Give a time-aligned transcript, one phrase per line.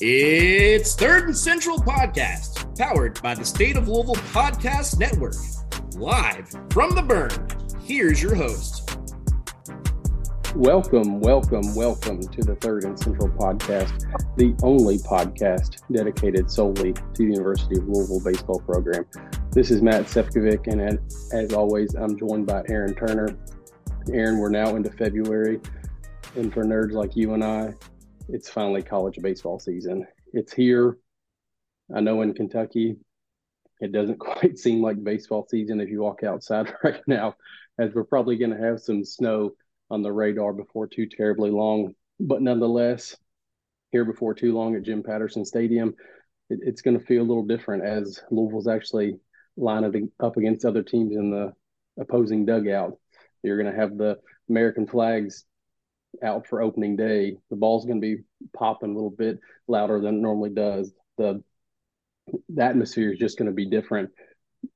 [0.00, 5.34] It's Third and Central Podcast, powered by the State of Louisville Podcast Network.
[5.96, 7.30] Live from the Burn,
[7.82, 8.96] here's your host.
[10.54, 17.02] Welcome, welcome, welcome to the Third and Central Podcast, the only podcast dedicated solely to
[17.16, 19.04] the University of Louisville baseball program.
[19.50, 21.00] This is Matt Sefcovic, and
[21.32, 23.36] as always, I'm joined by Aaron Turner.
[24.12, 25.58] Aaron, we're now into February,
[26.36, 27.74] and for nerds like you and I,
[28.28, 30.06] it's finally college baseball season.
[30.32, 30.98] It's here.
[31.94, 32.96] I know in Kentucky,
[33.80, 37.34] it doesn't quite seem like baseball season if you walk outside right now,
[37.78, 39.52] as we're probably going to have some snow
[39.90, 41.94] on the radar before too terribly long.
[42.20, 43.16] But nonetheless,
[43.92, 45.94] here before too long at Jim Patterson Stadium,
[46.50, 49.18] it, it's going to feel a little different as Louisville's actually
[49.56, 51.52] lining up against other teams in the
[51.98, 52.98] opposing dugout.
[53.42, 54.18] You're going to have the
[54.50, 55.44] American flags
[56.22, 58.22] out for opening day, the ball's going to be
[58.56, 60.92] popping a little bit louder than it normally does.
[61.16, 61.42] The,
[62.48, 64.10] the atmosphere is just going to be different.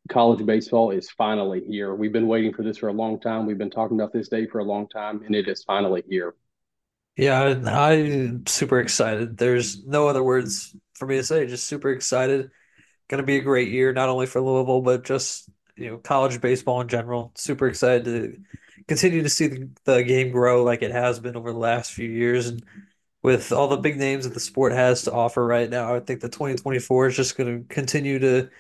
[0.09, 1.95] College baseball is finally here.
[1.95, 3.47] We've been waiting for this for a long time.
[3.47, 6.35] We've been talking about this day for a long time, and it is finally here.
[7.17, 9.37] Yeah, I'm super excited.
[9.37, 11.47] There's no other words for me to say.
[11.47, 12.51] Just super excited.
[13.09, 16.41] Going to be a great year, not only for Louisville, but just you know college
[16.41, 17.33] baseball in general.
[17.35, 18.37] Super excited to
[18.89, 22.09] continue to see the, the game grow like it has been over the last few
[22.09, 22.49] years.
[22.49, 22.63] And
[23.23, 26.21] with all the big names that the sport has to offer right now, I think
[26.21, 28.51] the 2024 is just going to continue to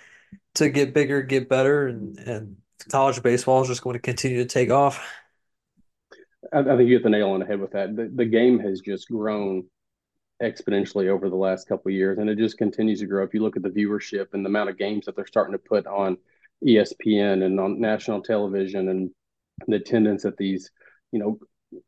[0.55, 2.57] to get bigger, get better, and and
[2.91, 5.05] college baseball is just going to continue to take off.
[6.53, 7.95] I, I think you hit the nail on the head with that.
[7.97, 9.65] The, the game has just grown
[10.43, 13.25] exponentially over the last couple years, and it just continues to grow.
[13.25, 15.59] If you look at the viewership and the amount of games that they're starting to
[15.59, 16.17] put on
[16.67, 19.11] ESPN and on national television, and
[19.67, 20.71] the attendance at these,
[21.13, 21.39] you know,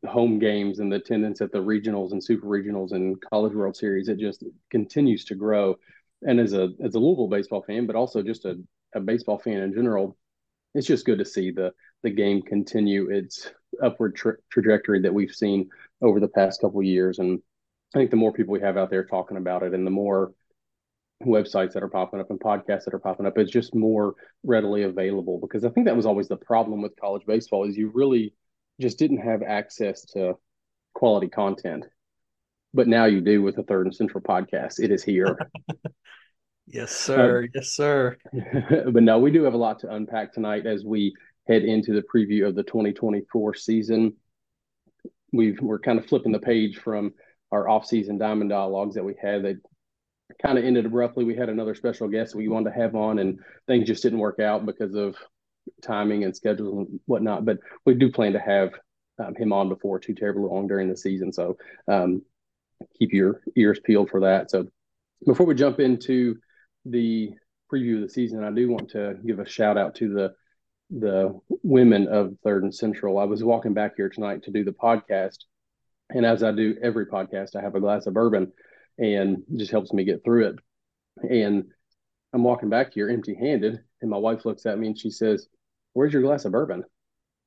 [0.07, 4.07] home games and the attendance at the regionals and super regionals and college world series,
[4.07, 5.75] it just continues to grow.
[6.23, 8.55] And as a as a Louisville baseball fan, but also just a,
[8.95, 10.17] a baseball fan in general,
[10.73, 11.71] it's just good to see the
[12.03, 15.69] the game continue its upward tra- trajectory that we've seen
[16.01, 17.19] over the past couple years.
[17.19, 17.41] And
[17.93, 20.33] I think the more people we have out there talking about it, and the more
[21.23, 23.37] websites that are popping up and podcasts that are popping up.
[23.37, 27.25] It's just more readily available because I think that was always the problem with college
[27.25, 28.33] baseball is you really
[28.81, 30.35] just didn't have access to
[30.93, 31.85] quality content.
[32.73, 34.79] But now you do with the Third and Central podcast.
[34.79, 35.49] It is here.
[36.67, 37.43] yes, sir.
[37.43, 38.17] Um, yes, sir.
[38.69, 41.13] but no, we do have a lot to unpack tonight as we
[41.47, 44.15] head into the preview of the 2024 season.
[45.31, 47.13] We've we're kind of flipping the page from
[47.51, 49.61] our off-season diamond dialogues that we had that
[50.41, 51.23] kind of ended abruptly.
[51.23, 54.39] We had another special guest we wanted to have on, and things just didn't work
[54.39, 55.15] out because of
[55.83, 57.45] timing and schedules and whatnot.
[57.45, 58.73] But we do plan to have
[59.19, 61.31] um, him on before too terribly long during the season.
[61.31, 62.21] So um,
[62.97, 64.51] keep your ears peeled for that.
[64.51, 64.67] So
[65.25, 66.37] before we jump into
[66.85, 67.31] the
[67.71, 70.33] preview of the season, I do want to give a shout out to the
[70.91, 73.17] the women of Third and Central.
[73.17, 75.37] I was walking back here tonight to do the podcast,
[76.11, 78.51] and as I do every podcast, I have a glass of bourbon
[78.97, 80.55] and just helps me get through it.
[81.29, 81.65] And
[82.33, 85.47] I'm walking back here empty handed, and my wife looks at me and she says,
[85.93, 86.83] Where's your glass of bourbon?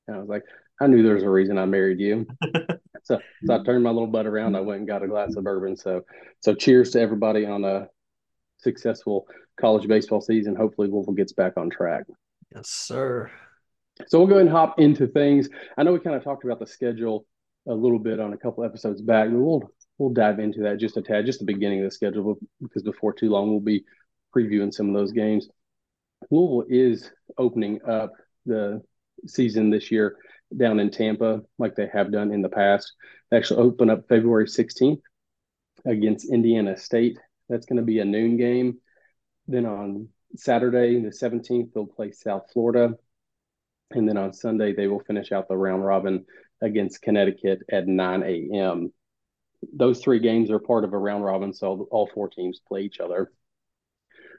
[0.06, 0.44] And I was like,
[0.81, 2.26] I knew there was a reason I married you.
[3.03, 4.56] so, so I turned my little butt around.
[4.56, 5.76] I went and got a glass of bourbon.
[5.76, 6.03] So,
[6.41, 7.88] so cheers to everybody on a
[8.59, 9.26] successful
[9.60, 10.54] college baseball season.
[10.54, 12.04] Hopefully, Louisville gets back on track.
[12.54, 13.30] Yes, sir.
[14.06, 15.48] So we'll go ahead and hop into things.
[15.77, 17.27] I know we kind of talked about the schedule
[17.66, 20.97] a little bit on a couple episodes back, but we'll we'll dive into that just
[20.97, 23.84] a tad, just the beginning of the schedule, because before too long we'll be
[24.34, 25.48] previewing some of those games.
[26.30, 28.12] Louisville is opening up
[28.47, 28.83] the
[29.27, 30.16] season this year
[30.56, 32.92] down in Tampa, like they have done in the past.
[33.30, 35.00] They actually open up February 16th
[35.84, 37.18] against Indiana State.
[37.48, 38.78] That's going to be a noon game.
[39.47, 42.94] Then on Saturday, the 17th, they'll play South Florida.
[43.91, 46.27] And then on Sunday, they will finish out the round robin
[46.60, 48.92] against Connecticut at 9 a.m
[49.72, 53.01] those three games are part of a round robin, so all four teams play each
[53.01, 53.31] other.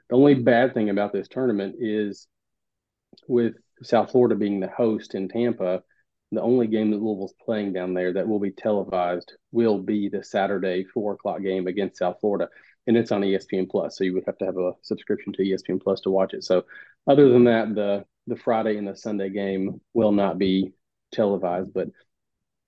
[0.08, 2.26] The only bad thing about this tournament is
[3.28, 5.82] with South Florida being the host in Tampa,
[6.32, 10.22] the only game that Louisville's playing down there that will be televised will be the
[10.22, 12.48] Saturday four o'clock game against South Florida,
[12.86, 13.96] and it's on ESPN Plus.
[13.96, 16.44] So you would have to have a subscription to ESPN Plus to watch it.
[16.44, 16.64] So
[17.06, 20.72] other than that, the the Friday and the Sunday game will not be
[21.12, 21.88] televised, but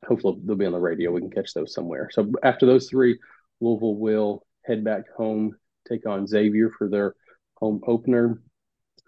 [0.06, 1.10] hopefully they'll be on the radio.
[1.10, 2.08] We can catch those somewhere.
[2.12, 3.18] So after those three,
[3.60, 5.56] Louisville will head back home,
[5.88, 7.14] take on Xavier for their
[7.56, 8.40] home opener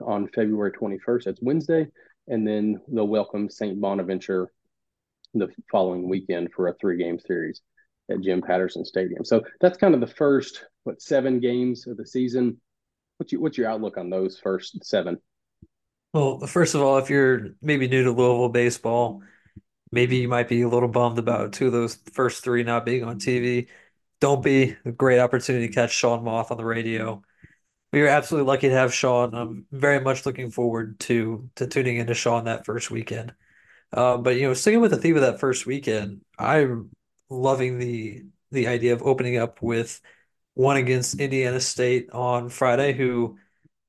[0.01, 1.25] on February 21st.
[1.25, 1.89] That's Wednesday.
[2.29, 3.81] And then they'll welcome St.
[3.81, 4.51] Bonaventure
[5.35, 7.61] the following weekend for a three game series
[8.11, 9.25] at Jim Patterson Stadium.
[9.25, 12.61] So that's kind of the first, what, seven games of the season.
[13.19, 15.19] What's what's your outlook on those first seven?
[16.13, 19.23] Well, first of all, if you're maybe new to Louisville baseball,
[19.95, 23.05] maybe you might be a little bummed about two of those first three not being
[23.05, 23.69] on TV.
[24.21, 27.23] Don't be a great opportunity to catch Sean Moth on the radio
[27.95, 29.35] we were absolutely lucky to have Sean.
[29.35, 33.33] I'm very much looking forward to to tuning into Sean that first weekend.
[33.93, 36.91] Uh, but you know, sticking with the theme of that first weekend, I'm
[37.31, 40.01] loving the the idea of opening up with
[40.55, 43.39] one against Indiana State on Friday, who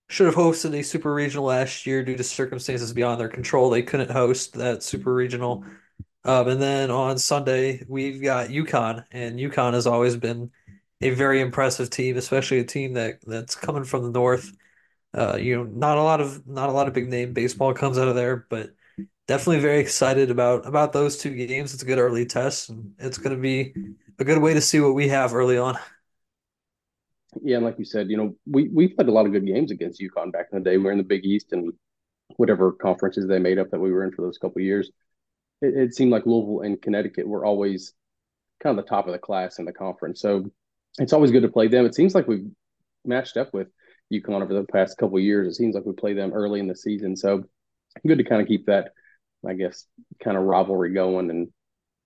[0.08, 3.72] should have hosted a super regional last year due to circumstances beyond their control.
[3.72, 5.66] They couldn't host that super regional.
[6.26, 10.52] Um, and then on Sunday, we've got UConn, and UConn has always been
[11.02, 14.52] a very impressive team, especially a team that that's coming from the north.
[15.14, 17.98] Uh, you know, not a lot of not a lot of big name baseball comes
[17.98, 18.72] out of there, but
[19.28, 21.74] definitely very excited about about those two games.
[21.74, 23.78] It's a good early test, and it's going to be
[24.20, 25.78] a good way to see what we have early on.
[27.42, 29.72] Yeah, and like you said, you know, we we played a lot of good games
[29.72, 30.78] against UConn back in the day.
[30.78, 31.74] We are in the Big East and
[32.38, 34.92] whatever conferences they made up that we were in for those couple years.
[35.62, 37.94] It, it seemed like Louisville and Connecticut were always
[38.62, 40.22] kind of the top of the class in the conference.
[40.22, 40.52] So
[40.98, 41.86] it's always good to play them.
[41.86, 42.50] It seems like we've
[43.04, 43.68] matched up with
[44.14, 45.48] UConn over the past couple years.
[45.48, 47.44] It seems like we play them early in the season, so
[48.06, 48.92] good to kind of keep that,
[49.48, 49.86] I guess,
[50.24, 51.48] kind of rivalry going and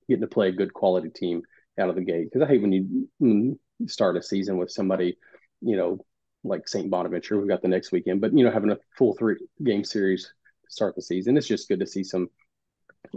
[0.07, 1.41] getting to play a good quality team
[1.79, 2.29] out of the gate.
[2.31, 5.17] Because I hate when you start a season with somebody,
[5.61, 5.99] you know,
[6.43, 6.89] like St.
[6.89, 10.23] Bonaventure, we've got the next weekend, but you know, having a full three game series
[10.23, 12.29] to start the season, it's just good to see some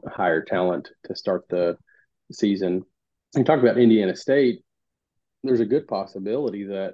[0.06, 1.76] higher talent to start the
[2.30, 2.82] season.
[3.34, 4.62] And talk about Indiana State
[5.42, 6.92] there's a good possibility that,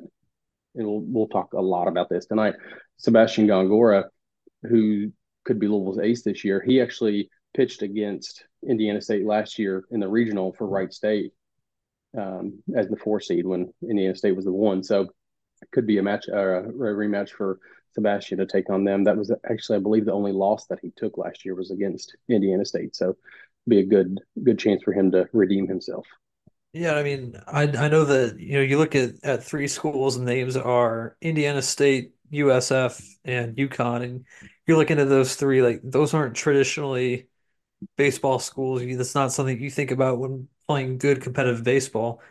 [0.75, 2.55] and we'll, we'll talk a lot about this tonight.
[2.97, 4.05] Sebastian Gongora,
[4.63, 5.13] who
[5.45, 10.01] could be Louisville's ace this year, he actually pitched against Indiana State last year in
[10.01, 11.33] the regional for Wright State
[12.19, 14.83] um, as the four seed when Indiana State was the one.
[14.83, 17.59] So it could be a match, uh, a rematch for
[17.93, 19.05] Sebastian to take on them.
[19.05, 22.17] That was actually, I believe, the only loss that he took last year was against
[22.29, 22.97] Indiana State.
[22.97, 23.17] So
[23.69, 26.07] be a good good chance for him to redeem himself.
[26.73, 30.17] Yeah, I mean, I I know that you know you look at at three schools
[30.17, 34.27] and names are Indiana State, USF, and UConn, and
[34.67, 37.29] you're looking at those three like those aren't traditionally
[37.97, 38.83] baseball schools.
[38.85, 42.23] That's not something you think about when playing good competitive baseball.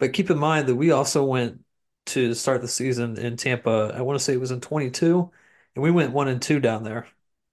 [0.00, 1.63] But keep in mind that we also went
[2.06, 3.92] to start the season in Tampa.
[3.94, 5.30] I want to say it was in 22,
[5.74, 7.08] and we went one and two down there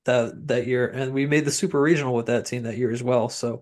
[0.05, 3.03] that that year, and we made the super regional with that team that year as
[3.03, 3.29] well.
[3.29, 3.61] So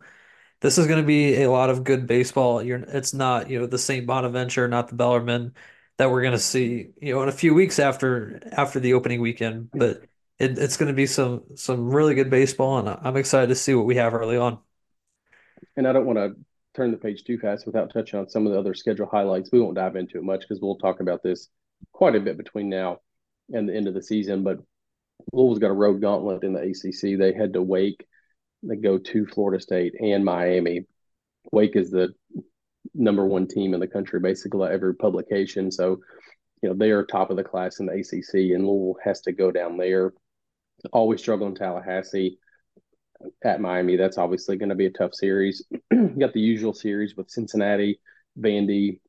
[0.62, 2.62] this is going to be a lot of good baseball.
[2.64, 4.06] You're, it's not, you know, the St.
[4.06, 5.54] Bonaventure, not the Bellarmine
[5.98, 9.22] that we're going to see, you know, in a few weeks after after the opening
[9.22, 9.72] weekend.
[9.76, 10.04] But
[10.40, 13.74] it, it's going to be some some really good baseball, and I'm excited to see
[13.76, 14.60] what we have early on.
[15.76, 16.36] And I don't want to
[16.80, 19.52] turn the page too fast without touching on some of the other schedule highlights.
[19.52, 21.50] We won't dive into it much because we'll talk about this
[21.92, 23.00] quite a bit between now
[23.52, 24.44] and the end of the season.
[24.44, 24.60] But
[25.34, 27.20] Louisville's got a road gauntlet in the ACC.
[27.20, 28.06] They head to Wake
[28.64, 30.86] they go to Florida State and Miami.
[31.52, 32.14] Wake is the
[32.94, 35.72] number one team in the country, basically every publication.
[35.72, 36.00] So,
[36.62, 39.32] you know, they are top of the class in the ACC, and Louisville has to
[39.32, 40.14] go down there.
[40.92, 42.38] Always struggle in Tallahassee
[43.44, 43.96] at Miami.
[43.96, 45.64] That's obviously going to be a tough series.
[46.20, 48.00] got the usual series with Cincinnati,
[48.40, 49.00] Vandy,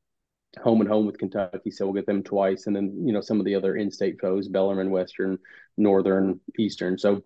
[0.58, 3.38] home and home with Kentucky, so we'll get them twice, and then you know some
[3.38, 5.38] of the other in-state foes: Bellarmine, Western,
[5.76, 6.98] Northern, Eastern.
[6.98, 7.22] So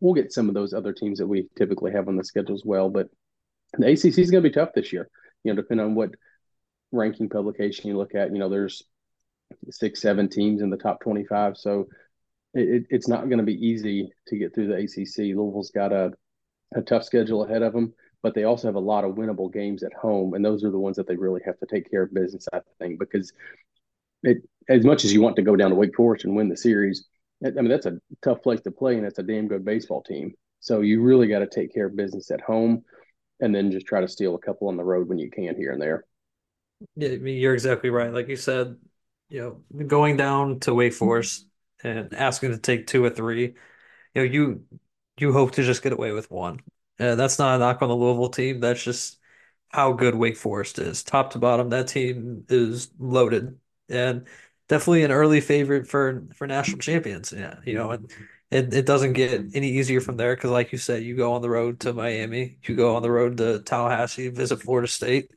[0.00, 2.64] we'll get some of those other teams that we typically have on the schedule as
[2.64, 2.88] well.
[2.88, 3.08] But
[3.76, 5.08] the ACC is going to be tough this year.
[5.42, 6.10] You know, depending on what
[6.90, 8.82] ranking publication you look at, you know, there's
[9.70, 11.56] six, seven teams in the top 25.
[11.56, 11.88] So
[12.54, 15.36] it, it's not going to be easy to get through the ACC.
[15.36, 16.12] Louisville's got a,
[16.74, 17.92] a tough schedule ahead of them,
[18.22, 20.34] but they also have a lot of winnable games at home.
[20.34, 22.60] And those are the ones that they really have to take care of business, I
[22.78, 23.32] think, because
[24.22, 26.56] it, as much as you want to go down to Wake Forest and win the
[26.56, 27.04] series,
[27.44, 30.32] I mean, that's a tough place to play, and it's a damn good baseball team.
[30.60, 32.84] So you really got to take care of business at home,
[33.40, 35.72] and then just try to steal a couple on the road when you can here
[35.72, 36.04] and there.
[36.96, 38.12] Yeah, I mean, you're exactly right.
[38.12, 38.76] Like you said,
[39.28, 39.40] you
[39.72, 40.98] know, going down to Wake mm-hmm.
[40.98, 41.46] Forest
[41.82, 43.54] and asking to take two or three, you
[44.16, 44.64] know, you
[45.18, 46.60] you hope to just get away with one.
[46.98, 48.60] Uh, that's not a knock on the Louisville team.
[48.60, 49.18] That's just
[49.70, 51.02] how good Wake Forest is.
[51.02, 54.26] Top to bottom, that team is loaded and
[54.68, 57.32] definitely an early favorite for for national champions.
[57.36, 58.10] Yeah, you know, and
[58.50, 61.42] it, it doesn't get any easier from there because, like you said, you go on
[61.42, 65.30] the road to Miami, you go on the road to Tallahassee, visit Florida State,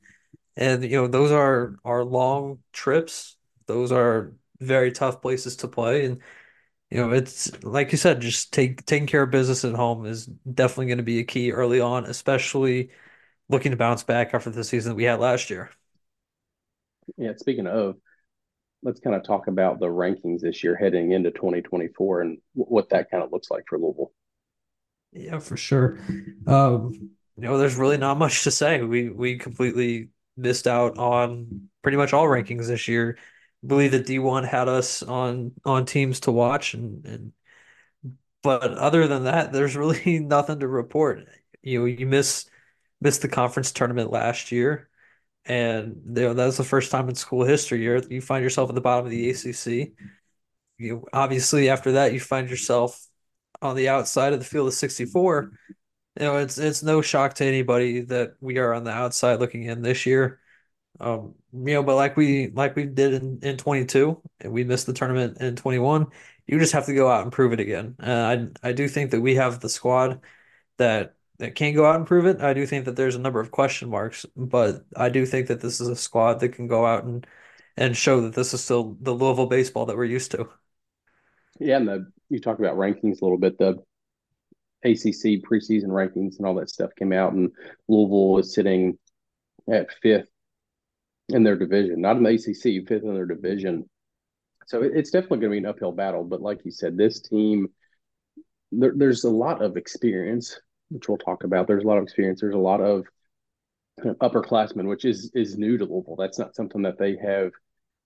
[0.56, 3.38] and you know those are are long trips.
[3.68, 6.22] Those are very tough places to play, and
[6.92, 10.26] you know it's like you said, just take taking care of business at home is
[10.28, 12.92] definitely going to be a key early on, especially
[13.50, 15.72] looking to bounce back after the season that we had last year.
[17.18, 17.96] Yeah, speaking of,
[18.84, 23.12] let's kind of talk about the rankings this year heading into 2024 and what that
[23.12, 24.12] kind of looks like for Louisville.
[25.12, 26.00] Yeah, for sure.
[26.46, 26.92] Um,
[27.36, 28.82] you know, there's really not much to say.
[28.84, 33.18] We we completely missed out on pretty much all rankings this year.
[33.66, 37.34] Believe that D1 had us on on teams to watch and, and
[38.44, 41.26] but other than that, there's really nothing to report.
[41.62, 42.50] You know, you miss
[43.02, 44.90] missed the conference tournament last year,
[45.46, 48.70] and you know, that was the first time in school history you you find yourself
[48.70, 49.94] at the bottom of the ACC.
[50.80, 53.06] You obviously after that you find yourself
[53.62, 55.52] on the outside of the field of 64.
[56.20, 59.64] You know, it's it's no shock to anybody that we are on the outside looking
[59.64, 60.40] in this year.
[61.00, 64.88] Um, you know, but like we like we did in, in 22 and we missed
[64.88, 66.08] the tournament in 21,
[66.48, 67.96] you just have to go out and prove it again.
[68.02, 70.22] Uh, I I do think that we have the squad
[70.78, 72.42] that that can go out and prove it.
[72.42, 75.62] I do think that there's a number of question marks, but I do think that
[75.62, 77.26] this is a squad that can go out and
[77.76, 80.50] and show that this is still the Louisville baseball that we're used to.
[81.60, 83.58] Yeah, and the you talk about rankings a little bit.
[83.58, 83.78] The
[84.84, 87.52] ACC preseason rankings and all that stuff came out, and
[87.88, 88.98] Louisville is sitting
[89.70, 90.28] at fifth
[91.30, 93.90] in their division, not in the ACC, fifth in their division.
[94.68, 96.24] So it's definitely going to be an uphill battle.
[96.24, 97.68] But like you said, this team,
[98.72, 101.68] there, there's a lot of experience which we'll talk about.
[101.68, 102.42] There's a lot of experience.
[102.42, 103.06] There's a lot of
[104.00, 106.16] upperclassmen, which is is new to Louisville.
[106.16, 107.52] That's not something that they have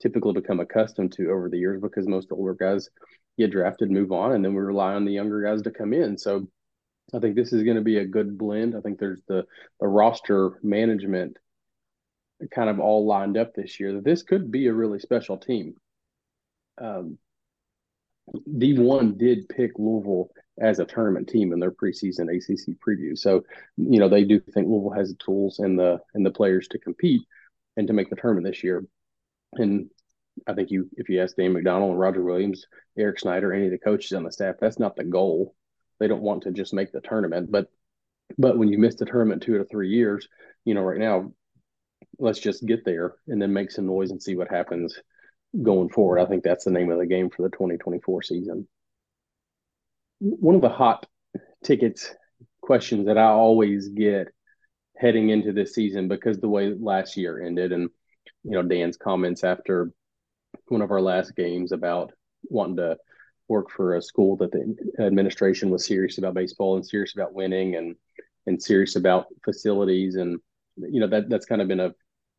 [0.01, 2.89] typically become accustomed to over the years because most older guys
[3.37, 6.17] get drafted, move on, and then we rely on the younger guys to come in.
[6.17, 6.47] So
[7.13, 8.75] I think this is going to be a good blend.
[8.75, 9.45] I think there's the
[9.79, 11.37] the roster management
[12.49, 15.75] kind of all lined up this year that this could be a really special team.
[16.79, 17.17] Um,
[18.47, 20.29] D1 did pick Louisville
[20.59, 23.17] as a tournament team in their preseason ACC preview.
[23.17, 23.43] So,
[23.77, 26.79] you know, they do think Louisville has the tools and the and the players to
[26.79, 27.21] compete
[27.77, 28.85] and to make the tournament this year.
[29.53, 29.89] And
[30.47, 32.65] I think you, if you ask Dan McDonnell and Roger Williams,
[32.97, 35.55] Eric Snyder, any of the coaches on the staff, that's not the goal.
[35.99, 37.67] They don't want to just make the tournament, but
[38.37, 40.27] but when you miss the tournament two to three years,
[40.63, 41.33] you know, right now,
[42.19, 44.97] let's just get there and then make some noise and see what happens
[45.61, 46.19] going forward.
[46.19, 48.67] I think that's the name of the game for the 2024 season
[50.21, 51.07] one of the hot
[51.63, 52.13] tickets
[52.61, 54.27] questions that I always get
[54.95, 57.89] heading into this season because the way last year ended and
[58.43, 59.91] you know Dan's comments after
[60.67, 62.11] one of our last games about
[62.43, 62.97] wanting to
[63.47, 67.75] work for a school that the administration was serious about baseball and serious about winning
[67.75, 67.95] and
[68.45, 70.39] and serious about facilities and
[70.89, 71.93] you know that that's kind of been a,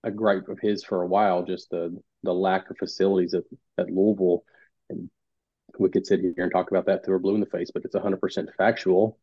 [0.05, 3.45] a gripe of his for a while just the the lack of facilities at,
[3.79, 4.45] at Louisville
[4.91, 5.11] and
[5.79, 7.85] we could sit here and talk about that till we're blue in the face, but
[7.85, 9.19] it's 100% factual.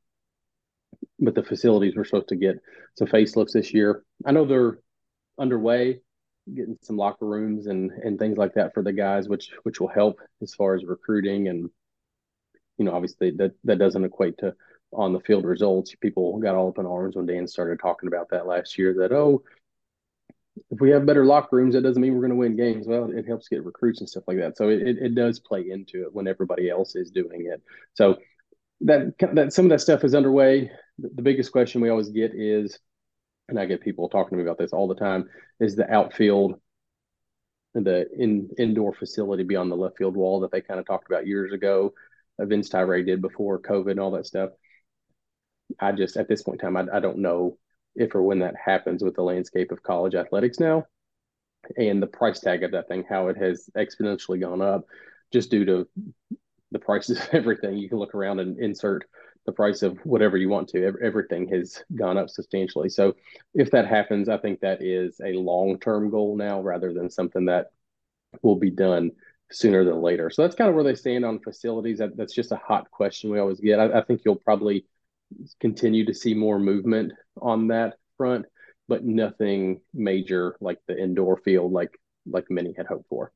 [1.19, 2.59] But the facilities we're supposed to get
[2.97, 4.03] some facelifts this year.
[4.25, 4.79] I know they're
[5.37, 6.01] underway,
[6.53, 9.87] getting some locker rooms and and things like that for the guys, which which will
[9.87, 11.69] help as far as recruiting and
[12.77, 14.55] you know obviously that that doesn't equate to
[14.93, 15.93] on the field results.
[15.95, 18.93] People got all up in arms when Dan started talking about that last year.
[18.93, 19.43] That oh,
[20.71, 22.87] if we have better locker rooms, that doesn't mean we're going to win games.
[22.87, 24.57] Well, it helps get recruits and stuff like that.
[24.57, 27.61] So it, it does play into it when everybody else is doing it.
[27.93, 28.17] So
[28.81, 30.71] that that some of that stuff is underway.
[30.97, 32.79] The biggest question we always get is,
[33.47, 35.29] and I get people talking to me about this all the time,
[35.59, 36.59] is the outfield,
[37.73, 41.27] the in indoor facility beyond the left field wall that they kind of talked about
[41.27, 41.93] years ago.
[42.39, 44.51] Vince Tyra did before COVID and all that stuff.
[45.79, 47.57] I just at this point in time, I, I don't know
[47.95, 50.85] if or when that happens with the landscape of college athletics now
[51.77, 54.85] and the price tag of that thing, how it has exponentially gone up
[55.31, 55.87] just due to
[56.71, 57.77] the prices of everything.
[57.77, 59.05] You can look around and insert
[59.45, 60.93] the price of whatever you want to.
[61.01, 62.89] Everything has gone up substantially.
[62.89, 63.15] So
[63.53, 67.45] if that happens, I think that is a long term goal now rather than something
[67.45, 67.71] that
[68.41, 69.11] will be done
[69.51, 70.29] sooner than later.
[70.29, 71.97] So that's kind of where they stand on facilities.
[71.97, 73.79] That, that's just a hot question we always get.
[73.79, 74.85] I, I think you'll probably
[75.59, 78.45] continue to see more movement on that front,
[78.87, 81.91] but nothing major like the indoor field like
[82.25, 83.31] like many had hoped for.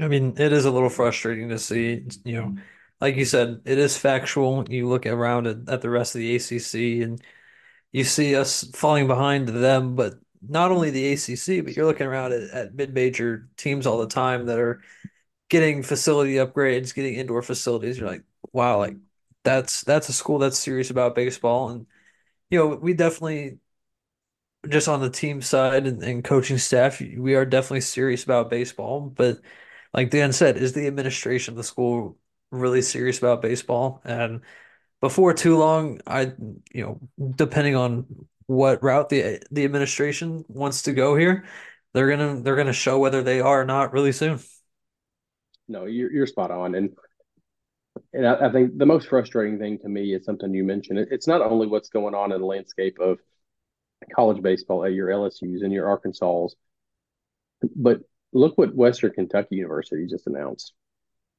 [0.00, 2.56] I mean, it is a little frustrating to see, you know,
[3.00, 4.64] like you said, it is factual.
[4.68, 7.20] You look around at, at the rest of the ACC and
[7.92, 10.14] you see us falling behind them, but
[10.46, 14.46] not only the ACC, but you're looking around at, at mid-major teams all the time
[14.46, 14.82] that are
[15.50, 17.98] getting facility upgrades, getting indoor facilities.
[17.98, 18.96] You're like, wow, like
[19.44, 21.86] that's that's a school that's serious about baseball, and
[22.50, 23.58] you know we definitely
[24.68, 29.00] just on the team side and, and coaching staff, we are definitely serious about baseball.
[29.00, 29.38] But
[29.92, 32.18] like Dan said, is the administration of the school
[32.50, 34.00] really serious about baseball?
[34.04, 34.42] And
[35.00, 36.32] before too long, I,
[36.72, 36.82] you
[37.18, 38.06] know, depending on
[38.46, 41.44] what route the the administration wants to go here,
[41.92, 44.38] they're gonna they're gonna show whether they are or not really soon.
[45.68, 46.90] No, you're you're spot on, and
[48.12, 50.98] and I, I think the most frustrating thing to me is something you mentioned.
[50.98, 53.18] It, it's not only what's going on in the landscape of
[54.14, 56.56] college baseball at your LSU's and your Arkansas's,
[57.76, 58.00] but
[58.32, 60.72] look what Western Kentucky University just announced.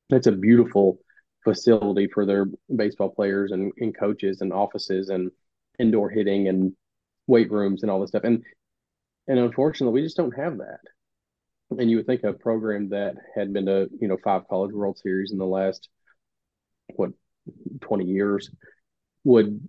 [0.10, 1.00] It's a beautiful
[1.44, 5.32] facility for their baseball players and, and coaches and offices and
[5.80, 6.74] indoor hitting and
[7.28, 8.24] weight rooms and all this stuff.
[8.24, 8.44] And
[9.28, 10.82] and unfortunately, we just don't have that.
[11.78, 14.98] And you would think a program that had been to you know five college World
[14.98, 15.90] Series in the last
[16.96, 17.12] what
[17.82, 18.50] twenty years
[19.24, 19.68] would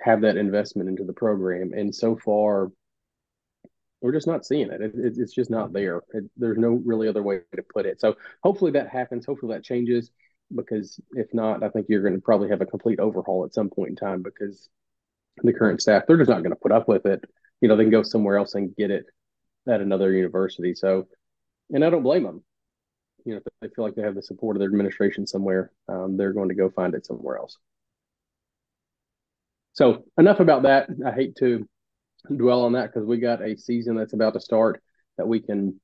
[0.00, 1.72] have that investment into the program.
[1.72, 2.70] And so far,
[4.00, 4.80] we're just not seeing it.
[4.80, 6.02] it, it it's just not there.
[6.12, 8.00] It, there's no really other way to put it.
[8.00, 9.26] So hopefully that happens.
[9.26, 10.10] Hopefully that changes
[10.54, 13.68] because if not, I think you're going to probably have a complete overhaul at some
[13.68, 14.68] point in time because
[15.42, 17.24] the current staff they're just not going to put up with it.
[17.60, 19.06] You know, they can go somewhere else and get it
[19.68, 20.74] at another university.
[20.74, 21.08] So,
[21.70, 22.44] and I don't blame them.
[23.26, 26.16] You know, if they feel like they have the support of their administration somewhere, um,
[26.16, 27.58] they're going to go find it somewhere else.
[29.72, 30.88] So enough about that.
[31.04, 31.68] I hate to
[32.34, 34.80] dwell on that because we got a season that's about to start
[35.18, 35.80] that we can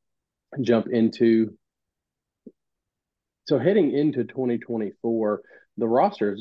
[0.61, 1.59] jump into.
[3.49, 5.43] So heading into 2024,
[5.79, 6.41] the rosters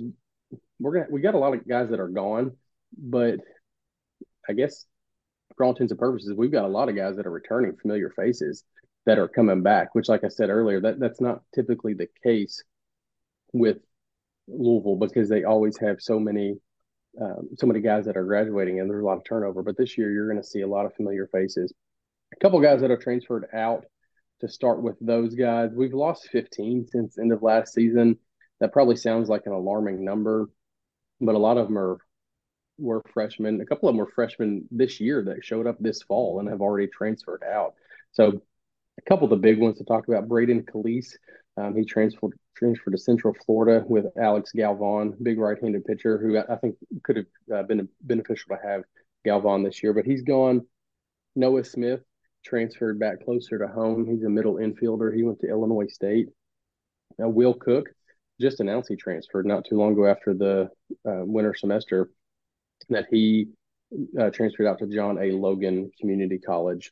[0.80, 2.52] we're gonna we got a lot of guys that are gone,
[2.98, 3.40] but
[4.48, 4.86] I guess
[5.56, 8.10] for all intents and purposes, we've got a lot of guys that are returning familiar
[8.10, 8.64] faces
[9.06, 12.64] that are coming back, which like I said earlier, that that's not typically the case
[13.54, 13.78] with
[14.48, 16.56] Louisville because they always have so many
[17.20, 19.64] um, so many guys that are graduating and there's a lot of turnover.
[19.64, 21.74] But this year, you're going to see a lot of familiar faces.
[22.34, 23.86] A couple guys that have transferred out
[24.40, 25.72] to start with those guys.
[25.74, 28.18] We've lost 15 since end of last season.
[28.60, 30.50] That probably sounds like an alarming number,
[31.20, 31.98] but a lot of them are
[32.78, 33.62] were freshmen.
[33.62, 36.62] A couple of them were freshmen this year that showed up this fall and have
[36.62, 37.74] already transferred out.
[38.12, 38.42] So
[38.98, 41.16] a couple of the big ones to talk about: Braden Calise.
[41.58, 46.56] Um, he transferred transferred to Central Florida with Alex Galvan, big right-handed pitcher who I
[46.58, 48.84] think could have uh, been beneficial to have
[49.26, 50.66] Galvan this year, but he's gone.
[51.36, 52.02] Noah Smith
[52.44, 54.06] transferred back closer to home.
[54.06, 55.16] He's a middle infielder.
[55.16, 56.30] He went to Illinois State.
[57.18, 57.90] Now, Will Cook
[58.40, 60.70] just announced he transferred not too long ago after the
[61.08, 62.10] uh, winter semester
[62.90, 63.48] that he
[64.20, 65.32] uh, transferred out to John A.
[65.32, 66.92] Logan Community College.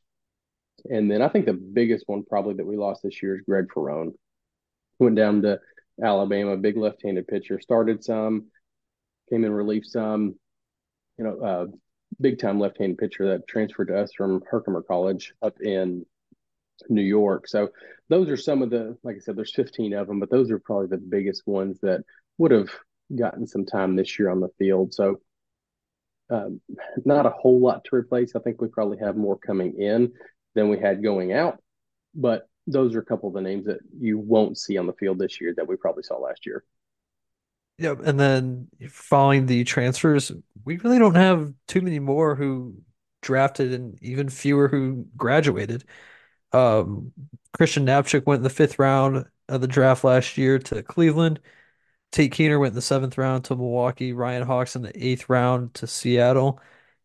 [0.90, 3.68] And then I think the biggest one probably that we lost this year is Greg
[3.74, 4.14] Ferrone
[5.00, 5.60] went down to
[6.04, 7.60] Alabama, big left-handed pitcher.
[7.60, 8.48] Started some,
[9.30, 10.36] came in relief some.
[11.18, 11.66] You know, uh,
[12.22, 16.06] big time left-handed pitcher that transferred to us from Herkimer College up in
[16.88, 17.48] New York.
[17.48, 17.70] So
[18.08, 20.60] those are some of the, like I said, there's 15 of them, but those are
[20.60, 22.04] probably the biggest ones that
[22.38, 22.70] would have
[23.16, 24.94] gotten some time this year on the field.
[24.94, 25.20] So
[26.30, 26.62] um,
[27.06, 28.36] not a whole lot to replace.
[28.36, 30.14] I think we probably have more coming in
[30.56, 31.62] than we had going out,
[32.16, 35.20] but those are a couple of the names that you won't see on the field
[35.20, 36.64] this year that we probably saw last year.
[37.78, 40.32] Yeah, and then following the transfers,
[40.66, 42.76] we really don't have too many more who
[43.22, 45.86] drafted and even fewer who graduated.
[46.52, 47.14] Um,
[47.54, 51.40] Christian Knapczyk went in the fifth round of the draft last year to Cleveland.
[52.12, 54.14] Tate Kuehner went in the seventh round to Milwaukee.
[54.14, 56.60] Ryan Hawks in the eighth round to Seattle.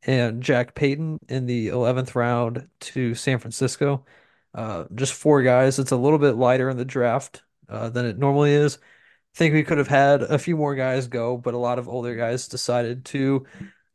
[0.07, 4.05] And Jack Payton in the 11th round to San Francisco.
[4.53, 5.79] Uh, just four guys.
[5.79, 8.77] It's a little bit lighter in the draft uh, than it normally is.
[8.77, 11.89] I think we could have had a few more guys go, but a lot of
[11.89, 13.47] older guys decided to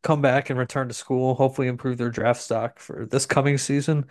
[0.01, 4.05] come back and return to school, hopefully improve their draft stock for this coming season.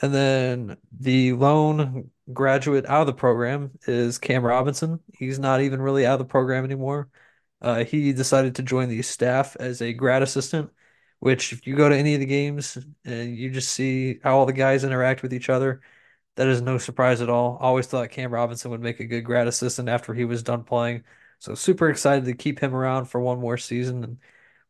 [0.00, 5.00] And then the lone graduate out of the program is Cam Robinson.
[5.12, 7.08] He's not even really out of the program anymore.
[7.60, 10.70] Uh, he decided to join the staff as a grad assistant
[11.22, 14.44] which if you go to any of the games and you just see how all
[14.46, 15.80] the guys interact with each other,
[16.36, 17.58] that is no surprise at all.
[17.60, 21.04] Always thought Cam Robinson would make a good grad assistant after he was done playing.
[21.38, 24.18] So super excited to keep him around for one more season and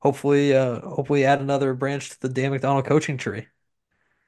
[0.01, 3.47] hopefully uh hopefully add another branch to the Dan McDonnell coaching tree.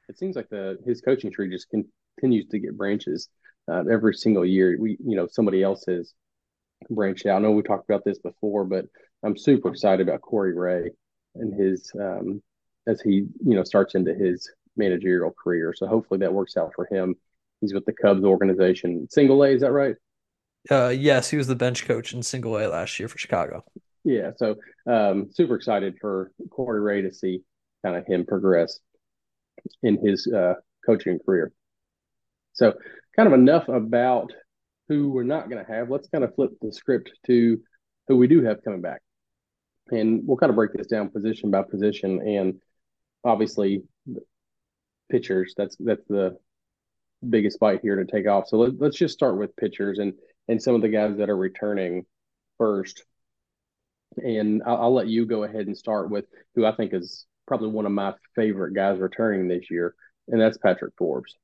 [0.08, 3.28] It seems like the his coaching tree just continues to get branches
[3.70, 4.76] uh, every single year.
[4.80, 6.14] We you know somebody else has
[6.90, 7.37] branch out.
[7.37, 8.87] I know we talked about this before, but
[9.22, 10.90] I'm super excited about Corey Ray
[11.35, 12.42] and his um,
[12.87, 15.73] as he you know starts into his managerial career.
[15.77, 17.14] So hopefully that works out for him.
[17.61, 19.07] He's with the Cubs organization.
[19.11, 19.94] Single A, is that right?
[20.70, 23.64] Uh, yes, he was the bench coach in Single A last year for Chicago.
[24.05, 27.42] Yeah, so um, super excited for Corey Ray to see
[27.85, 28.79] kind of him progress
[29.83, 31.53] in his uh, coaching career.
[32.53, 32.75] So,
[33.16, 34.33] kind of enough about
[34.88, 35.90] who we're not going to have.
[35.90, 37.61] Let's kind of flip the script to
[38.09, 39.01] who we do have coming back,
[39.90, 42.20] and we'll kind of break this down position by position.
[42.20, 42.61] And
[43.25, 43.83] obviously,
[45.11, 45.55] pitchers.
[45.57, 46.38] That's that's the
[47.29, 48.49] biggest bite here to take off.
[48.49, 50.14] So let, let's just start with pitchers and
[50.49, 52.05] and some of the guys that are returning
[52.59, 53.05] first.
[54.16, 57.68] And I'll, I'll let you go ahead and start with who I think is probably
[57.68, 59.94] one of my favorite guys returning this year,
[60.29, 61.37] and that's Patrick Forbes.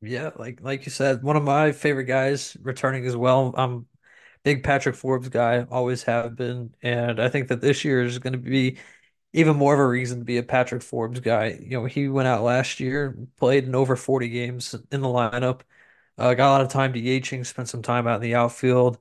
[0.00, 3.54] Yeah, like like you said, one of my favorite guys returning as well.
[3.56, 3.86] I'm
[4.44, 8.32] big Patrick Forbes guy, always have been, and I think that this year is going
[8.34, 8.78] to be
[9.32, 11.58] even more of a reason to be a Patrick Forbes guy.
[11.60, 15.62] You know, he went out last year, played in over 40 games in the lineup,
[16.18, 18.98] uh, got a lot of time DHing, spent some time out in the outfield.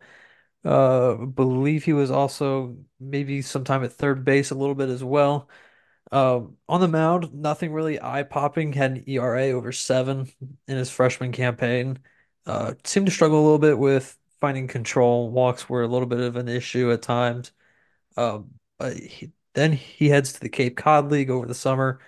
[0.64, 5.04] Uh, believe he was also maybe some time at third base a little bit as
[5.04, 5.50] well.
[6.12, 8.74] Um, on the mound, nothing really eye-popping.
[8.74, 10.30] Had an ERA over seven
[10.68, 12.00] in his freshman campaign.
[12.46, 15.32] Uh, seemed to struggle a little bit with finding control.
[15.32, 17.52] Walks were a little bit of an issue at times.
[18.18, 22.00] Um, but he, then he heads to the Cape Cod League over the summer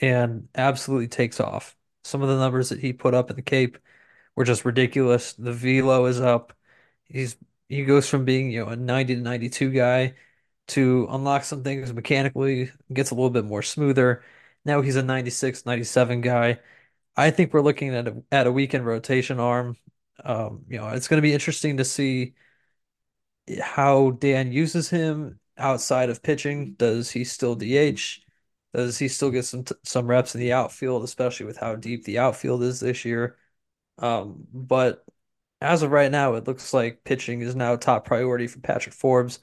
[0.00, 1.76] and absolutely takes off.
[2.04, 3.78] Some of the numbers that he put up in the Cape
[4.36, 5.34] were just ridiculous.
[5.34, 6.52] The velo is up.
[7.04, 7.36] He's
[7.68, 10.14] he goes from being, you know, a 90 to 92 guy
[10.68, 14.24] to unlock some things mechanically, gets a little bit more smoother.
[14.64, 16.60] Now he's a 96, 97 guy.
[17.16, 19.76] I think we're looking at a, at a weekend rotation arm.
[20.24, 22.34] Um, you know, it's going to be interesting to see
[23.60, 26.74] how Dan uses him outside of pitching.
[26.74, 28.22] Does he still DH?
[28.74, 32.18] Does he still get some some reps in the outfield, especially with how deep the
[32.18, 33.36] outfield is this year?
[33.98, 35.04] Um, but
[35.60, 39.40] as of right now, it looks like pitching is now top priority for Patrick Forbes.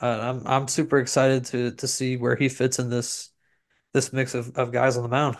[0.00, 3.30] Uh, I'm I'm super excited to to see where he fits in this
[3.94, 5.38] this mix of, of guys on the mound.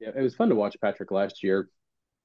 [0.00, 1.68] Yeah, it was fun to watch Patrick last year.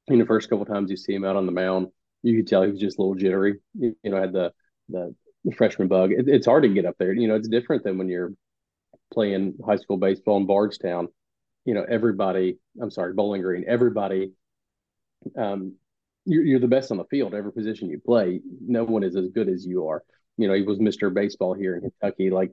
[0.10, 1.88] In the first couple times you see him out on the mound,
[2.24, 3.60] you could tell he was just a little jittery.
[3.74, 4.52] You, you know, had the
[4.90, 5.16] the
[5.56, 6.12] freshman bug.
[6.12, 7.14] It, it's hard to get up there.
[7.14, 8.34] You know, it's different than when you're
[9.14, 11.08] playing high school baseball in Bardstown.
[11.66, 12.58] You know, everybody.
[12.82, 13.66] I'm sorry, Bowling Green.
[13.68, 14.34] Everybody.
[15.38, 15.76] Um,
[16.26, 17.34] you're, you're the best on the field.
[17.34, 20.04] Every position you play, no one is as good as you are.
[20.38, 21.14] You know, he was Mr.
[21.14, 22.30] Baseball here in Kentucky.
[22.30, 22.52] Like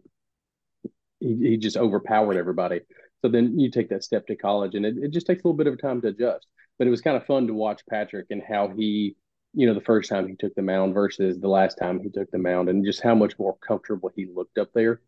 [1.21, 2.81] he, he just overpowered everybody.
[3.23, 5.57] So then you take that step to college, and it, it just takes a little
[5.57, 6.47] bit of time to adjust.
[6.79, 9.17] But it was kind of fun to watch Patrick and how he
[9.57, 12.31] you know, the first time he took the mound versus the last time he took
[12.31, 15.01] the mound, and just how much more comfortable he looked up there.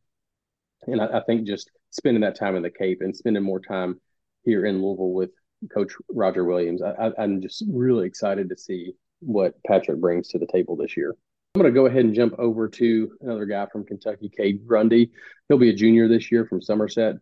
[0.86, 4.00] And I, I think just spending that time in the Cape and spending more time
[4.44, 5.30] here in Louisville with
[5.72, 10.46] Coach Roger Williams, I, I'm just really excited to see what Patrick brings to the
[10.46, 11.14] table this year.
[11.54, 15.10] I'm going to go ahead and jump over to another guy from Kentucky, Cade Grundy.
[15.48, 17.16] He'll be a junior this year from Somerset.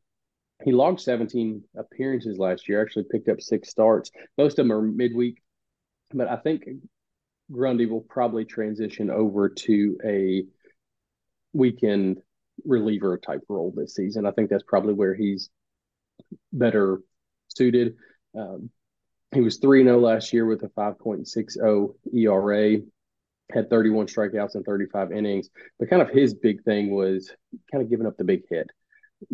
[0.64, 4.10] He logged 17 appearances last year, actually picked up six starts.
[4.38, 5.42] Most of them are midweek,
[6.12, 6.64] but I think
[7.52, 10.44] Grundy will probably transition over to a
[11.52, 12.18] weekend
[12.64, 14.26] reliever type role this season.
[14.26, 15.50] I think that's probably where he's
[16.52, 17.00] better
[17.48, 17.96] suited.
[18.36, 18.70] Um,
[19.32, 22.78] he was 3 0 last year with a 5.60 ERA,
[23.52, 25.50] had 31 strikeouts and 35 innings.
[25.78, 27.30] But kind of his big thing was
[27.70, 28.70] kind of giving up the big hit.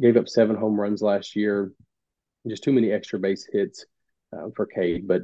[0.00, 1.72] Gave up seven home runs last year,
[2.46, 3.84] just too many extra base hits
[4.36, 5.08] uh, for Cade.
[5.08, 5.22] But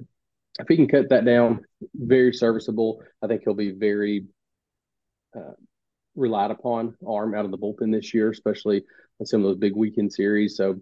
[0.59, 3.03] if he can cut that down, very serviceable.
[3.23, 4.27] I think he'll be very
[5.37, 5.53] uh,
[6.17, 8.85] relied upon arm out of the bullpen this year, especially
[9.21, 10.57] in some of those big weekend series.
[10.57, 10.81] So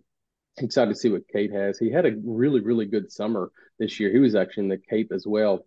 [0.59, 1.79] excited to see what Cade has.
[1.79, 4.11] He had a really, really good summer this year.
[4.11, 5.67] He was actually in the Cape as well.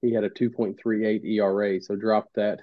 [0.00, 2.60] He had a 2.38 ERA, so dropped that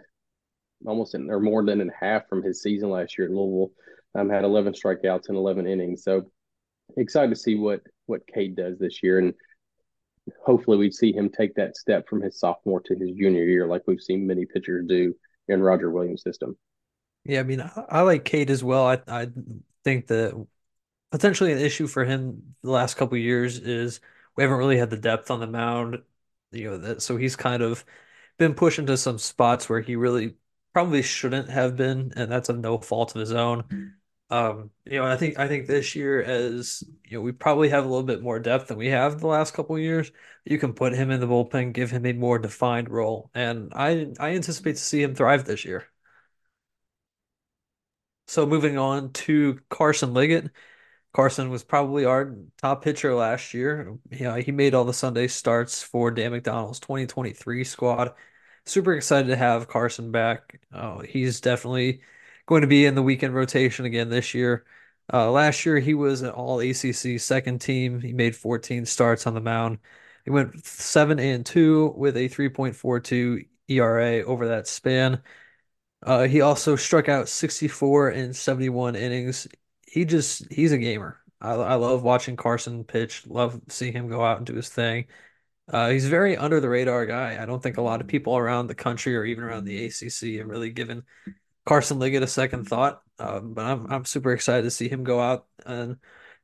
[0.86, 3.72] almost in, or more than in half from his season last year at Louisville.
[4.16, 6.04] Um, had 11 strikeouts and 11 innings.
[6.04, 6.32] So
[6.98, 9.20] excited to see what what Cade does this year.
[9.20, 9.34] And
[10.46, 13.84] hopefully we see him take that step from his sophomore to his junior year, like
[13.88, 15.14] we've seen many pitchers do
[15.48, 16.58] in Roger Williams' system.
[17.24, 18.86] Yeah, I mean, I, I like Cade as well.
[18.88, 19.28] I I
[19.84, 20.48] think that
[21.12, 24.02] potentially an issue for him the last couple years is
[24.38, 26.04] we haven't really had the depth on the mound.
[26.52, 27.86] You know, that so he's kind of
[28.38, 30.38] been pushed into some spots where he really
[30.78, 33.64] probably shouldn't have been, and that's of no fault of his own.
[34.30, 37.84] Um, you know, I think I think this year as you know, we probably have
[37.84, 40.12] a little bit more depth than we have the last couple years.
[40.46, 44.14] You can put him in the bullpen, give him a more defined role, and I
[44.20, 45.88] I anticipate to see him thrive this year.
[48.28, 50.52] So moving on to Carson Liggett.
[51.14, 53.98] Carson was probably our top pitcher last year.
[54.12, 58.14] You know, he made all the Sunday starts for Dan McDonnell's 2023 squad.
[58.68, 60.60] Super excited to have Carson back.
[60.74, 62.02] Uh, he's definitely
[62.46, 64.66] going to be in the weekend rotation again this year.
[65.12, 68.02] Uh, last year, he was an all ACC second team.
[68.02, 69.80] He made 14 starts on the mound.
[70.26, 75.22] He went 7 and 2 with a 3.42 ERA over that span.
[76.04, 79.48] Uh, he also struck out 64 in 71 innings.
[79.88, 81.22] He just, he's a gamer.
[81.42, 85.08] I, I love watching Carson pitch, love seeing him go out and do his thing.
[85.72, 87.42] Uh, he's a very under the radar guy.
[87.42, 90.38] I don't think a lot of people around the country or even around the ACC
[90.38, 91.04] have really given
[91.66, 93.02] Carson Liggett a second thought.
[93.20, 95.98] Um, but I'm I'm super excited to see him go out and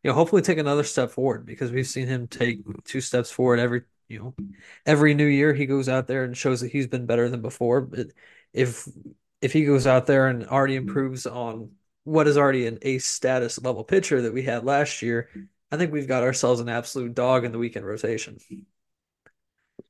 [0.03, 3.59] you know hopefully take another step forward because we've seen him take two steps forward
[3.59, 4.35] every you know
[4.85, 7.81] every new year he goes out there and shows that he's been better than before.
[7.81, 8.07] But
[8.51, 8.87] if
[9.41, 11.71] if he goes out there and already improves on
[12.05, 15.29] what is already an ace status level pitcher that we had last year,
[15.71, 18.37] I think we've got ourselves an absolute dog in the weekend rotation.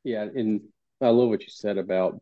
[0.03, 0.61] Yeah, and
[1.01, 2.21] I love what you said about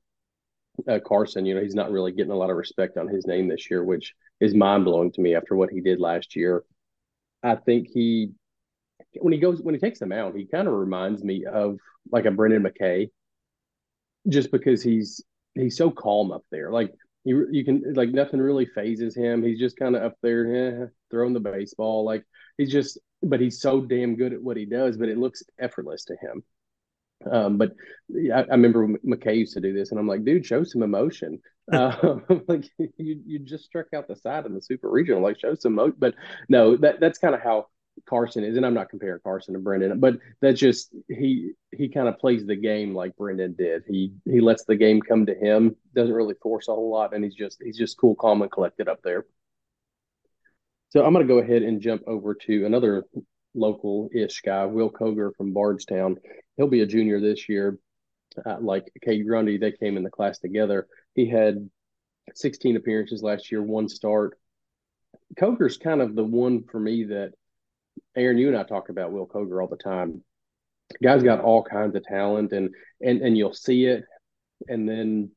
[0.88, 1.46] uh, Carson.
[1.46, 3.84] You know, he's not really getting a lot of respect on his name this year,
[3.84, 6.63] which is mind blowing to me after what he did last year.
[7.44, 8.32] I think he,
[9.20, 11.78] when he goes, when he takes the mound, he kind of reminds me of
[12.12, 13.10] like a Brendan McKay,
[14.28, 15.24] just because he's
[15.56, 16.72] he's so calm up there.
[16.72, 19.44] Like you, you can like nothing really phases him.
[19.44, 22.06] He's just kind of up there, eh, throwing the baseball.
[22.06, 22.24] Like
[22.58, 24.98] he's just, but he's so damn good at what he does.
[24.98, 26.44] But it looks effortless to him.
[27.29, 27.73] Um, but
[28.34, 31.39] I, I, remember McKay used to do this, and I'm like, dude, show some emotion.
[31.71, 35.55] uh, like you, you just struck out the side in the super regional, like show
[35.55, 35.95] some emotion.
[35.99, 36.15] But
[36.49, 37.67] no, that that's kind of how
[38.10, 42.07] Carson is, and I'm not comparing Carson to Brendan, but that's just he he kind
[42.07, 43.84] of plays the game like Brendan did.
[43.88, 47.23] He he lets the game come to him, doesn't really force a whole lot, and
[47.23, 49.25] he's just he's just cool, calm, and collected up there.
[50.89, 53.05] So I'm going to go ahead and jump over to another
[53.54, 56.18] local-ish guy, Will Koger from Bardstown.
[56.58, 57.78] He'll be a junior this year.
[58.46, 60.88] Uh, like Cade Grundy, they came in the class together.
[61.16, 61.70] He had
[62.34, 64.38] 16 appearances last year, one start.
[65.40, 67.34] Koger's kind of the one for me that
[68.16, 70.24] Aaron, you and I talk about Will Koger all the time.
[71.02, 72.70] Guy's got all kinds of talent, and
[73.02, 74.04] and and you'll see it,
[74.68, 75.32] and then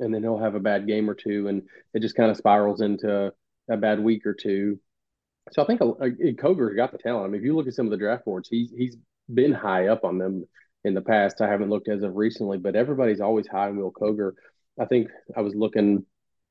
[0.00, 2.80] and then he'll have a bad game or two, and it just kind of spirals
[2.80, 3.32] into
[3.70, 4.80] a bad week or two,
[5.50, 7.26] so I think Koger got the talent.
[7.26, 8.96] I mean, if you look at some of the draft boards, he's he's
[9.32, 10.44] been high up on them
[10.84, 11.40] in the past.
[11.40, 14.32] I haven't looked as of recently, but everybody's always high on Will Koger.
[14.80, 16.06] I think I was looking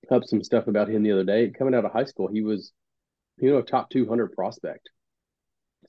[0.10, 1.52] up some stuff about him the other day.
[1.58, 2.72] Coming out of high school, he was,
[3.38, 4.90] you know, a top 200 prospect.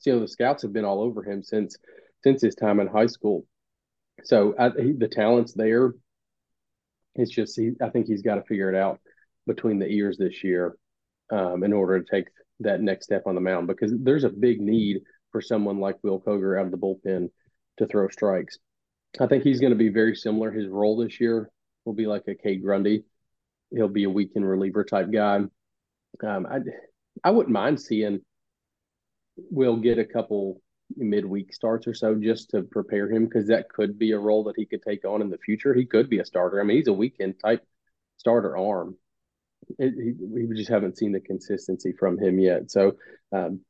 [0.00, 1.76] So, you know, the scouts have been all over him since
[2.22, 3.46] since his time in high school.
[4.24, 5.92] So I, he, the talent's there.
[7.14, 9.00] It's just he, I think he's got to figure it out
[9.46, 10.76] between the ears this year
[11.30, 12.26] um, in order to take
[12.60, 16.20] that next step on the mound because there's a big need for someone like Will
[16.20, 17.30] Koger out of the bullpen
[17.78, 18.58] to throw strikes.
[19.20, 20.50] I think he's going to be very similar.
[20.50, 21.50] His role this year
[21.84, 23.04] will be like a Cade Grundy.
[23.74, 25.40] He'll be a weekend reliever type guy.
[26.22, 26.58] Um, I
[27.24, 28.20] I wouldn't mind seeing
[29.50, 30.60] Will get a couple
[30.96, 34.56] midweek starts or so just to prepare him because that could be a role that
[34.56, 35.72] he could take on in the future.
[35.72, 36.60] He could be a starter.
[36.60, 37.64] I mean, he's a weekend type
[38.18, 38.96] starter arm
[39.78, 42.70] it, he, we just haven't seen the consistency from him yet.
[42.70, 42.96] So
[43.32, 43.60] um,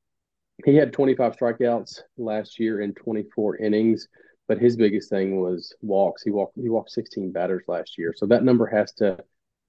[0.64, 4.08] he had 25 strikeouts last year in 24 innings,
[4.48, 6.22] but his biggest thing was walks.
[6.22, 9.18] He walked he walked 16 batters last year, so that number has to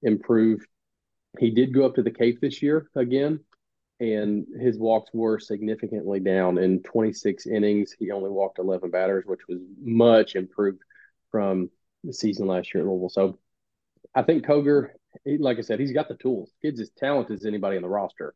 [0.01, 0.65] improve.
[1.39, 3.39] He did go up to the Cape this year again,
[3.99, 6.57] and his walks were significantly down.
[6.57, 10.81] In 26 innings, he only walked 11 batters, which was much improved
[11.31, 11.69] from
[12.03, 13.09] the season last year at Louisville.
[13.09, 13.39] So
[14.13, 14.89] I think Koger
[15.25, 16.51] he, like I said, he's got the tools.
[16.61, 18.35] Kid's as talented as anybody in the roster.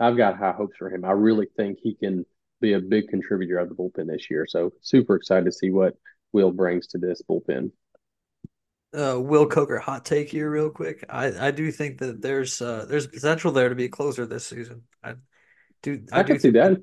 [0.00, 1.04] I've got high hopes for him.
[1.04, 2.24] I really think he can
[2.60, 4.46] be a big contributor of the bullpen this year.
[4.46, 5.94] So super excited to see what
[6.32, 7.72] Will brings to this bullpen.
[8.92, 11.04] Uh, Will Koger hot take here real quick.
[11.08, 14.46] I, I do think that there's uh, there's potential there to be a closer this
[14.46, 14.82] season.
[15.02, 15.14] I
[15.82, 16.82] do I, I do can see that.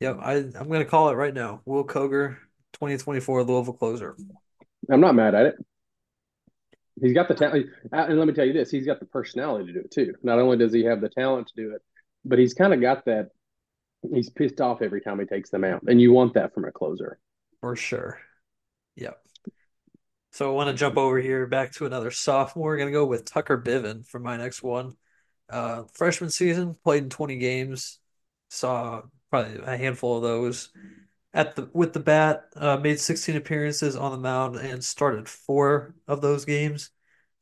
[0.00, 1.60] Yep, I I'm gonna call it right now.
[1.66, 2.36] Will Koger,
[2.74, 4.16] 2024 Louisville closer.
[4.90, 5.54] I'm not mad at it.
[7.00, 9.72] He's got the talent, and let me tell you this: he's got the personality to
[9.72, 10.14] do it too.
[10.22, 11.82] Not only does he have the talent to do it,
[12.24, 13.30] but he's kind of got that.
[14.12, 16.72] He's pissed off every time he takes them out, and you want that from a
[16.72, 17.18] closer
[17.60, 18.18] for sure.
[18.96, 19.18] Yep.
[20.32, 22.76] So I want to jump over here back to another sophomore.
[22.76, 24.96] Going to go with Tucker Biven for my next one.
[25.48, 27.98] Uh, freshman season, played in 20 games,
[28.50, 30.70] saw probably a handful of those
[31.34, 35.94] at the with the bat, uh, made 16 appearances on the mound and started four
[36.08, 36.90] of those games.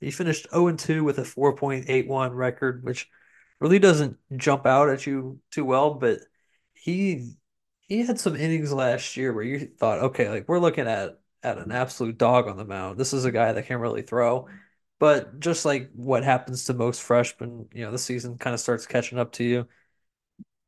[0.00, 3.09] He finished 0-2 with a 4.81 record, which
[3.61, 6.20] really doesn't jump out at you too well, but
[6.74, 7.35] he
[7.83, 11.59] he had some innings last year where you thought, okay, like we're looking at at
[11.59, 12.98] an absolute dog on the mound.
[12.98, 14.48] This is a guy that can really throw.
[14.98, 18.87] But just like what happens to most freshmen, you know, the season kind of starts
[18.87, 19.68] catching up to you.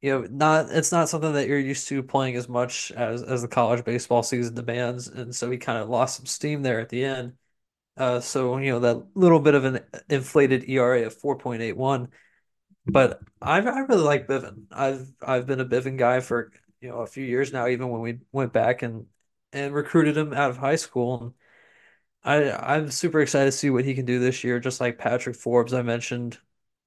[0.05, 3.41] You know, not it's not something that you're used to playing as much as as
[3.41, 6.91] the college baseball season demands, and so he kind of lost some steam there at
[6.91, 7.39] the end.
[7.97, 12.11] Uh, so you know that little bit of an inflated ERA of 4.81.
[12.87, 14.67] But I I really like Biven.
[14.73, 18.03] I've I've been a Biven guy for you know a few years now, even when
[18.03, 19.07] we went back and
[19.55, 21.35] and recruited him out of high school.
[22.25, 24.61] And I I'm super excited to see what he can do this year.
[24.61, 26.39] Just like Patrick Forbes, I mentioned,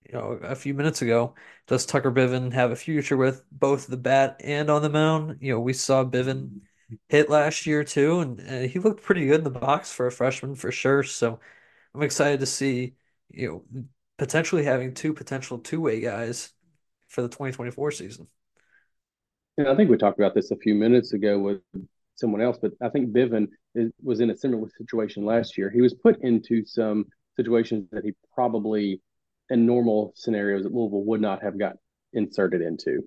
[0.08, 1.36] you know, a few minutes ago.
[1.68, 5.38] Does Tucker Biven have a future with both the bat and on the mound?
[5.42, 6.62] You know, we saw Biven
[7.10, 10.56] hit last year too, and, he looked pretty good in the box for a freshman
[10.56, 11.04] for sure.
[11.04, 11.40] So
[11.94, 12.96] I'm excited to see,
[13.30, 13.86] you know,
[14.18, 16.54] potentially having two potential two-way guys
[17.10, 18.28] for the 2024 season.
[19.58, 21.62] And I think we talked about this a few minutes ago with
[22.16, 25.70] someone else, but I think Biven is, was in a similar situation last year.
[25.70, 29.02] He was put into some situations that he probably,
[29.50, 31.78] in normal scenarios at Louisville, would not have got
[32.14, 33.04] inserted into.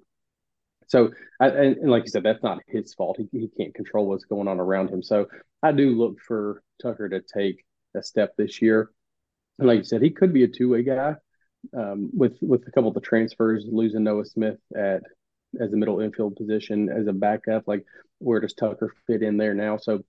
[0.89, 3.19] So, I, and, and, like you said, that's not his fault.
[3.19, 5.03] He, he can't control what's going on around him.
[5.03, 5.27] So,
[5.63, 8.91] I do look for Tucker to take a step this year.
[9.59, 11.15] And like you said, he could be a two way guy
[11.77, 15.03] um, with with a couple of the transfers, losing Noah Smith at
[15.61, 17.69] as a middle infield position as a backup.
[17.69, 17.85] Like,
[18.19, 19.77] where does Tucker fit in there now?
[19.77, 20.05] So,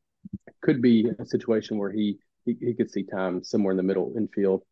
[0.62, 4.14] could be a situation where he he, he could see time somewhere in the middle
[4.18, 4.64] infield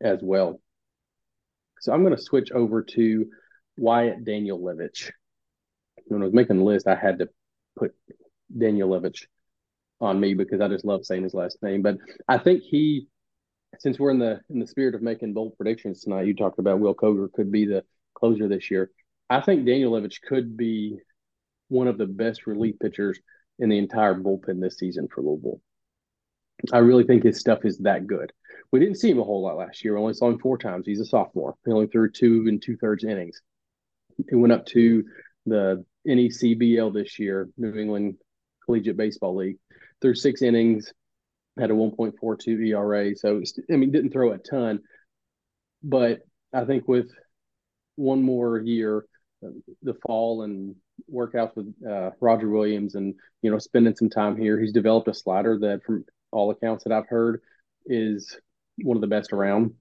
[0.00, 0.60] as well.
[1.80, 3.26] So, I'm going to switch over to
[3.76, 5.10] Wyatt Danielewicz.
[6.06, 7.28] When I was making the list, I had to
[7.76, 7.94] put
[8.56, 9.24] Danielewicz
[10.00, 11.82] on me because I just love saying his last name.
[11.82, 13.08] But I think he,
[13.78, 16.80] since we're in the in the spirit of making bold predictions tonight, you talked about
[16.80, 18.90] Will Koger could be the closer this year.
[19.30, 20.98] I think Danielewicz could be
[21.68, 23.18] one of the best relief pitchers
[23.58, 25.60] in the entire bullpen this season for Louisville.
[26.72, 28.32] I really think his stuff is that good.
[28.72, 29.94] We didn't see him a whole lot last year.
[29.94, 30.86] We only saw him four times.
[30.86, 31.54] He's a sophomore.
[31.64, 33.40] He only threw two and two thirds innings.
[34.28, 35.04] He went up to
[35.46, 38.16] the NECBL this year, New England
[38.64, 39.58] Collegiate Baseball League,
[40.00, 40.92] threw six innings,
[41.58, 43.16] had a 1.42 ERA.
[43.16, 43.42] So,
[43.72, 44.80] I mean, didn't throw a ton.
[45.82, 46.20] But
[46.52, 47.10] I think with
[47.96, 49.06] one more year,
[49.82, 50.74] the fall and
[51.12, 55.14] workouts with uh, Roger Williams and, you know, spending some time here, he's developed a
[55.14, 57.40] slider that, from all accounts that I've heard,
[57.86, 58.36] is
[58.82, 59.74] one of the best around.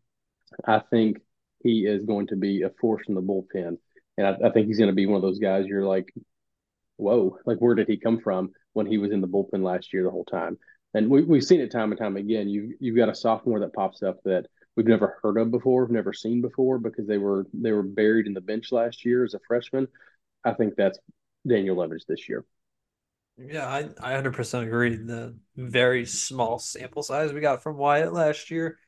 [0.65, 1.19] I think
[1.63, 3.77] he is going to be a force in the bullpen.
[4.17, 6.13] And I, I think he's going to be one of those guys you're like,
[6.97, 10.03] whoa, like where did he come from when he was in the bullpen last year
[10.03, 10.57] the whole time?
[10.93, 12.49] And we, we've seen it time and time again.
[12.49, 16.13] You you've got a sophomore that pops up that we've never heard of before, never
[16.13, 19.39] seen before because they were they were buried in the bench last year as a
[19.47, 19.88] freshman.
[20.43, 20.99] I think that's
[21.47, 22.45] Danielewicz this year.
[23.38, 24.95] Yeah, I, I 100% agree.
[24.95, 28.80] The very small sample size we got from Wyatt last year,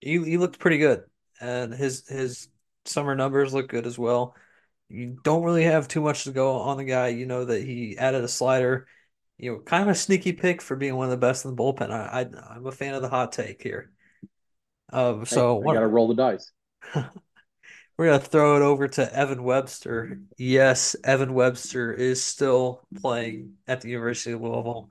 [0.00, 1.04] he, he looked pretty good.
[1.40, 2.48] And his his
[2.84, 4.34] summer numbers look good as well
[4.90, 7.08] you don't really have too much to go on the guy.
[7.08, 8.88] You know that he added a slider.
[9.38, 11.56] You know, kind of a sneaky pick for being one of the best in the
[11.56, 11.90] bullpen.
[11.92, 13.92] I, I am a fan of the hot take here.
[14.92, 16.52] Um, so hey, got to roll the dice.
[17.98, 20.20] we're gonna throw it over to Evan Webster.
[20.38, 24.90] Yes, Evan Webster is still playing at the University of Louisville.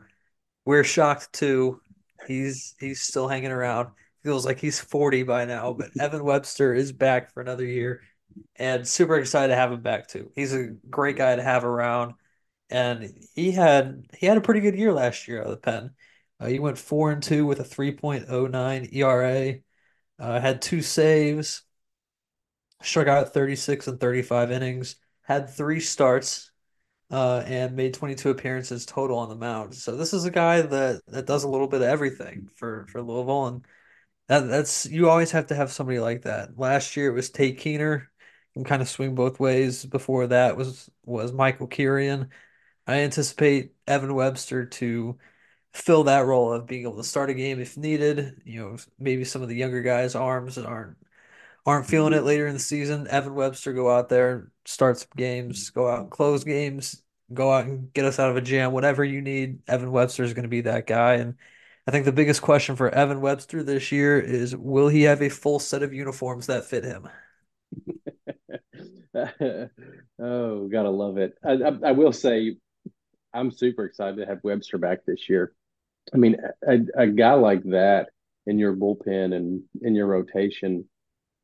[0.65, 1.81] We're shocked too.
[2.27, 3.89] He's he's still hanging around.
[4.23, 8.01] Feels like he's 40 by now, but Evan Webster is back for another year
[8.57, 10.31] and super excited to have him back too.
[10.35, 12.13] He's a great guy to have around,
[12.69, 15.91] and he had he had a pretty good year last year out of the pen.
[16.39, 19.55] Uh, he went four and two with a three point oh nine ERA.
[20.19, 21.63] Uh, had two saves,
[22.81, 24.95] struck out thirty six and thirty five innings.
[25.21, 26.51] Had three starts,
[27.11, 29.75] uh, and made twenty two appearances total on the mound.
[29.75, 33.01] So this is a guy that that does a little bit of everything for for
[33.01, 33.65] Louisville, and
[34.27, 36.57] that, that's you always have to have somebody like that.
[36.57, 38.07] Last year it was Tate Kuehner
[38.53, 39.85] can kind of swing both ways.
[39.85, 42.29] Before that was was Michael Kirian.
[42.87, 45.17] I anticipate Evan Webster to
[45.73, 48.41] fill that role of being able to start a game if needed.
[48.45, 50.97] You know, maybe some of the younger guys' arms aren't
[51.67, 52.27] aren't feeling it mm-hmm.
[52.27, 53.07] later in the season.
[53.09, 57.03] Evan Webster go out there, start some games, go out and close games,
[57.33, 58.71] go out and get us out of a jam.
[58.71, 61.15] Whatever you need, Evan Webster is going to be that guy.
[61.15, 61.35] And
[61.85, 65.29] I think the biggest question for Evan Webster this year is will he have a
[65.29, 67.09] full set of uniforms that fit him?
[70.19, 71.33] oh, gotta love it.
[71.43, 72.55] I, I, I, will say,
[73.33, 75.51] I'm super excited to have Webster back this year.
[76.13, 78.07] I mean, a, a guy like that
[78.45, 80.87] in your bullpen and in your rotation,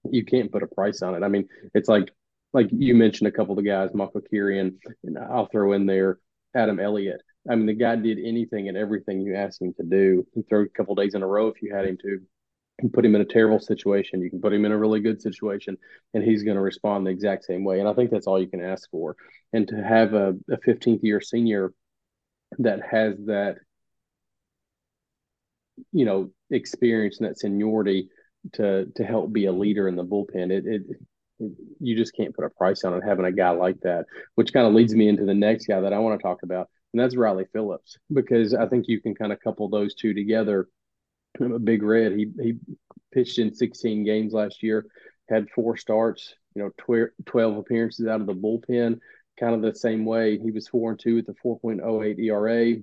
[0.09, 1.23] you can't put a price on it.
[1.23, 2.09] I mean, it's like
[2.53, 6.19] like you mentioned a couple of the guys, Michael Kirian, and I'll throw in there
[6.55, 7.21] Adam Elliott.
[7.49, 10.25] I mean, the guy did anything and everything you asked him to do.
[10.33, 12.21] He threw a couple days in a row if you had him to.
[12.81, 14.21] You put him in a terrible situation.
[14.21, 15.77] You can put him in a really good situation,
[16.13, 17.79] and he's going to respond the exact same way.
[17.79, 19.15] And I think that's all you can ask for.
[19.51, 21.73] And to have a, a 15th year senior
[22.59, 23.57] that has that,
[25.91, 28.09] you know, experience and that seniority
[28.53, 30.81] to to help be a leader in the bullpen, it, it
[31.79, 34.05] you just can't put a price on it having a guy like that.
[34.35, 36.69] Which kind of leads me into the next guy that I want to talk about,
[36.93, 40.67] and that's Riley Phillips, because I think you can kind of couple those two together
[41.39, 42.13] a Big Red.
[42.13, 42.55] He he
[43.11, 44.85] pitched in 16 games last year,
[45.29, 48.99] had four starts, you know, tw- 12 appearances out of the bullpen.
[49.39, 50.37] Kind of the same way.
[50.37, 52.75] He was four and two with a 4.08 ERA,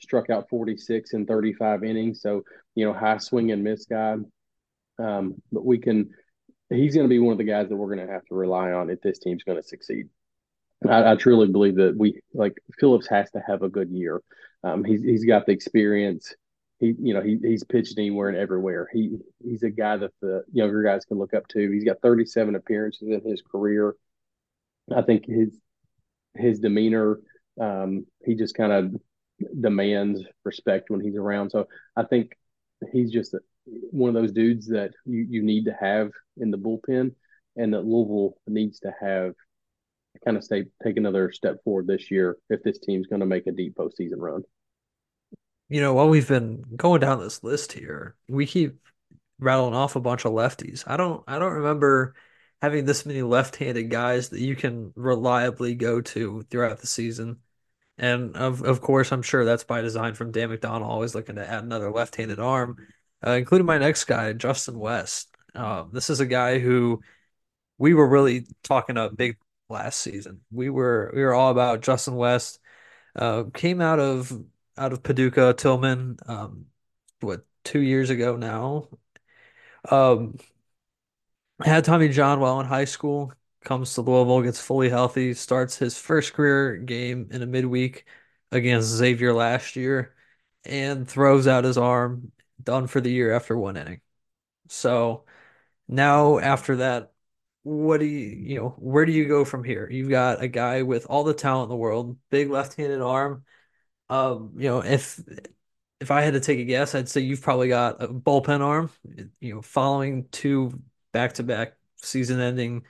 [0.00, 2.20] struck out 46 in 35 innings.
[2.20, 2.42] So
[2.74, 4.16] you know, high swing and miss guy.
[4.98, 6.10] Um, but we can.
[6.70, 8.72] He's going to be one of the guys that we're going to have to rely
[8.72, 10.08] on if this team's going to succeed.
[10.86, 14.22] I, I, truly believe that we like Phillips has to have a good year.
[14.62, 16.34] Um, he's he's got the experience
[16.80, 18.88] he you know he he's pitched anywhere and everywhere.
[18.92, 21.70] He he's a guy that the younger guys can look up to.
[21.70, 23.96] He's got 37 appearances in his career.
[24.94, 25.58] I think his
[26.36, 27.18] his demeanor
[27.60, 28.94] um, he just kind of
[29.60, 31.50] demands respect when he's around.
[31.50, 32.36] So I think
[32.92, 33.34] he's just
[33.90, 37.14] one of those dudes that you you need to have in the bullpen,
[37.56, 39.34] and that Louisville needs to have
[40.24, 43.46] kind of stay take another step forward this year if this team's going to make
[43.46, 44.42] a deep postseason run
[45.68, 48.78] you know, while we've been going down this list here, we keep
[49.38, 50.84] rattling off a bunch of lefties.
[50.86, 52.14] I don't I don't remember
[52.62, 57.38] having this many left-handed guys that you can reliably go to throughout the season.
[57.98, 61.48] And of of course, I'm sure that's by design from Dan McDonnell, always looking to
[61.48, 62.78] add another left-handed arm,
[63.26, 65.34] uh, including my next guy, Justin West.
[65.54, 67.00] Uh, this is a guy who
[67.78, 69.36] we were really talking up big
[69.68, 70.40] last season.
[70.50, 72.60] We were we were all about Justin West.
[73.16, 74.32] Uh, came out of
[74.76, 76.66] out of Paducah Tilghman, um,
[77.20, 78.88] what two years ago now.
[79.90, 80.38] Um,
[81.64, 83.32] had Tommy John while in high school.
[83.64, 88.06] Comes to Louisville, gets fully healthy, starts his first career game in a midweek
[88.52, 90.14] against Xavier last year,
[90.64, 92.30] and throws out his arm.
[92.62, 94.00] Done for the year after one inning.
[94.68, 95.24] So
[95.88, 97.12] now after that,
[97.64, 99.88] what do you you know where do you go from here?
[99.90, 103.44] You've got a guy with all the talent in the world, big left-handed arm
[104.10, 105.20] um, you know, if
[106.00, 108.90] if I had to take a guess, I'd say you've probably got a bullpen arm.
[109.40, 110.80] You know, following two
[111.12, 112.84] back-to-back season-ending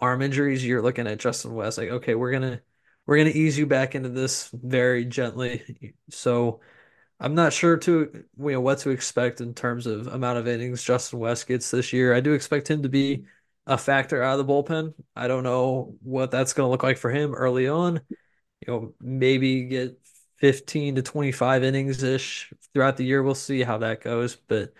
[0.00, 2.62] arm injuries, you're looking at Justin West like, okay, we're gonna
[3.06, 5.94] we're gonna ease you back into this very gently.
[6.10, 6.60] So
[7.20, 10.82] I'm not sure to you know what to expect in terms of amount of innings
[10.82, 12.14] Justin West gets this year.
[12.14, 13.26] I do expect him to be
[13.66, 14.94] a factor out of the bullpen.
[15.14, 18.00] I don't know what that's going to look like for him early on.
[18.66, 20.00] You know, maybe get
[20.38, 23.22] 15 to 25 innings ish throughout the year.
[23.22, 24.72] We'll see how that goes, but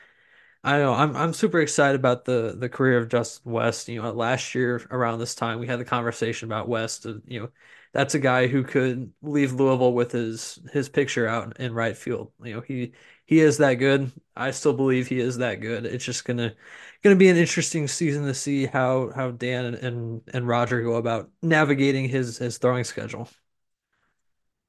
[0.63, 3.89] I know I'm I'm super excited about the the career of Justin West.
[3.89, 7.07] You know, last year around this time we had the conversation about West.
[7.07, 7.51] Uh, you know,
[7.93, 12.33] that's a guy who could leave Louisville with his his picture out in right field.
[12.43, 12.93] You know, he
[13.27, 14.13] he is that good.
[14.37, 15.87] I still believe he is that good.
[15.87, 16.55] It's just gonna
[17.03, 21.31] gonna be an interesting season to see how how Dan and and, Roger go about
[21.43, 23.29] navigating his his throwing schedule.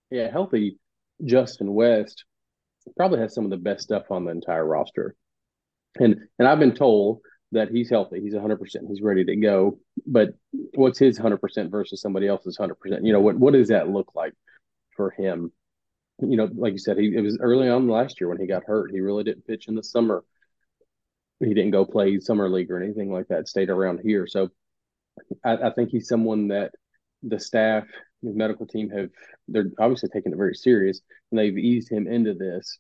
[0.10, 0.80] Yeah, healthy
[1.24, 2.26] Justin West
[2.98, 5.16] probably has some of the best stuff on the entire roster.
[6.00, 7.22] And and I've been told
[7.52, 8.22] that he's healthy.
[8.22, 8.60] He's 100%.
[8.88, 9.80] He's ready to go.
[10.06, 10.30] But
[10.74, 12.74] what's his 100% versus somebody else's 100%?
[13.04, 14.34] You know, what what does that look like
[14.96, 15.52] for him?
[16.20, 18.64] You know, like you said, he it was early on last year when he got
[18.66, 18.92] hurt.
[18.92, 20.24] He really didn't pitch in the summer.
[21.40, 23.48] He didn't go play summer league or anything like that.
[23.48, 24.28] Stayed around here.
[24.28, 24.50] So
[25.44, 26.72] I, I think he's someone that
[27.24, 27.86] the staff
[28.22, 29.10] his medical team have
[29.48, 32.78] they're obviously taking it very serious and they've eased him into this.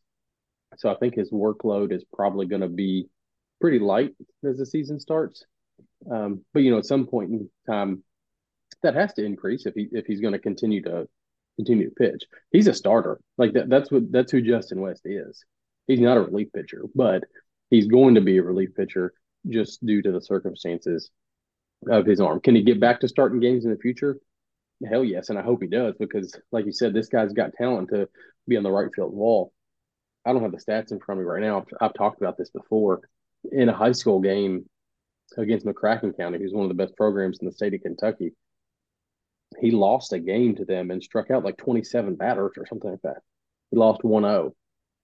[0.78, 3.08] So I think his workload is probably going to be
[3.62, 4.12] pretty light
[4.44, 5.46] as the season starts.
[6.12, 8.04] Um, but you know, at some point in time,
[8.84, 11.08] that has to increase if he if he's going to continue to
[11.58, 12.24] continue to pitch.
[12.52, 13.20] He's a starter.
[13.38, 13.70] Like that.
[13.70, 15.44] That's what that's who Justin West is.
[15.88, 17.24] He's not a relief pitcher, but
[17.70, 19.14] he's going to be a relief pitcher
[19.48, 21.10] just due to the circumstances
[21.90, 22.40] of his arm.
[22.42, 24.18] Can he get back to starting games in the future?
[24.88, 27.90] Hell yes, and I hope he does because, like you said, this guy's got talent
[27.90, 28.10] to
[28.48, 29.54] be on the right field wall.
[30.26, 31.60] I don't have the stats in front of me right now.
[31.60, 33.02] I've, I've talked about this before.
[33.52, 34.66] In a high school game,
[35.38, 38.34] against McCracken County, who's one of the best programs in the state of Kentucky.
[39.60, 43.02] He lost a game to them and struck out like 27 batters or something like
[43.04, 43.22] that.
[43.70, 44.56] He lost 1 0.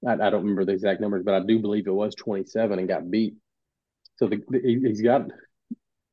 [0.05, 2.87] I, I, don't remember the exact numbers, but I do believe it was 27 and
[2.87, 3.35] got beat.
[4.17, 5.27] So the, the, he's got,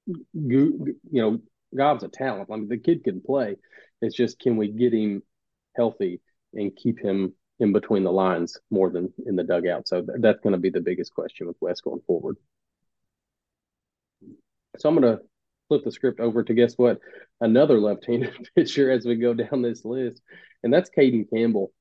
[0.07, 1.39] you know,
[1.77, 2.49] God's a talent.
[2.51, 3.57] I mean, the kid can play.
[4.01, 5.23] It's just can we get him
[5.77, 6.21] healthy
[6.55, 9.89] and keep him in between the lines more than in the dugout?
[9.89, 12.37] So th- that's going to be the biggest question with West going forward.
[14.79, 15.23] So I'm going to
[15.69, 16.99] flip the script over to guess what?
[17.41, 20.23] Another left-handed pitcher as we go down this list,
[20.63, 21.73] and that's Caden Campbell.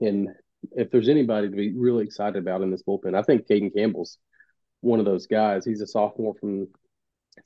[0.00, 0.28] And
[0.72, 4.18] if there's anybody to be really excited about in this bullpen, I think Caden Campbell's
[4.80, 5.64] one of those guys.
[5.64, 6.68] He's a sophomore from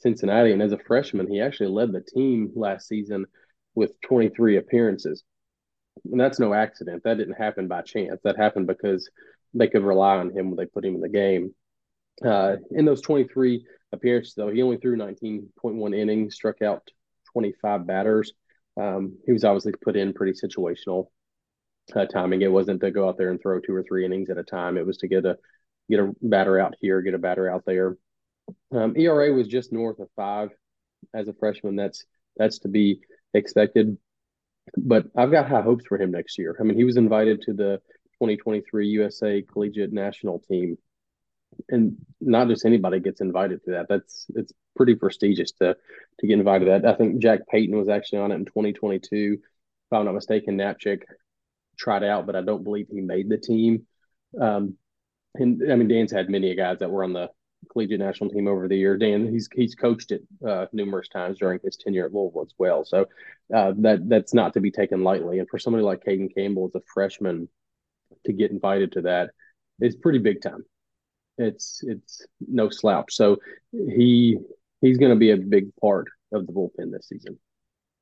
[0.01, 3.27] Cincinnati, and as a freshman, he actually led the team last season
[3.75, 5.25] with 23 appearances.
[6.11, 7.03] And that's no accident.
[7.05, 8.21] That didn't happen by chance.
[8.25, 9.09] That happened because
[9.55, 11.55] they could rely on him when they put him in the game.
[12.25, 16.83] Uh, in those 23 appearances, though, he only threw 19.1 innings, struck out
[17.33, 18.33] 25 batters.
[18.81, 21.07] Um, he was obviously put in pretty situational
[21.95, 22.43] uh, timing.
[22.43, 24.77] It wasn't to go out there and throw two or three innings at a time.
[24.77, 25.37] It was to get a
[25.91, 27.97] get a batter out here, get a batter out there.
[28.73, 30.51] Um, ERA was just north of five
[31.15, 31.77] as a freshman.
[31.77, 32.05] That's
[32.37, 33.01] that's to be
[33.35, 33.99] expected.
[34.77, 36.57] But I've got high hopes for him next year.
[36.59, 37.81] I mean, he was invited to the
[38.15, 40.79] 2023 USA Collegiate National Team,
[41.69, 43.87] and not just anybody gets invited to that.
[43.89, 45.77] That's it's pretty prestigious to
[46.21, 46.87] to get invited to that.
[46.87, 49.39] I think Jack Payton was actually on it in 2022.
[49.41, 51.03] If I'm not mistaken, Knapczyk
[51.79, 53.87] tried out, but I don't believe he made the team.
[54.41, 54.77] Um,
[55.35, 57.31] and I mean, Dan's had many guys that were on the
[57.71, 58.97] collegiate national team over the year.
[58.97, 62.85] Dan, he's he's coached it uh, numerous times during his tenure at Louisville as well.
[62.85, 63.07] So
[63.55, 65.39] uh, that that's not to be taken lightly.
[65.39, 67.49] And for somebody like Caden Campbell as a freshman
[68.25, 69.31] to get invited to that
[69.81, 70.65] is pretty big time.
[71.39, 73.15] It's it's no slouch.
[73.15, 73.39] So
[73.73, 74.39] he
[74.81, 77.39] he's going to be a big part of the bullpen this season.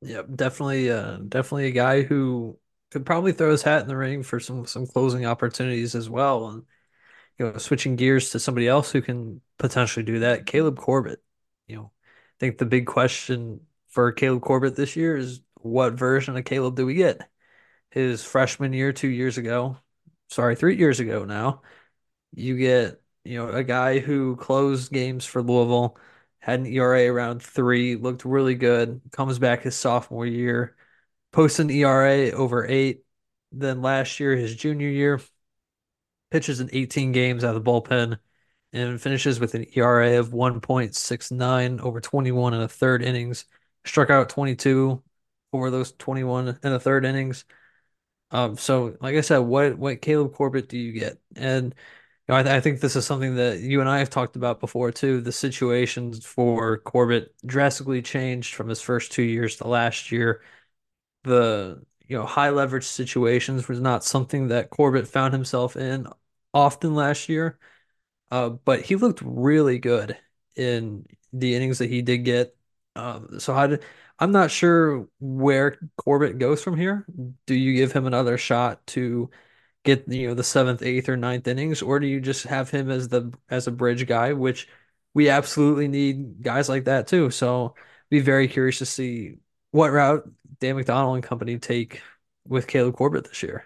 [0.02, 2.58] Yeah, definitely, uh, definitely a guy who
[2.90, 6.48] could probably throw his hat in the ring for some some closing opportunities as well.
[6.48, 6.62] And
[7.40, 11.22] you know, switching gears to somebody else who can potentially do that, Caleb Corbett.
[11.66, 16.36] You know, I think the big question for Caleb Corbett this year is what version
[16.36, 17.26] of Caleb do we get?
[17.90, 19.78] His freshman year, two years ago,
[20.28, 21.62] sorry, three years ago now,
[22.34, 25.96] you get, you know, a guy who closed games for Louisville,
[26.40, 30.76] had an ERA around three, looked really good, comes back his sophomore year,
[31.32, 33.02] posts an ERA over eight.
[33.50, 35.20] Then last year, his junior year,
[36.30, 38.18] pitches in 18 games out of the bullpen
[38.72, 43.44] and finishes with an ERA of 1.69 over 21 and a third innings.
[43.84, 45.02] Struck out 22
[45.52, 47.44] over those 21 and a third innings.
[48.30, 51.18] Um, so like I said, what what Caleb Corbett do you get?
[51.36, 51.74] And
[52.28, 54.36] you know, I, th- I think this is something that you and I have talked
[54.36, 55.20] about before too.
[55.20, 60.42] The situations for Corbett drastically changed from his first two years to last year.
[61.24, 66.08] The you know high leverage situations was not something that Corbett found himself in
[66.52, 67.58] often last year.
[68.30, 70.18] Uh, but he looked really good
[70.56, 72.56] in the innings that he did get.
[72.96, 73.54] Um, so
[74.18, 77.06] I'm not sure where Corbett goes from here.
[77.46, 79.30] Do you give him another shot to
[79.84, 82.90] get you know the seventh, eighth, or ninth innings, or do you just have him
[82.90, 84.68] as the as a bridge guy, which
[85.14, 87.30] we absolutely need guys like that too.
[87.30, 87.74] So
[88.10, 89.38] be very curious to see
[89.70, 90.28] what route
[90.60, 92.02] Dan McDonnell and company take
[92.46, 93.64] with Caleb Corbett this year.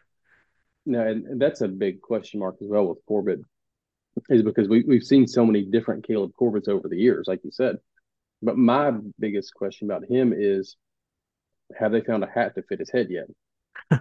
[0.86, 3.40] No, and that's a big question mark as well with Corbett,
[4.28, 7.50] is because we we've seen so many different Caleb Corbetts over the years, like you
[7.50, 7.76] said.
[8.42, 10.76] But my biggest question about him is,
[11.78, 13.26] have they found a hat to fit his head yet?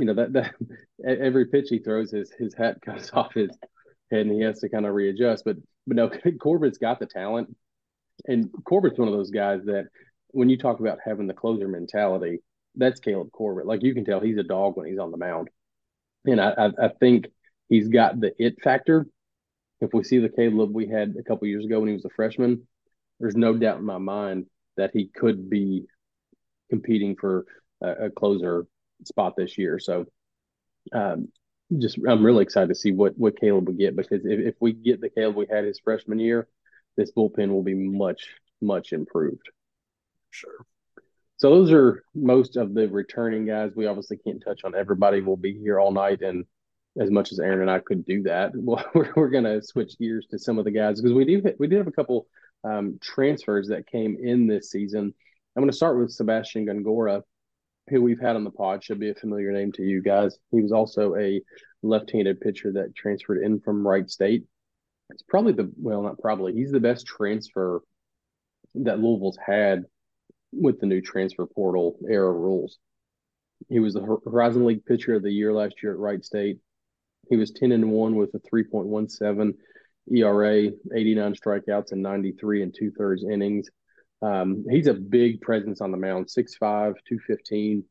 [0.00, 0.54] you know that that
[1.04, 3.50] every pitch he throws, his his hat comes off his
[4.10, 5.44] head, and he has to kind of readjust.
[5.44, 5.56] But
[5.86, 7.54] but no, Corbett's got the talent,
[8.26, 9.88] and Corbett's one of those guys that
[10.32, 12.40] when you talk about having the closer mentality,
[12.76, 13.66] that's Caleb Corbett.
[13.66, 15.50] Like you can tell, he's a dog when he's on the mound
[16.24, 17.28] and I, I, I think
[17.68, 19.06] he's got the it factor.
[19.80, 22.10] If we see the Caleb we had a couple years ago when he was a
[22.10, 22.66] freshman,
[23.18, 25.86] there's no doubt in my mind that he could be
[26.68, 27.46] competing for
[27.82, 28.66] a, a closer
[29.04, 29.78] spot this year.
[29.78, 30.06] So,
[30.92, 31.28] um,
[31.78, 34.72] just I'm really excited to see what what Caleb will get because if, if we
[34.72, 36.48] get the Caleb we had his freshman year,
[36.96, 38.28] this bullpen will be much
[38.60, 39.48] much improved.
[40.30, 40.64] Sure.
[41.36, 43.72] So those are most of the returning guys.
[43.74, 45.22] We obviously can't touch on everybody.
[45.22, 46.44] We'll be here all night, and
[47.00, 50.26] as much as Aaron and I could do that, we're, we're going to switch gears
[50.30, 52.26] to some of the guys because we do we did have a couple
[52.62, 55.14] um, transfers that came in this season.
[55.56, 57.22] I'm going to start with Sebastian Gongora,
[57.88, 58.84] who we've had on the pod.
[58.84, 60.38] Should be a familiar name to you guys.
[60.52, 61.40] He was also a
[61.82, 64.44] left-handed pitcher that transferred in from Wright State.
[65.08, 66.52] it's probably the well, not probably.
[66.52, 67.82] He's the best transfer
[68.74, 69.86] that Louisville's had
[70.52, 72.78] with the new transfer portal era rules.
[73.68, 76.58] He was the Horizon League pitcher of the year last year at Wright State.
[77.28, 79.54] He was 10 and 1 with a 3.17
[80.12, 83.68] ERA, 89 strikeouts, and 93 and two thirds innings.
[84.22, 87.84] Um, he's a big presence on the mound, 6'5, 215.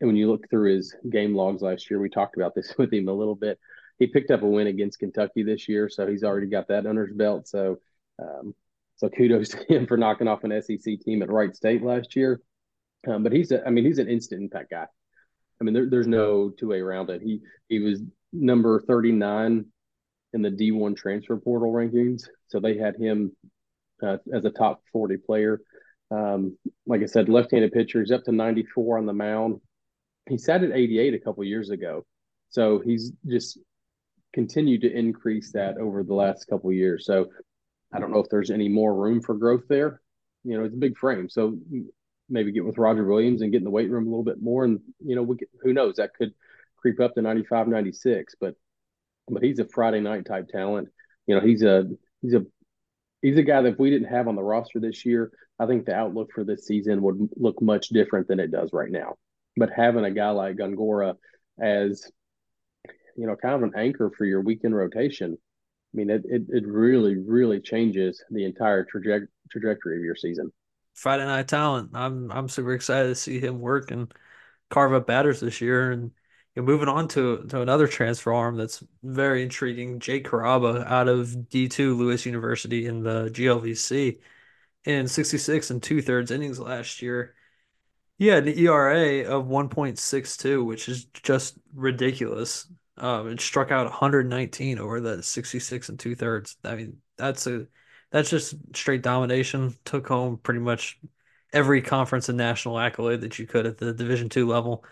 [0.00, 2.92] And when you look through his game logs last year, we talked about this with
[2.92, 3.58] him a little bit.
[3.98, 7.06] He picked up a win against Kentucky this year, so he's already got that under
[7.06, 7.46] his belt.
[7.46, 7.78] So,
[8.20, 8.54] um,
[9.02, 12.40] so kudos to him for knocking off an SEC team at Wright State last year.
[13.08, 14.86] Um, but he's a, I mean, he's an instant impact guy.
[15.60, 17.20] I mean, there, there's no two way around it.
[17.20, 18.00] He he was
[18.32, 19.66] number 39
[20.34, 23.32] in the D1 transfer portal rankings, so they had him
[24.02, 25.60] uh, as a top 40 player.
[26.12, 28.00] Um, like I said, left-handed pitcher.
[28.00, 29.60] He's up to 94 on the mound.
[30.28, 32.04] He sat at 88 a couple years ago,
[32.50, 33.58] so he's just
[34.32, 37.04] continued to increase that over the last couple years.
[37.04, 37.26] So
[37.92, 40.00] I don't know if there's any more room for growth there.
[40.44, 41.56] You know, it's a big frame, so
[42.28, 44.64] maybe get with Roger Williams and get in the weight room a little bit more.
[44.64, 46.32] And, you know, we get, who knows, that could
[46.76, 48.54] creep up to 95, 96, but,
[49.28, 50.88] but he's a Friday night type talent.
[51.26, 51.84] You know, he's a,
[52.22, 52.44] he's a,
[53.20, 55.84] he's a guy that if we didn't have on the roster this year, I think
[55.84, 59.14] the outlook for this season would look much different than it does right now.
[59.56, 61.14] But having a guy like Gongora
[61.60, 62.10] as,
[63.16, 65.38] you know, kind of an anchor for your weekend rotation,
[65.92, 70.50] I mean, it, it, it really, really changes the entire traje- trajectory of your season.
[70.94, 71.90] Friday Night Talent.
[71.94, 74.12] I'm I'm super excited to see him work and
[74.70, 75.90] carve up batters this year.
[75.90, 76.12] And
[76.54, 81.08] you know, moving on to to another transfer arm that's very intriguing, Jake Carrabba out
[81.08, 84.18] of D2 Lewis University in the GLVC
[84.84, 87.34] in 66 and two thirds innings last year.
[88.18, 92.66] He had an ERA of 1.62, which is just ridiculous.
[92.96, 96.56] Um, it struck out 119 over the 66 and two thirds.
[96.64, 97.66] I mean, that's a
[98.10, 99.74] that's just straight domination.
[99.84, 101.00] Took home pretty much
[101.52, 104.84] every conference and national accolade that you could at the Division two level.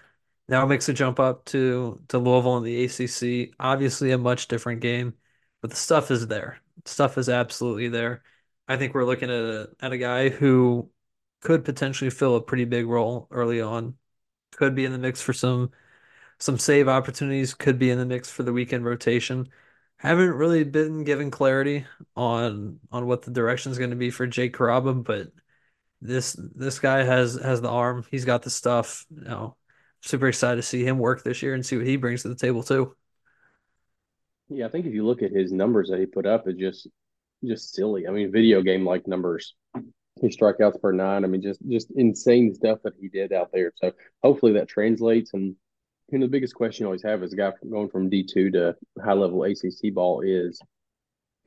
[0.49, 3.55] Now makes a jump up to to Louisville in the ACC.
[3.61, 5.15] Obviously, a much different game,
[5.61, 6.59] but the stuff is there.
[6.87, 8.23] Stuff is absolutely there.
[8.67, 10.91] I think we're looking at a at a guy who
[11.41, 13.97] could potentially fill a pretty big role early on.
[14.53, 15.71] Could be in the mix for some
[16.41, 17.55] some save opportunities.
[17.55, 19.49] Could be in the mix for the weekend rotation
[20.01, 21.85] haven't really been given clarity
[22.17, 25.29] on on what the direction is going to be for Jake Carrabba, but
[26.01, 28.07] this this guy has has the arm.
[28.11, 29.05] He's got the stuff.
[29.15, 29.57] You know,
[30.01, 32.35] super excited to see him work this year and see what he brings to the
[32.35, 32.97] table too.
[34.49, 36.89] Yeah, I think if you look at his numbers that he put up, it's just
[37.45, 38.09] just silly.
[38.09, 39.55] I mean, video game like numbers.
[40.23, 41.25] His strikeouts per nine.
[41.25, 43.71] I mean, just just insane stuff that he did out there.
[43.77, 45.57] So hopefully that translates and
[46.11, 48.51] you know, the biggest question you always have is a guy going from D two
[48.53, 50.61] to high level ACC ball is,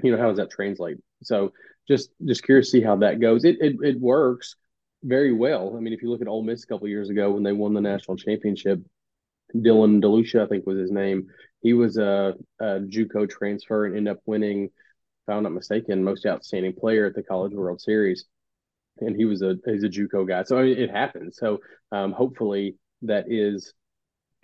[0.03, 0.97] you know, how does that translate?
[1.23, 1.53] So
[1.87, 3.45] just just curious to see how that goes.
[3.45, 4.55] It it, it works
[5.03, 5.75] very well.
[5.75, 7.73] I mean, if you look at Ole Miss a couple years ago when they won
[7.73, 8.79] the national championship,
[9.53, 11.27] Dylan DeLucia, I think was his name.
[11.61, 14.71] He was a, a JUCO transfer and ended up winning, if
[15.29, 18.25] I'm not mistaken, most outstanding player at the College World Series.
[18.99, 21.37] And he was a he's a JUCO guy, so I mean, it happens.
[21.37, 21.59] So
[21.91, 23.73] um, hopefully that is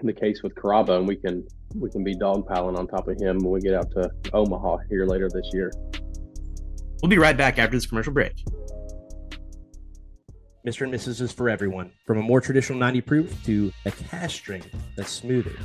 [0.07, 1.45] the case with Carrabba, and we can
[1.75, 5.05] we can be dogpiling on top of him when we get out to Omaha here
[5.05, 5.71] later this year.
[7.01, 8.33] We'll be right back after this commercial break.
[10.67, 10.81] Mr.
[10.81, 11.21] and Mrs.
[11.21, 15.57] is for everyone, from a more traditional 90 proof to a cask strength that's smoother.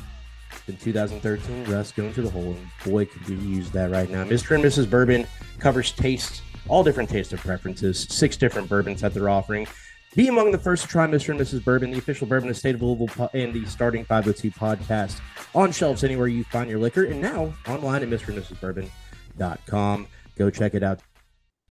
[0.68, 4.24] In 2013, Russ going to the hole, and boy, could you use that right now.
[4.24, 4.54] Mr.
[4.54, 4.88] and Mrs.
[4.88, 5.26] Bourbon
[5.58, 9.66] covers tastes, all different taste of preferences, six different bourbons that they're offering.
[10.14, 11.30] Be among the first to try Mr.
[11.30, 11.64] and Mrs.
[11.64, 15.20] Bourbon, the official bourbon of state of Louisville, and the Starting 502 podcast
[15.54, 20.06] on shelves anywhere you find your liquor, and now online at MrandMrsBourbon.com.
[20.36, 21.00] Go check it out.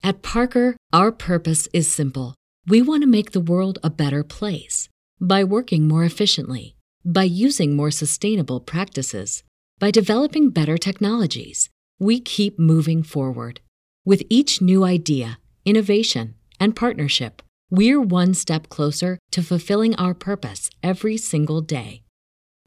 [0.02, 2.34] At Parker, our purpose is simple.
[2.66, 4.88] We want to make the world a better place
[5.20, 9.44] by working more efficiently, by using more sustainable practices,
[9.78, 11.70] by developing better technologies.
[12.00, 13.60] We keep moving forward.
[14.04, 17.42] With each new idea, innovation, and partnership,
[17.76, 22.02] we're one step closer to fulfilling our purpose every single day.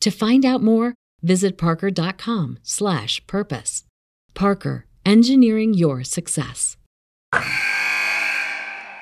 [0.02, 0.94] To find out more,
[1.24, 3.84] visit parker.com/purpose.
[4.34, 6.78] Parker, engineering your success.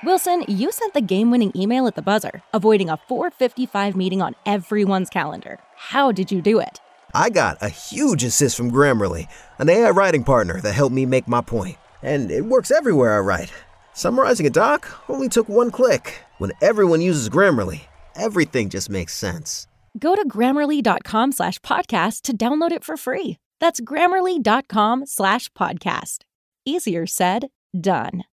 [0.03, 5.09] Wilson, you sent the game-winning email at the buzzer, avoiding a 4:55 meeting on everyone's
[5.09, 5.59] calendar.
[5.75, 6.79] How did you do it?
[7.13, 9.27] I got a huge assist from Grammarly,
[9.57, 13.19] an AI writing partner that helped me make my point, and it works everywhere I
[13.19, 13.51] write.
[13.97, 16.15] Summarizing a doc only took one click.
[16.37, 19.67] When everyone uses Grammarly, everything just makes sense.
[19.97, 23.37] Go to grammarly.com slash podcast to download it for free.
[23.61, 26.23] That's grammarly.com slash podcast.
[26.65, 27.47] Easier said,
[27.79, 28.25] done.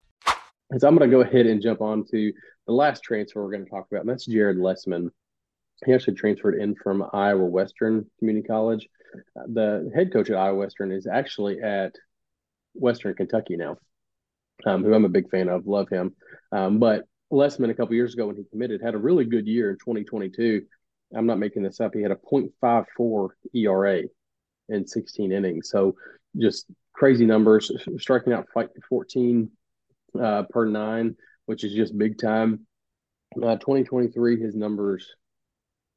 [0.79, 2.33] So I'm going to go ahead and jump on to
[2.67, 5.11] the last transfer we're going to talk about, and that's Jared Lessman.
[5.85, 8.89] He actually transferred in from Iowa Western Community College.
[9.39, 11.93] Uh, the head coach at Iowa Western is actually at
[12.73, 13.77] Western Kentucky now,
[14.67, 16.15] um, who I'm a big fan of, love him.
[16.53, 19.71] Um, but Lessman, a couple years ago when he committed, had a really good year
[19.71, 20.63] in 2022.
[21.15, 21.95] I'm not making this up.
[21.95, 24.03] He had a 0.54 ERA
[24.69, 25.71] in 16 innings.
[25.71, 25.97] So
[26.37, 28.47] just crazy numbers, striking out
[28.89, 29.51] 14
[30.21, 32.67] uh, per nine, which is just big time.
[33.37, 35.15] Uh, 2023, his numbers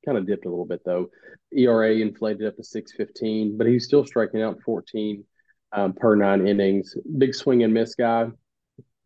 [0.05, 1.09] kind of dipped a little bit though.
[1.55, 5.24] ERA inflated up to 615, but he's still striking out 14
[5.72, 6.95] um, per nine innings.
[7.18, 8.28] Big swing and miss guy.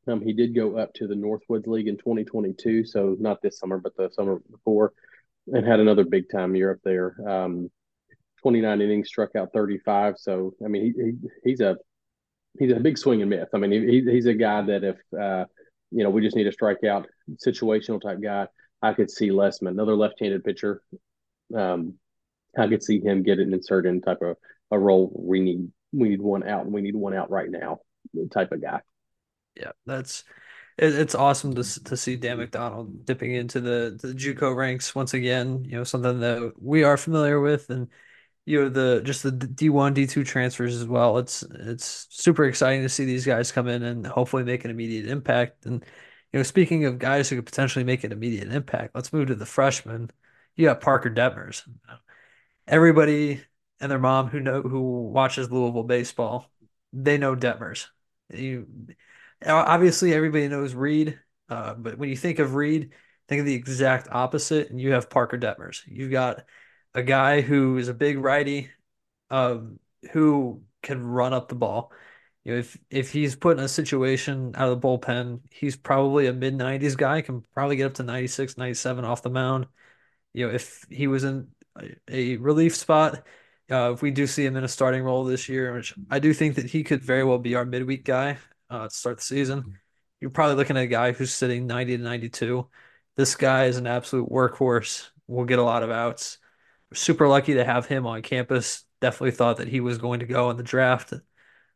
[0.08, 3.78] Um, he did go up to the Northwoods League in 2022, so not this summer,
[3.78, 4.94] but the summer before,
[5.48, 7.16] and had another big time year up there.
[7.28, 7.70] Um,
[8.42, 10.16] 29 innings, struck out 35.
[10.18, 11.78] So I mean, he, he he's a
[12.60, 13.34] he's a big swing and.
[13.54, 15.46] I mean, he, he's a guy that if uh,
[15.92, 17.06] you know we just need a strikeout
[17.46, 18.48] situational type guy,
[18.82, 20.82] I could see Lessman, another left-handed pitcher.
[21.56, 21.96] Um,
[22.58, 24.38] I could see him get it inserted in type of
[24.72, 25.12] a role.
[25.14, 27.80] We need we need one out, and we need one out right now,
[28.32, 28.82] type of guy.
[29.60, 30.24] Yeah, that's
[30.78, 35.14] it, it's awesome to to see Dan McDonnell dipping into the the JUCO ranks once
[35.14, 35.64] again.
[35.66, 37.90] You know, something that we are familiar with, and
[38.46, 41.18] you know the just the D one D two transfers as well.
[41.20, 45.08] It's it's super exciting to see these guys come in and hopefully make an immediate
[45.08, 45.66] impact.
[45.66, 45.84] And
[46.34, 49.36] you know, speaking of guys who could potentially make an immediate impact, let's move to
[49.36, 50.12] the freshmen.
[50.56, 51.64] You got Parker Detmers.
[52.68, 53.42] Everybody
[53.80, 56.52] and their mom who know who watches Louisville baseball,
[56.92, 57.88] they know Detmers.
[58.30, 58.68] You
[59.46, 61.20] obviously everybody knows Reed,
[61.50, 62.94] uh, but when you think of Reed,
[63.28, 65.82] think of the exact opposite, and you have Parker Detmers.
[65.86, 66.46] You've got
[66.94, 68.70] a guy who is a big righty,
[69.30, 69.80] um,
[70.12, 71.92] who can run up the ball.
[72.44, 76.28] You know, if if he's put in a situation out of the bullpen, he's probably
[76.28, 79.68] a mid 90s guy, can probably get up to 96, 97 off the mound.
[80.34, 81.48] You know, if he was in
[82.10, 83.24] a, relief spot,
[83.70, 86.34] uh, if we do see him in a starting role this year, which I do
[86.34, 88.38] think that he could very well be our midweek guy
[88.70, 89.78] uh, to start the season,
[90.20, 92.68] you're probably looking at a guy who's sitting 90 to 92.
[93.16, 95.10] This guy is an absolute workhorse.
[95.28, 96.38] Will get a lot of outs
[96.94, 98.84] super lucky to have him on campus.
[99.02, 101.14] Definitely thought that he was going to go in the draft.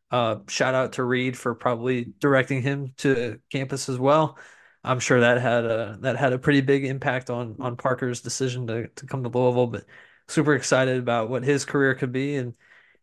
[0.10, 4.38] Uh, shout out to Reed for probably directing him to campus as well.
[4.84, 8.68] I'm sure that had a that had a pretty big impact on on Parker's decision
[8.68, 9.68] to to come to Louisville.
[9.68, 9.86] But
[10.28, 12.56] super excited about what his career could be, and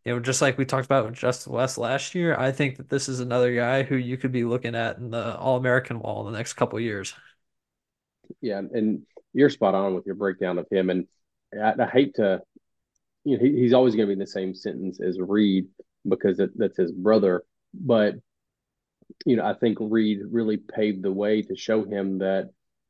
[0.09, 2.89] you know, just like we talked about with Justin West last year, I think that
[2.89, 6.27] this is another guy who you could be looking at in the All American wall
[6.27, 7.13] in the next couple years.
[8.41, 9.03] Yeah, and
[9.35, 11.07] you're spot on with your breakdown of him, and
[11.53, 12.41] I, I hate to,
[13.25, 15.67] you know, he, he's always going to be in the same sentence as Reed
[16.09, 17.43] because it, that's his brother.
[17.75, 18.15] But,
[19.27, 22.49] you know, I think Reed really paved the way to show him that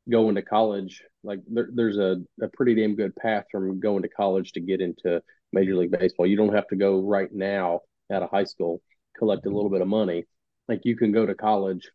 [0.09, 4.09] going to college, like there, there's a, a pretty damn good path from going to
[4.09, 5.21] college to get into
[5.51, 6.27] Major League Baseball.
[6.27, 7.81] You don't have to go right now
[8.11, 8.81] out of high school,
[9.17, 10.25] collect a little bit of money.
[10.67, 11.89] Like you can go to college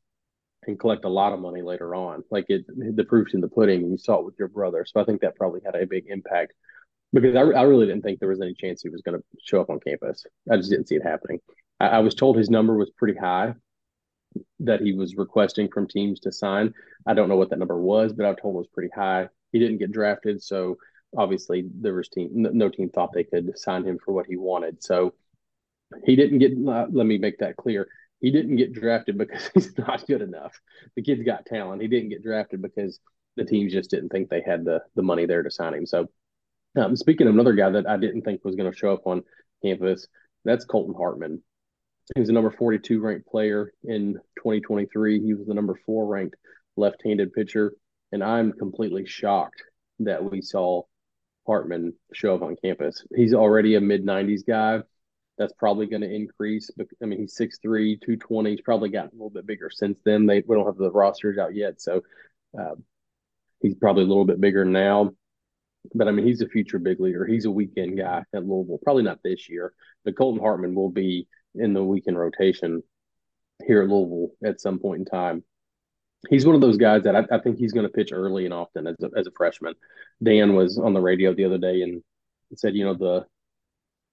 [0.66, 2.24] and collect a lot of money later on.
[2.30, 3.90] Like it, the proof's in the pudding.
[3.90, 6.52] You saw it with your brother, so I think that probably had a big impact
[7.12, 9.60] because I, I really didn't think there was any chance he was going to show
[9.60, 10.26] up on campus.
[10.50, 11.38] I just didn't see it happening.
[11.78, 13.54] I, I, was told his number was pretty high
[14.60, 16.74] that he was requesting from teams to sign.
[17.06, 19.28] I don't know what that number was, but I was told it was pretty high.
[19.52, 20.76] He didn't get drafted, so
[21.16, 24.82] obviously there was team no team thought they could sign him for what he wanted.
[24.82, 25.14] So
[26.04, 26.52] he didn't get.
[26.52, 27.88] Uh, let me make that clear
[28.24, 30.58] he didn't get drafted because he's not good enough.
[30.96, 31.82] The kid's got talent.
[31.82, 32.98] He didn't get drafted because
[33.36, 35.84] the teams just didn't think they had the the money there to sign him.
[35.84, 36.06] So,
[36.76, 39.24] um, speaking of another guy that I didn't think was going to show up on
[39.62, 40.06] campus,
[40.44, 41.42] that's Colton Hartman.
[42.14, 45.22] He was the number 42 ranked player in 2023.
[45.22, 46.36] He was the number four ranked
[46.76, 47.74] left-handed pitcher,
[48.10, 49.62] and I'm completely shocked
[50.00, 50.82] that we saw
[51.46, 53.04] Hartman show up on campus.
[53.14, 54.82] He's already a mid 90s guy
[55.38, 56.70] that's probably going to increase.
[57.02, 58.50] I mean, he's 6'3, 220.
[58.50, 60.26] He's probably gotten a little bit bigger since then.
[60.26, 62.02] They we don't have the rosters out yet, so
[62.58, 62.74] uh,
[63.60, 65.10] he's probably a little bit bigger now.
[65.94, 67.26] But I mean, he's a future big leaguer.
[67.26, 68.78] He's a weekend guy at Louisville.
[68.82, 69.74] Probably not this year,
[70.04, 72.82] but Colton Hartman will be in the weekend rotation
[73.66, 75.44] here at Louisville at some point in time.
[76.28, 78.54] He's one of those guys that I, I think he's going to pitch early and
[78.54, 79.74] often as a, as a freshman.
[80.22, 82.02] Dan was on the radio the other day and
[82.56, 83.26] said, you know, the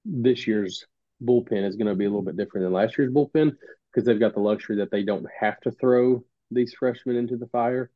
[0.04, 0.86] this year's
[1.24, 3.56] bullpen is going to be a little bit different than last year's bullpen
[3.92, 7.48] because they've got the luxury that they don't have to throw these freshmen into the
[7.48, 7.92] fire.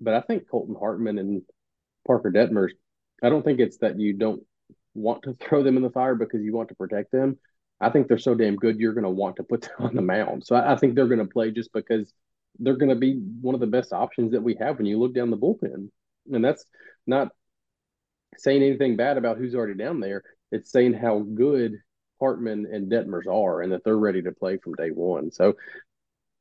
[0.00, 1.42] But I think Colton Hartman and
[2.06, 2.70] Parker Detmers,
[3.22, 4.42] I don't think it's that you don't
[4.94, 7.38] want to throw them in the fire because you want to protect them.
[7.80, 10.02] I think they're so damn good, you're going to want to put them on the
[10.02, 10.44] mound.
[10.44, 12.12] So I, I think they're going to play just because
[12.58, 15.14] they're going to be one of the best options that we have when you look
[15.14, 15.88] down the bullpen.
[16.32, 16.64] And that's
[17.06, 17.28] not
[18.36, 20.22] saying anything bad about who's already down there.
[20.52, 21.76] It's saying how good
[22.20, 25.30] Hartman and Detmers are and that they're ready to play from day one.
[25.30, 25.54] So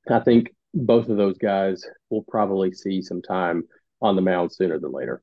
[0.09, 3.63] I think both of those guys will probably see some time
[4.01, 5.21] on the mound sooner than later.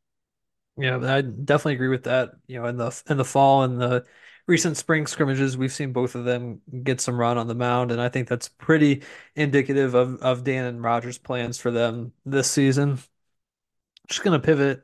[0.79, 2.33] Yeah, I definitely agree with that.
[2.47, 4.05] You know, in the in the fall and the
[4.47, 8.01] recent spring scrimmages, we've seen both of them get some run on the mound, and
[8.01, 9.03] I think that's pretty
[9.35, 12.99] indicative of of Dan and Roger's plans for them this season.
[14.09, 14.83] Just gonna pivot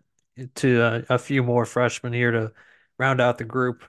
[0.57, 2.53] to a, a few more freshmen here to
[2.99, 3.85] round out the group.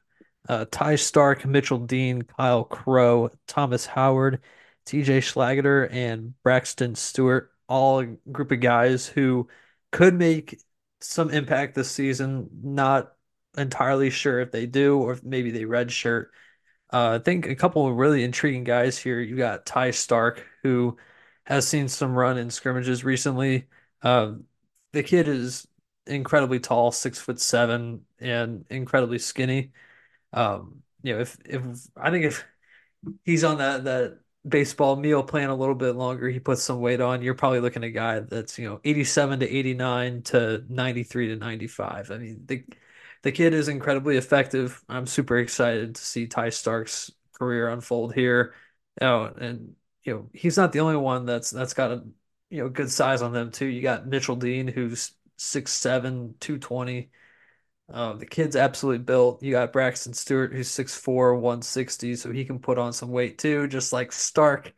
[0.48, 4.42] Uh, Ty Stark, Mitchell Dean, Kyle Crow, Thomas Howard,
[4.86, 9.48] TJ Schlageter, and Braxton Stewart, all a group of guys who
[9.92, 10.60] could make
[11.04, 12.50] some impact this season.
[12.64, 13.14] Not
[13.58, 16.28] entirely sure if they do or if maybe they redshirt.
[16.92, 19.20] Uh, I think a couple of really intriguing guys here.
[19.20, 20.98] You got Ty Stark, who
[21.46, 23.68] has seen some run in scrimmages recently.
[24.02, 24.34] Uh,
[24.92, 25.68] the kid is
[26.06, 29.72] incredibly tall, six foot seven, and incredibly skinny.
[30.34, 31.62] Um, you know, if if
[31.98, 32.46] I think if
[33.24, 37.02] he's on that that baseball meal plan a little bit longer, he puts some weight
[37.02, 41.28] on, you're probably looking at a guy that's, you know, 87 to 89 to 93
[41.30, 42.12] to 95.
[42.12, 42.64] I mean, the
[43.24, 44.84] the kid is incredibly effective.
[44.90, 48.54] I'm super excited to see Ty Stark's career unfold here.
[49.02, 52.04] Oh, and you know, he's not the only one that's that's got a
[52.50, 53.66] you know good size on them too.
[53.66, 57.12] You got Mitchell Dean who's 6'7, 220.
[57.92, 59.44] Uh, the kid's absolutely built.
[59.44, 63.68] You got Braxton Stewart, who's 6'4, 160, so he can put on some weight too,
[63.68, 64.74] just like Stark.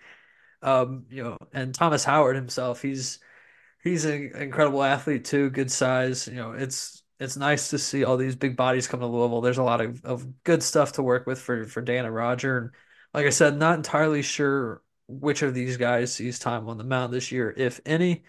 [0.61, 3.19] Um, you know, and Thomas Howard himself, he's
[3.83, 6.27] he's an incredible athlete too, good size.
[6.27, 9.41] You know, it's it's nice to see all these big bodies come to Louisville.
[9.41, 12.57] There's a lot of, of good stuff to work with for for Dan and Roger.
[12.59, 12.71] And
[13.13, 17.13] like I said, not entirely sure which of these guys sees time on the mound
[17.13, 18.25] this year, if any.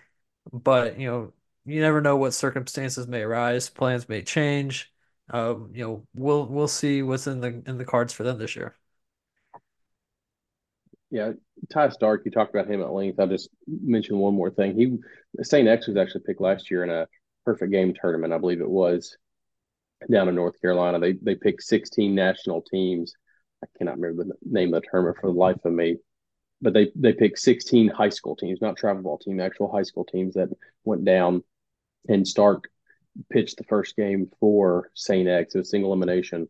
[0.52, 1.32] But you know,
[1.66, 3.68] you never know what circumstances may arise.
[3.68, 4.92] Plans may change.
[5.30, 8.56] Um, you know, we'll we'll see what's in the in the cards for them this
[8.56, 8.76] year.
[11.10, 11.32] Yeah,
[11.72, 13.18] Ty Stark, you talked about him at length.
[13.18, 14.76] I'll just mention one more thing.
[14.76, 14.98] He
[15.42, 15.68] St.
[15.68, 17.06] X was actually picked last year in a
[17.44, 19.16] perfect game tournament, I believe it was
[20.10, 20.98] down in North Carolina.
[20.98, 23.14] They they picked 16 national teams.
[23.62, 25.96] I cannot remember the name of the tournament for the life of me,
[26.60, 30.04] but they they picked 16 high school teams, not travel ball team, actual high school
[30.04, 30.48] teams that
[30.84, 31.42] went down
[32.08, 32.68] and Stark
[33.30, 35.28] pitched the first game for St.
[35.28, 35.54] X.
[35.54, 36.48] It was single elimination.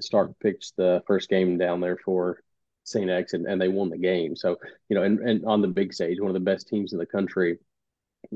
[0.00, 2.38] Stark pitched the first game down there for
[2.84, 3.10] St.
[3.10, 4.36] X and, and they won the game.
[4.36, 4.56] So,
[4.88, 7.06] you know, and, and on the big stage, one of the best teams in the
[7.06, 7.58] country,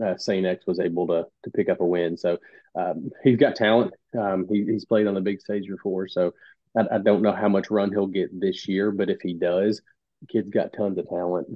[0.05, 0.47] uh, St.
[0.47, 2.17] X was able to to pick up a win.
[2.17, 2.39] So
[2.75, 3.95] um, he's got talent.
[4.19, 6.09] Um, he, he's played on the big stage before.
[6.09, 6.33] So
[6.77, 9.81] I, I, don't know how much run he'll get this year, but if he does,
[10.29, 11.49] kid's got tons of talent.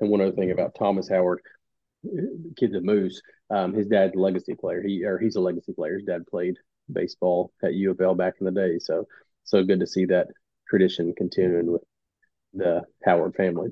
[0.00, 1.40] And one other thing about Thomas Howard,
[2.56, 3.20] kid's a moose.
[3.50, 4.82] Um, his dad's a legacy player.
[4.82, 5.94] He or he's a legacy player.
[5.94, 6.56] His dad played
[6.92, 8.78] baseball at U of L back in the day.
[8.78, 9.06] So
[9.44, 10.28] so good to see that
[10.68, 11.82] tradition continuing with
[12.52, 13.70] the Howard family.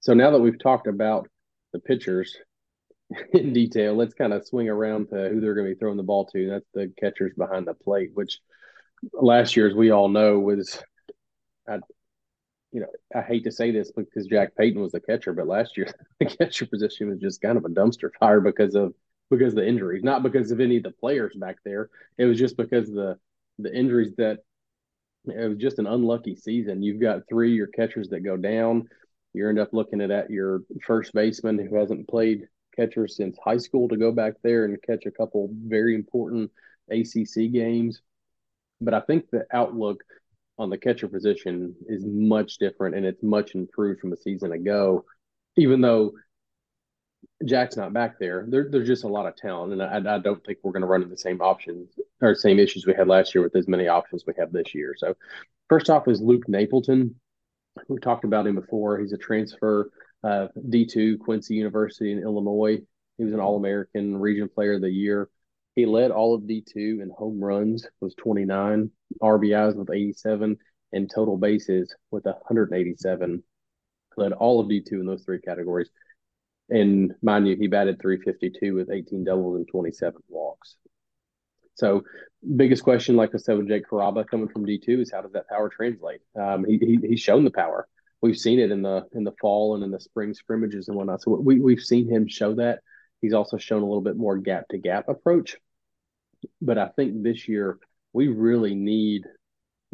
[0.00, 1.28] So now that we've talked about
[1.72, 2.36] the pitchers
[3.32, 6.02] in detail, let's kind of swing around to who they're going to be throwing the
[6.02, 6.50] ball to.
[6.50, 8.38] That's the catchers behind the plate, which
[9.12, 10.82] last year, as we all know, was
[11.68, 11.78] I,
[12.72, 15.76] you know, I hate to say this because Jack Payton was the catcher, but last
[15.76, 18.94] year the catcher position was just kind of a dumpster fire because of
[19.30, 21.88] because of the injuries, not because of any of the players back there.
[22.18, 23.18] It was just because the
[23.58, 24.38] the injuries that
[25.26, 26.82] it was just an unlucky season.
[26.82, 28.88] You've got three your catchers that go down.
[29.34, 33.58] You end up looking at, at your first baseman who hasn't played catcher since high
[33.58, 36.50] school to go back there and catch a couple very important
[36.90, 38.02] ACC games.
[38.80, 40.02] But I think the outlook
[40.58, 45.04] on the catcher position is much different and it's much improved from a season ago.
[45.56, 46.12] Even though
[47.44, 50.44] Jack's not back there, there there's just a lot of talent, and I, I don't
[50.44, 51.90] think we're going to run into the same options
[52.20, 54.94] or same issues we had last year with as many options we have this year.
[54.96, 55.14] So,
[55.68, 57.14] first off is Luke Napleton.
[57.88, 58.98] We talked about him before.
[58.98, 59.90] He's a transfer,
[60.22, 62.80] uh, D2 Quincy University in Illinois.
[63.18, 65.28] He was an All American Region Player of the Year.
[65.74, 68.90] He led all of D2 in home runs was 29,
[69.20, 70.56] RBIs with 87,
[70.92, 73.42] and total bases with 187.
[74.16, 75.88] Led all of D2 in those three categories.
[76.68, 80.76] And mind you, he batted 352 with 18 doubles and 27 walks.
[81.74, 82.02] So,
[82.56, 85.48] biggest question, like I said with Jake Carrabba coming from D2, is how does that
[85.48, 86.20] power translate?
[86.38, 87.88] Um, he, he he's shown the power.
[88.20, 91.22] We've seen it in the in the fall and in the spring scrimmages and whatnot.
[91.22, 92.80] So we we've seen him show that.
[93.20, 95.56] He's also shown a little bit more gap to gap approach.
[96.60, 97.78] But I think this year
[98.12, 99.24] we really need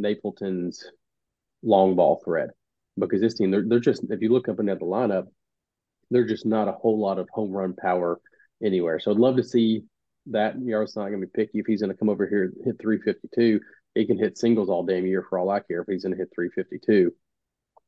[0.01, 0.85] Napleton's
[1.63, 2.51] long ball threat
[2.99, 5.27] because this team they're they're just if you look up and the lineup,
[6.11, 8.21] they're just not a whole lot of home run power
[8.63, 9.01] anywhere.
[9.01, 9.83] So I'd love to see
[10.27, 10.57] that.
[10.61, 13.61] Yaro's not going to be picky if he's going to come over here hit 352.
[13.95, 16.19] He can hit singles all damn year for all I care if he's going to
[16.19, 17.13] hit 352.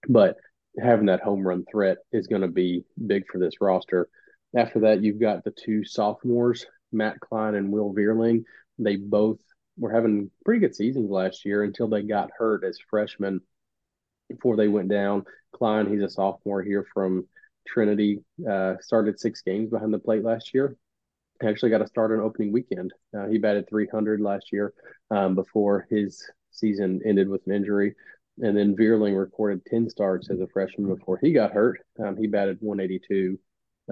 [0.08, 0.36] But
[0.82, 4.08] having that home run threat is going to be big for this roster.
[4.56, 8.44] After that, you've got the two sophomores, Matt Klein and Will Veerling.
[8.78, 9.38] They both
[9.76, 13.40] were having pretty good seasons last year until they got hurt as freshmen
[14.28, 15.24] before they went down.
[15.52, 17.26] Klein, he's a sophomore here from
[17.66, 20.76] Trinity, uh, started six games behind the plate last year.
[21.42, 22.92] Actually, got a start on opening weekend.
[23.16, 24.74] Uh, he batted 300 last year
[25.10, 27.94] um, before his season ended with an injury.
[28.42, 31.80] And then Veerling recorded 10 starts as a freshman before he got hurt.
[32.02, 33.38] Um, he batted 182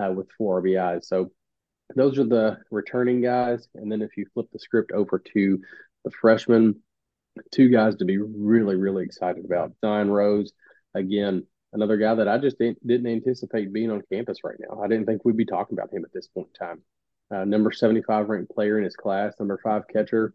[0.01, 1.05] uh, with four RBIs.
[1.07, 1.31] So
[1.95, 3.69] those are the returning guys.
[3.75, 5.61] And then if you flip the script over to
[6.05, 6.77] the freshmen,
[7.51, 9.73] two guys to be really, really excited about.
[9.81, 10.53] Zion Rose,
[10.95, 14.83] again, another guy that I just didn't, didn't anticipate being on campus right now.
[14.83, 16.83] I didn't think we'd be talking about him at this point in time.
[17.31, 20.35] Uh, number 75 ranked player in his class, number five catcher.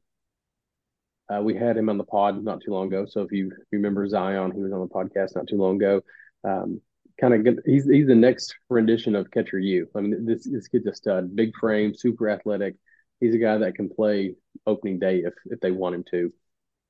[1.33, 3.05] Uh, we had him on the pod not too long ago.
[3.07, 6.01] So if you remember Zion, he was on the podcast not too long ago.
[6.43, 6.81] Um,
[7.23, 9.87] kind of he's he's the next rendition of catcher you.
[9.95, 12.75] I mean, this this kid's a stud, big frame, super athletic.
[13.19, 14.35] He's a guy that can play
[14.67, 16.33] opening day if if they want him to,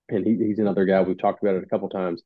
[0.10, 2.24] and he, he's another guy we've talked about it a couple times.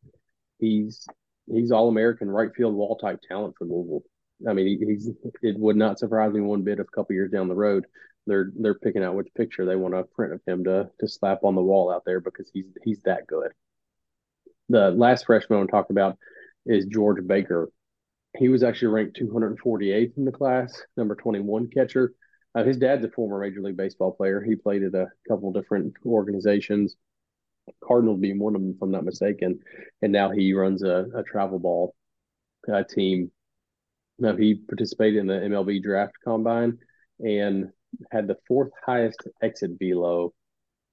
[0.60, 1.06] He's
[1.52, 4.04] he's all American right field wall type talent for Louisville.
[4.48, 5.10] I mean, he, he's
[5.42, 7.86] it would not surprise me one bit if a couple years down the road
[8.28, 11.44] they're they're picking out which picture they want to print of him to to slap
[11.44, 13.52] on the wall out there because he's he's that good.
[14.70, 16.18] The last freshman I want to talk about
[16.66, 17.70] is George Baker
[18.38, 22.14] he was actually ranked 248th in the class, number 21 catcher.
[22.56, 24.42] Uh, his dad's a former Major League Baseball player.
[24.42, 26.96] He played at a couple different organizations,
[27.84, 29.60] Cardinals being one of them, if I'm not mistaken.
[30.02, 31.96] And now he runs a, a travel ball
[32.72, 33.32] uh, team.
[34.20, 36.80] Now, he participated in the MLB draft combine
[37.20, 37.70] and
[38.12, 40.34] had the fourth highest exit velo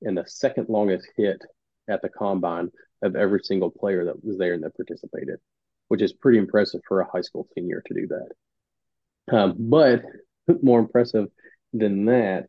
[0.03, 1.41] and the second longest hit
[1.89, 2.71] at the combine
[3.03, 5.39] of every single player that was there and that participated
[5.89, 9.37] which is pretty impressive for a high school senior to do that.
[9.37, 10.03] Um, but
[10.63, 11.29] more impressive
[11.73, 12.49] than that,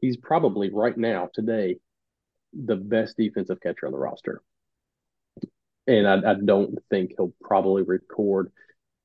[0.00, 1.76] he's probably right now, today,
[2.52, 4.42] the best defensive catcher on the roster.
[5.86, 8.50] And I, I don't think he'll probably record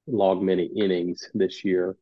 [0.07, 1.95] log many innings this year.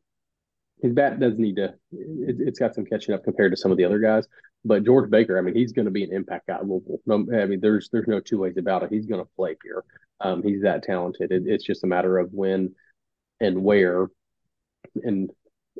[0.82, 3.76] His bat does need to, it, has got some catching up compared to some of
[3.76, 4.26] the other guys.
[4.64, 6.58] But George Baker, I mean, he's going to be an impact guy.
[6.62, 8.92] No, I mean, there's there's no two ways about it.
[8.92, 9.84] He's going to play here.
[10.20, 11.32] Um, he's that talented.
[11.32, 12.74] It, it's just a matter of when
[13.40, 14.08] and where.
[15.02, 15.30] And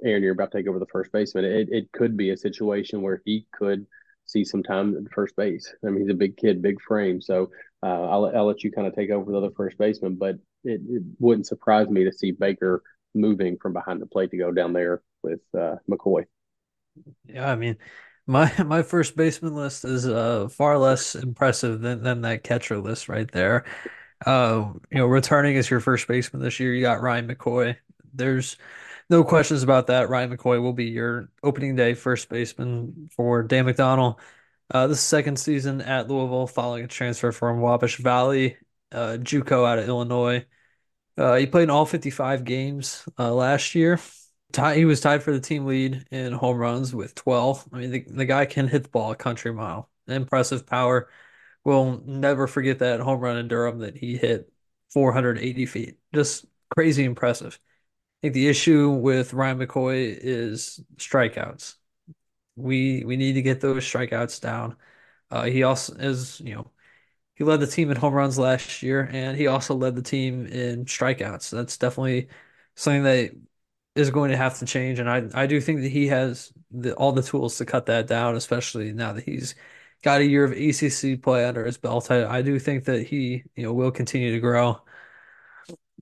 [0.02, 1.44] Aaron, you're about to take over the first baseman.
[1.44, 3.86] It, it could be a situation where he could
[4.30, 5.72] see some time at first base.
[5.84, 7.20] I mean, he's a big kid, big frame.
[7.20, 7.50] So
[7.82, 10.80] uh, I'll, I'll let you kind of take over the other first baseman, but it,
[10.88, 12.82] it, wouldn't surprise me to see Baker
[13.14, 16.24] moving from behind the plate to go down there with uh, McCoy.
[17.26, 17.76] Yeah, I mean,
[18.30, 23.08] my my first baseman list is uh, far less impressive than, than that catcher list
[23.08, 23.64] right there.
[24.24, 27.76] Uh, you know, returning as your first baseman this year, you got Ryan McCoy.
[28.14, 28.56] There's
[29.08, 30.08] no questions about that.
[30.08, 34.18] Ryan McCoy will be your opening day first baseman for Dan McDonnell.
[34.72, 38.56] Uh, this second season at Louisville, following a transfer from Wabash Valley,
[38.92, 40.46] uh, JUCO out of Illinois.
[41.18, 43.98] Uh, he played in all 55 games uh, last year.
[44.56, 47.66] He was tied for the team lead in home runs with 12.
[47.72, 49.90] I mean, the, the guy can hit the ball a country mile.
[50.08, 51.08] Impressive power
[51.64, 54.52] will never forget that home run in Durham that he hit
[54.90, 55.98] 480 feet.
[56.14, 57.58] Just crazy impressive.
[58.20, 61.76] I think the issue with Ryan McCoy is strikeouts.
[62.56, 64.76] We we need to get those strikeouts down.
[65.30, 66.70] Uh, he also is, you know,
[67.34, 70.46] he led the team in home runs last year, and he also led the team
[70.46, 71.50] in strikeouts.
[71.50, 72.28] That's definitely
[72.76, 73.32] something that
[73.94, 76.94] is going to have to change, and I I do think that he has the,
[76.94, 79.54] all the tools to cut that down, especially now that he's
[80.02, 82.10] got a year of ACC play under his belt.
[82.10, 84.80] I, I do think that he, you know, will continue to grow.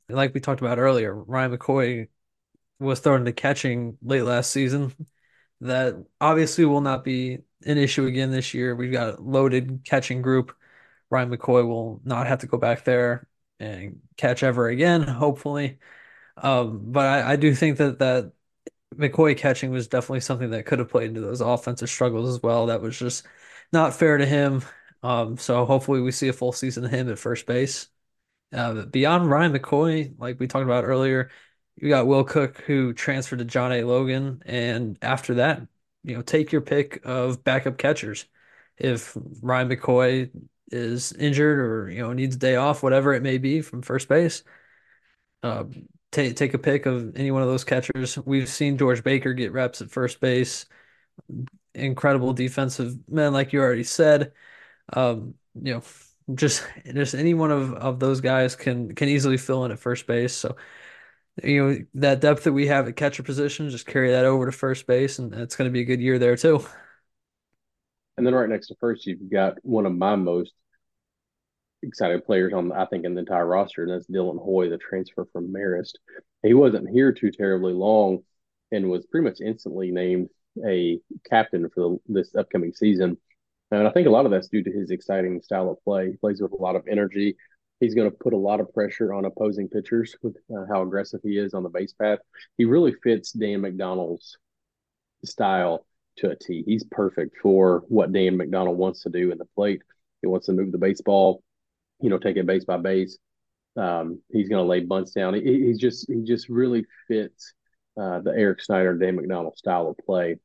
[0.08, 2.08] Like we talked about earlier, Ryan McCoy
[2.80, 4.94] was thrown into catching late last season.
[5.62, 8.76] That obviously will not be an issue again this year.
[8.76, 10.56] We've got a loaded catching group.
[11.10, 13.28] Ryan McCoy will not have to go back there
[13.60, 15.78] and catch ever again, hopefully.
[16.42, 18.32] Um, but I, I do think that that
[18.94, 22.66] McCoy catching was definitely something that could have played into those offensive struggles as well.
[22.66, 23.26] That was just
[23.72, 24.62] not fair to him.
[25.02, 27.88] Um, so hopefully we see a full season of him at first base.
[28.52, 31.30] Uh, beyond Ryan McCoy, like we talked about earlier,
[31.76, 33.84] you got Will Cook who transferred to John A.
[33.84, 35.62] Logan, and after that,
[36.02, 38.26] you know, take your pick of backup catchers.
[38.78, 40.30] If Ryan McCoy
[40.70, 44.08] is injured or you know needs a day off, whatever it may be from first
[44.08, 44.42] base,
[45.42, 45.64] uh,
[46.12, 48.18] take take a pick of any one of those catchers.
[48.18, 50.66] We've seen George Baker get reps at first base.
[51.74, 54.32] Incredible defensive men, like you already said.
[54.92, 55.82] Um, you know,
[56.34, 60.06] just just any one of, of those guys can can easily fill in at first
[60.06, 60.34] base.
[60.34, 60.56] So
[61.42, 64.52] you know that depth that we have at catcher position, just carry that over to
[64.52, 66.64] first base, and it's going to be a good year there too.
[68.16, 70.52] And then right next to first, you've got one of my most
[71.82, 75.26] excited players on, I think, in the entire roster, and that's Dylan Hoy, the transfer
[75.32, 75.92] from Marist.
[76.42, 78.20] He wasn't here too terribly long,
[78.72, 80.28] and was pretty much instantly named
[80.66, 80.98] a
[81.28, 83.16] captain for the, this upcoming season.
[83.70, 86.10] And I think a lot of that's due to his exciting style of play.
[86.10, 87.36] He plays with a lot of energy.
[87.80, 91.20] He's going to put a lot of pressure on opposing pitchers with uh, how aggressive
[91.22, 92.18] he is on the base path.
[92.56, 94.36] He really fits Dan McDonnell's
[95.24, 96.64] style to a T.
[96.66, 99.82] He's perfect for what Dan McDonnell wants to do in the plate.
[100.22, 101.42] He wants to move the baseball,
[102.00, 103.18] you know, take it base by base.
[103.76, 105.34] Um, he's going to lay bunts down.
[105.34, 107.52] He, he's just he just really fits
[108.00, 110.36] uh, the Eric Snider, Dan McDonnell style of play.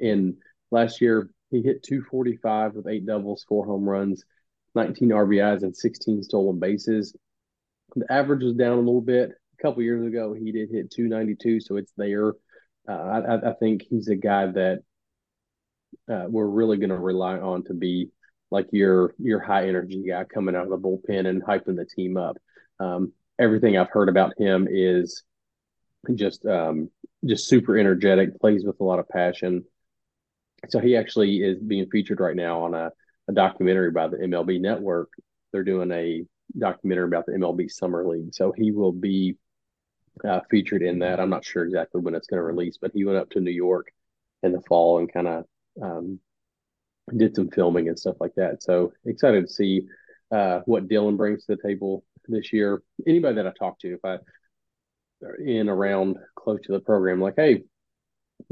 [0.00, 0.36] And
[0.70, 4.24] last year he hit 245 with eight doubles, four home runs,
[4.74, 7.14] 19 RBIs, and 16 stolen bases.
[7.94, 9.30] The average was down a little bit.
[9.30, 12.34] A couple years ago, he did hit 292, so it's there.
[12.88, 14.82] Uh, I, I, think he's a guy that
[16.12, 18.10] uh, we're really going to rely on to be
[18.50, 22.16] like your your high energy guy coming out of the bullpen and hyping the team
[22.16, 22.36] up.
[22.78, 25.22] Um, everything I've heard about him is
[26.14, 26.90] just um,
[27.24, 29.64] just super energetic, plays with a lot of passion.
[30.68, 32.90] So he actually is being featured right now on a,
[33.28, 35.10] a documentary by the MLB Network.
[35.52, 36.24] They're doing a
[36.58, 38.34] documentary about the MLB Summer League.
[38.34, 39.36] So he will be
[40.26, 41.20] uh, featured in that.
[41.20, 43.50] I'm not sure exactly when it's going to release, but he went up to New
[43.50, 43.88] York
[44.42, 45.44] in the fall and kind of
[45.82, 46.20] um,
[47.14, 48.62] did some filming and stuff like that.
[48.62, 49.86] So excited to see
[50.30, 52.82] uh, what Dylan brings to the table this year.
[53.06, 54.18] Anybody that I talk to, if I
[55.44, 57.62] in around close to the program, like, hey,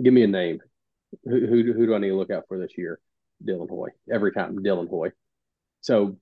[0.02, 0.61] give me a name.
[1.24, 2.98] Who, who, who do I need to look out for this year?
[3.46, 3.88] Dylan Hoy.
[4.12, 5.11] Every time, Dylan Hoy.
[5.80, 6.16] So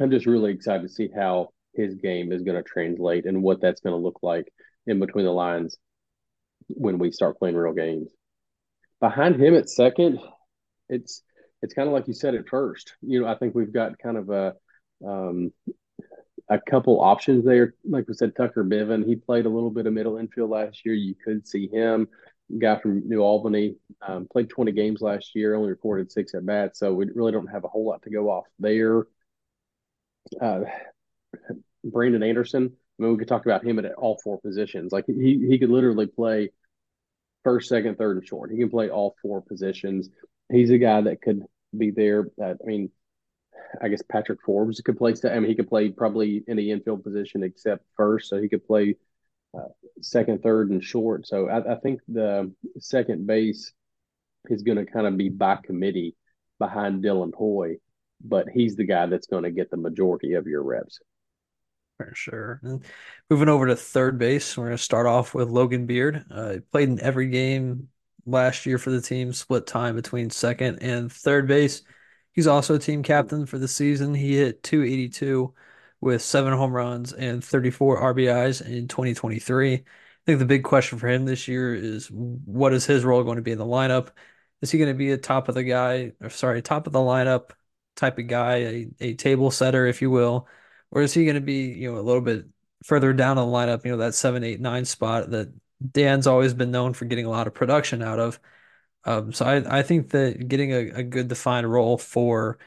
[0.00, 3.60] I'm just really excited to see how his game is going to translate and what
[3.60, 4.52] that's going to look like
[4.86, 5.76] in between the lines
[6.68, 8.10] when we start playing real games.
[9.00, 10.18] Behind him at second,
[10.88, 11.22] it's
[11.62, 12.94] it's kind of like you said at first.
[13.02, 14.54] You know, I think we've got kind of a
[15.06, 15.52] um,
[16.48, 17.74] a couple options there.
[17.84, 20.94] Like we said, Tucker Biven, he played a little bit of middle infield last year.
[20.94, 22.08] You could see him.
[22.58, 26.78] Guy from New Albany um, played 20 games last year, only recorded six at bats,
[26.78, 29.04] so we really don't have a whole lot to go off there.
[30.40, 30.60] Uh,
[31.84, 34.92] Brandon Anderson, I mean, we could talk about him at all four positions.
[34.92, 36.50] Like he he could literally play
[37.44, 38.50] first, second, third, and short.
[38.50, 40.08] He can play all four positions.
[40.50, 41.42] He's a guy that could
[41.76, 42.28] be there.
[42.42, 42.90] Uh, I mean,
[43.82, 45.14] I guess Patrick Forbes could play.
[45.24, 48.96] I mean, he could play probably any infield position except first, so he could play
[49.56, 49.68] uh,
[50.00, 51.26] second, third, and short.
[51.26, 53.72] So I, I think the second base
[54.48, 56.16] is going to kind of be by committee
[56.58, 57.76] behind Dylan Hoy,
[58.24, 61.00] but he's the guy that's going to get the majority of your reps.
[61.98, 62.60] For sure.
[62.62, 62.84] And
[63.28, 66.24] moving over to third base, we're going to start off with Logan Beard.
[66.30, 67.88] Uh, he played in every game
[68.28, 71.82] last year for the team, split time between second and third base.
[72.32, 74.14] He's also team captain for the season.
[74.14, 75.54] He hit 282
[76.00, 79.74] with seven home runs and 34 RBIs in 2023.
[79.74, 79.80] I
[80.26, 83.42] think the big question for him this year is what is his role going to
[83.42, 84.10] be in the lineup?
[84.60, 86.98] Is he going to be a top of the guy, or sorry, top of the
[86.98, 87.50] lineup
[87.96, 90.46] type of guy, a, a table setter, if you will?
[90.90, 92.46] Or is he going to be, you know, a little bit
[92.84, 95.52] further down the lineup, you know, that seven, eight, nine spot that
[95.92, 98.40] Dan's always been known for getting a lot of production out of?
[99.04, 102.58] Um, so I, I think that getting a, a good defined role for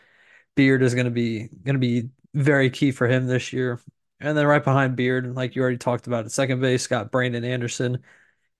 [0.56, 3.80] Beard is going to be going to be very key for him this year.
[4.20, 7.44] And then right behind Beard, like you already talked about at second base, got Brandon
[7.44, 8.04] Anderson.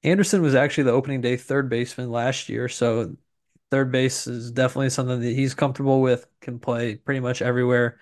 [0.03, 3.15] Anderson was actually the opening day third baseman last year, so
[3.72, 6.28] third base is definitely something that he's comfortable with.
[6.41, 7.99] Can play pretty much everywhere.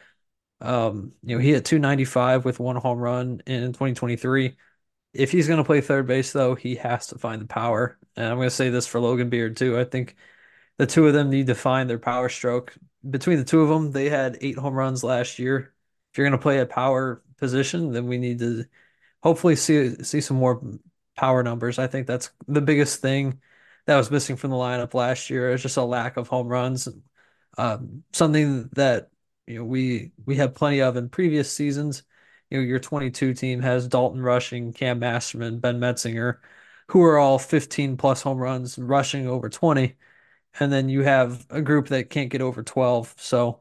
[0.62, 4.58] Um, you know, he hit 295 with one home run in 2023.
[5.14, 7.98] If he's going to play third base, though, he has to find the power.
[8.16, 9.80] And I'm going to say this for Logan Beard, too.
[9.80, 10.16] I think
[10.78, 12.76] the two of them need to find their power stroke.
[13.10, 15.74] Between the two of them, they had eight home runs last year.
[16.12, 18.66] If you're going to play a power position, then we need to
[19.24, 20.62] hopefully see see some more
[21.16, 21.80] power numbers.
[21.80, 23.42] I think that's the biggest thing
[23.86, 25.52] that was missing from the lineup last year.
[25.52, 26.88] Is just a lack of home runs.
[27.58, 29.10] Um, something that
[29.48, 32.04] you know we we had plenty of in previous seasons
[32.50, 36.38] you know, your 22 team has Dalton Rushing, Cam Masterman, Ben Metzinger,
[36.90, 39.96] who are all 15 plus home runs, rushing over 20.
[40.60, 43.14] And then you have a group that can't get over 12.
[43.18, 43.60] So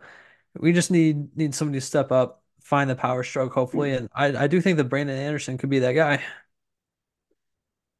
[0.58, 3.92] we just need need somebody to step up, find the power stroke, hopefully.
[3.92, 6.22] And I, I do think that Brandon Anderson could be that guy.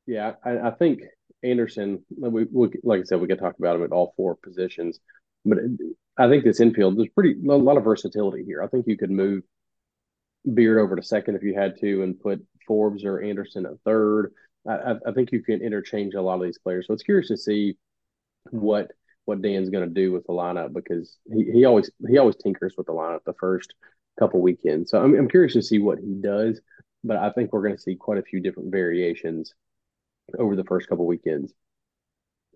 [0.06, 1.02] Yeah, I, I think
[1.42, 2.04] Anderson.
[2.16, 5.00] We, we, like I said, we could talk about him at all four positions,
[5.44, 5.58] but
[6.16, 8.62] I think this infield there's pretty a lot of versatility here.
[8.62, 9.42] I think you could move
[10.54, 14.32] Beard over to second if you had to, and put Forbes or Anderson at third.
[14.68, 16.86] I, I think you can interchange a lot of these players.
[16.86, 17.76] So it's curious to see
[18.50, 18.90] what
[19.24, 22.74] what Dan's going to do with the lineup because he, he always he always tinkers
[22.76, 23.74] with the lineup the first
[24.18, 24.90] couple weekends.
[24.90, 26.60] So I'm I'm curious to see what he does,
[27.04, 29.54] but I think we're going to see quite a few different variations
[30.38, 31.52] over the first couple weekends.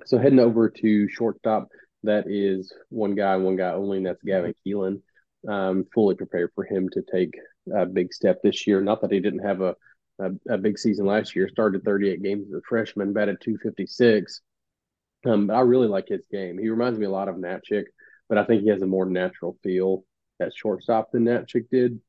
[0.05, 1.69] So heading over to shortstop,
[2.02, 5.02] that is one guy, one guy only, and that's Gavin Kilen.
[5.48, 7.35] Um, fully prepared for him to take
[7.75, 8.81] a big step this year.
[8.81, 9.77] Not that he didn't have a
[10.19, 11.49] a, a big season last year.
[11.49, 14.41] Started 38 games as a freshman, batted 256.
[15.25, 16.59] Um, I really like his game.
[16.59, 17.85] He reminds me a lot of Knapczyk,
[18.29, 20.05] but I think he has a more natural feel
[20.41, 22.01] at shortstop than Knapczyk did.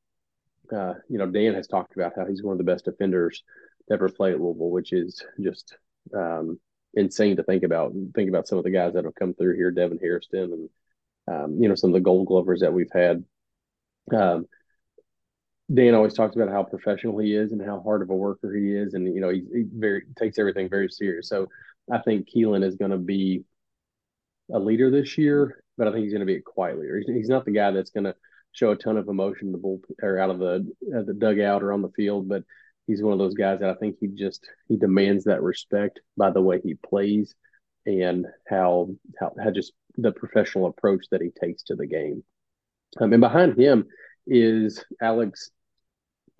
[0.71, 3.43] Uh, you know, Dan has talked about how he's one of the best defenders
[3.87, 5.75] to ever play at Louisville, which is just
[6.15, 6.59] um,
[6.93, 7.93] insane to think about.
[8.15, 10.69] Think about some of the guys that have come through here, Devin Hairston, and
[11.27, 13.23] um, you know some of the Gold Glovers that we've had.
[14.11, 14.47] Um,
[15.73, 18.73] Dan always talks about how professional he is and how hard of a worker he
[18.73, 21.29] is, and you know he, he very takes everything very serious.
[21.29, 21.47] So
[21.91, 23.43] I think Kilen is going to be
[24.53, 26.99] a leader this year, but I think he's going to be a quiet leader.
[26.99, 28.15] He's, he's not the guy that's going to
[28.51, 31.73] show a ton of emotion the bull or out of the uh, the dugout or
[31.73, 32.43] on the field, but
[32.85, 36.29] he's one of those guys that I think he just he demands that respect by
[36.29, 37.33] the way he plays
[37.85, 38.89] and how
[39.19, 42.23] how, how just the professional approach that he takes to the game.
[42.99, 43.85] Um, and behind him
[44.27, 45.49] is Alex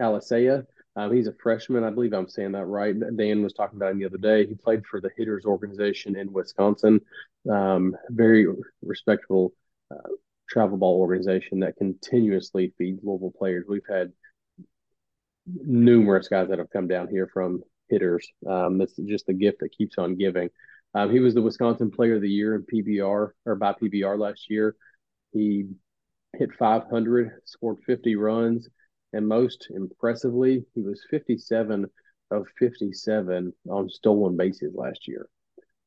[0.01, 0.65] Alicea.
[0.95, 1.83] Um, he's a freshman.
[1.83, 2.95] I believe I'm saying that right.
[3.17, 4.45] Dan was talking about him the other day.
[4.45, 7.01] He played for the Hitters organization in Wisconsin.
[7.49, 8.45] Um, very
[8.83, 9.53] respectable
[9.91, 10.09] uh,
[10.49, 13.65] travel ball organization that continuously feeds Louisville players.
[13.67, 14.13] We've had
[15.47, 18.27] numerous guys that have come down here from hitters.
[18.47, 20.49] Um, it's just a gift that keeps on giving.
[20.95, 24.49] Um, he was the Wisconsin Player of the Year in PBR or by PBR last
[24.49, 24.75] year.
[25.31, 25.65] He
[26.37, 28.69] hit 500, scored 50 runs,
[29.14, 31.85] and most impressively, he was 57
[32.31, 35.27] of 57 on stolen bases last year.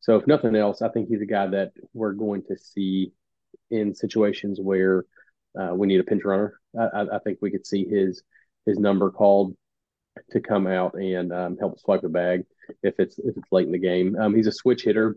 [0.00, 3.12] So, if nothing else, I think he's a guy that we're going to see
[3.70, 5.04] in situations where
[5.58, 6.60] uh, we need a pinch runner.
[6.78, 8.22] I, I, think we could see his
[8.66, 9.56] his number called
[10.30, 12.44] to come out and um, help swipe a bag
[12.82, 14.16] if it's if it's late in the game.
[14.16, 15.16] Um, he's a switch hitter,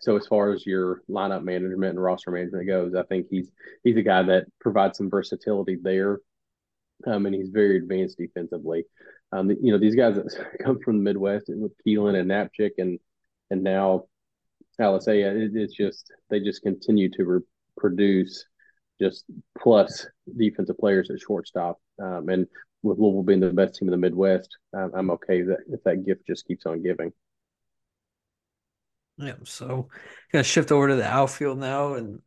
[0.00, 3.50] so as far as your lineup management and roster management goes, I think he's
[3.82, 6.20] he's a guy that provides some versatility there,
[7.06, 8.84] um, and he's very advanced defensively.
[9.32, 12.98] Um, you know, these guys that come from the Midwest with Kilen and Knapczyk and
[13.50, 14.06] and now
[14.80, 17.40] Alicea, it, it's just they just continue to re-
[17.76, 18.44] produce
[19.00, 19.24] just
[19.58, 20.06] plus
[20.36, 21.78] defensive players at shortstop.
[22.02, 22.46] Um, and
[22.82, 26.04] with Louisville being the best team in the Midwest, um, I'm okay that if that
[26.04, 27.12] gift just keeps on giving.
[29.18, 29.88] Yeah, so
[30.30, 32.20] gonna shift over to the outfield now, and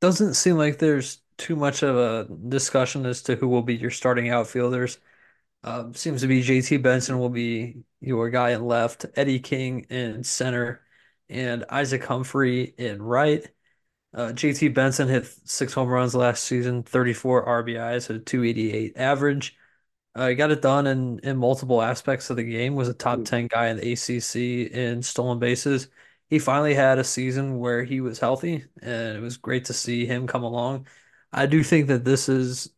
[0.00, 3.90] doesn't seem like there's too much of a discussion as to who will be your
[3.90, 4.98] starting outfielders.
[5.64, 10.24] Um, seems to be JT Benson will be your guy in left, Eddie King in
[10.24, 10.82] center,
[11.28, 13.46] and Isaac Humphrey in right.
[14.14, 19.56] Uh, JT Benson hit six home runs last season, 34 RBIs, a 288 average.
[20.14, 23.24] Uh, he got it done in, in multiple aspects of the game, was a top
[23.24, 25.88] 10 guy in the ACC in stolen bases.
[26.30, 30.06] He finally had a season where he was healthy, and it was great to see
[30.06, 30.86] him come along.
[31.32, 32.70] I do think that this is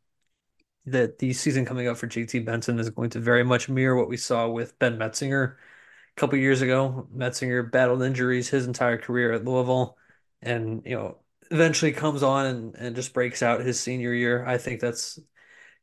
[0.87, 4.09] that the season coming up for JT Benson is going to very much mirror what
[4.09, 7.09] we saw with Ben Metzinger a couple years ago.
[7.15, 9.97] Metzinger battled injuries his entire career at Louisville,
[10.43, 11.19] and you know
[11.51, 14.45] eventually comes on and, and just breaks out his senior year.
[14.47, 15.19] I think that's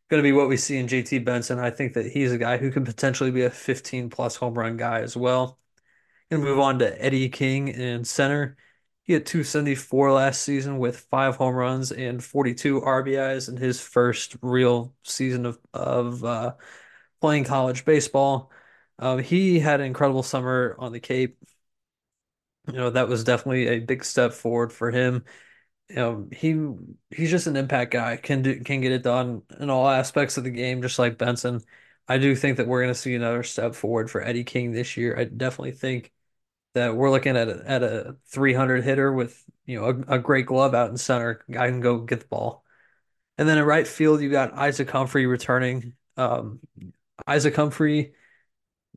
[0.10, 1.60] going to be what we see in JT Benson.
[1.60, 4.78] I think that he's a guy who can potentially be a 15 plus home run
[4.78, 5.60] guy as well.
[6.32, 8.58] And move on to Eddie King in center.
[9.06, 14.36] He had 274 last season with five home runs and 42 RBIs in his first
[14.42, 16.56] real season of, of uh,
[17.22, 18.52] playing college baseball.
[19.00, 21.38] Um, he had an incredible summer on the Cape.
[22.68, 25.24] You know, that was definitely a big step forward for him
[25.90, 26.56] you know, he
[27.16, 28.18] he's just an impact guy.
[28.18, 31.62] Can do can get it done in all aspects of the game, just like Benson.
[32.08, 34.98] I do think that we're going to see another step forward for Eddie King this
[34.98, 35.18] year.
[35.20, 36.14] I definitely think
[36.76, 40.46] that we're looking at a, at a 300 hitter with you know a, a great
[40.46, 41.44] glove out in center.
[41.52, 42.64] Guy can go get the ball,
[43.38, 45.94] and then in right field you got Isaac Humphrey returning.
[46.18, 46.60] Um,
[47.28, 48.14] Isaac Humphrey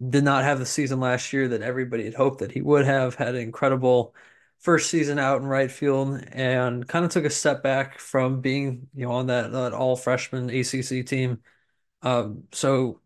[0.07, 3.15] did not have the season last year that everybody had hoped that he would have.
[3.15, 4.15] Had an incredible
[4.61, 8.89] first season out in right field and kind of took a step back from being,
[8.95, 11.43] you know, on that, that all freshman ACC team.
[12.03, 13.01] Um, so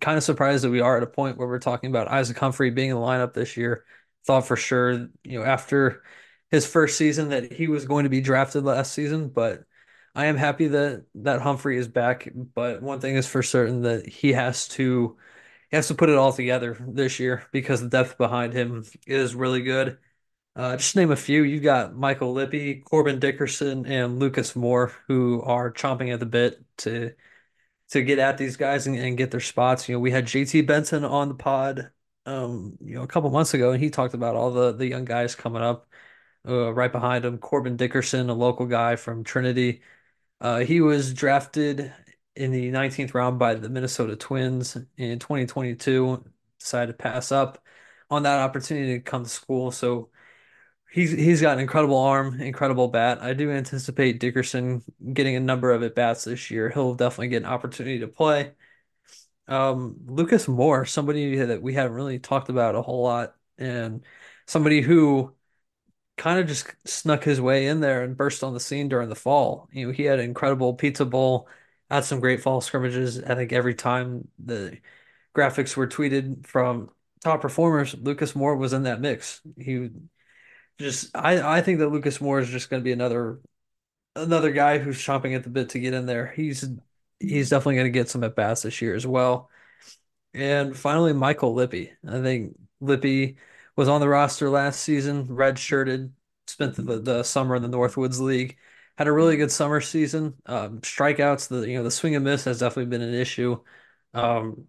[0.00, 2.70] kind of surprised that we are at a point where we're talking about Isaac Humphrey
[2.70, 3.84] being in the lineup this year.
[4.24, 6.02] Thought for sure, you know, after
[6.50, 9.64] his first season that he was going to be drafted last season, but
[10.14, 12.28] I am happy that that Humphrey is back.
[12.34, 15.16] But one thing is for certain that he has to
[15.70, 19.34] he has to put it all together this year because the depth behind him is
[19.34, 19.98] really good.
[20.56, 21.42] Uh, just name a few.
[21.44, 26.62] You've got Michael Lippy, Corbin Dickerson, and Lucas Moore, who are chomping at the bit
[26.78, 27.14] to
[27.92, 29.88] to get at these guys and, and get their spots.
[29.88, 31.90] You know, we had JT Benson on the pod,
[32.26, 35.04] um, you know, a couple months ago, and he talked about all the the young
[35.04, 35.88] guys coming up.
[36.48, 39.82] Uh, right behind him, Corbin Dickerson, a local guy from Trinity.
[40.40, 41.92] Uh, he was drafted
[42.36, 46.24] in the 19th round by the Minnesota Twins in 2022.
[46.58, 47.64] Decided to pass up
[48.10, 49.70] on that opportunity to come to school.
[49.70, 50.10] So
[50.92, 53.22] he's he's got an incredible arm, incredible bat.
[53.22, 54.82] I do anticipate Dickerson
[55.12, 56.70] getting a number of at bats this year.
[56.70, 58.52] He'll definitely get an opportunity to play.
[59.48, 64.04] Um, Lucas Moore, somebody that we haven't really talked about a whole lot, and
[64.46, 65.34] somebody who
[66.16, 69.14] kind of just snuck his way in there and burst on the scene during the
[69.16, 69.68] fall.
[69.72, 71.48] You know, he had an incredible pizza bowl,
[71.90, 73.22] had some great fall scrimmages.
[73.22, 74.78] I think every time the
[75.34, 76.90] graphics were tweeted from
[77.24, 79.40] top performers, Lucas Moore was in that mix.
[79.58, 79.90] He
[80.78, 83.40] just I I think that Lucas Moore is just going to be another
[84.16, 86.28] another guy who's chomping at the bit to get in there.
[86.28, 86.64] He's
[87.20, 89.50] he's definitely going to get some at bats this year as well.
[90.34, 91.92] And finally, Michael Lippy.
[92.08, 93.36] I think Lippy
[93.76, 96.12] was on the roster last season, red shirted,
[96.46, 98.58] spent the, the summer in the Northwoods League,
[98.98, 100.34] had a really good summer season.
[100.46, 103.62] Um, strikeouts, the you know the swing and miss has definitely been an issue.
[104.14, 104.68] Um,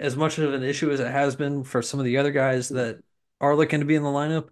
[0.00, 2.68] as much of an issue as it has been for some of the other guys
[2.70, 3.02] that
[3.40, 4.48] are looking to be in the lineup,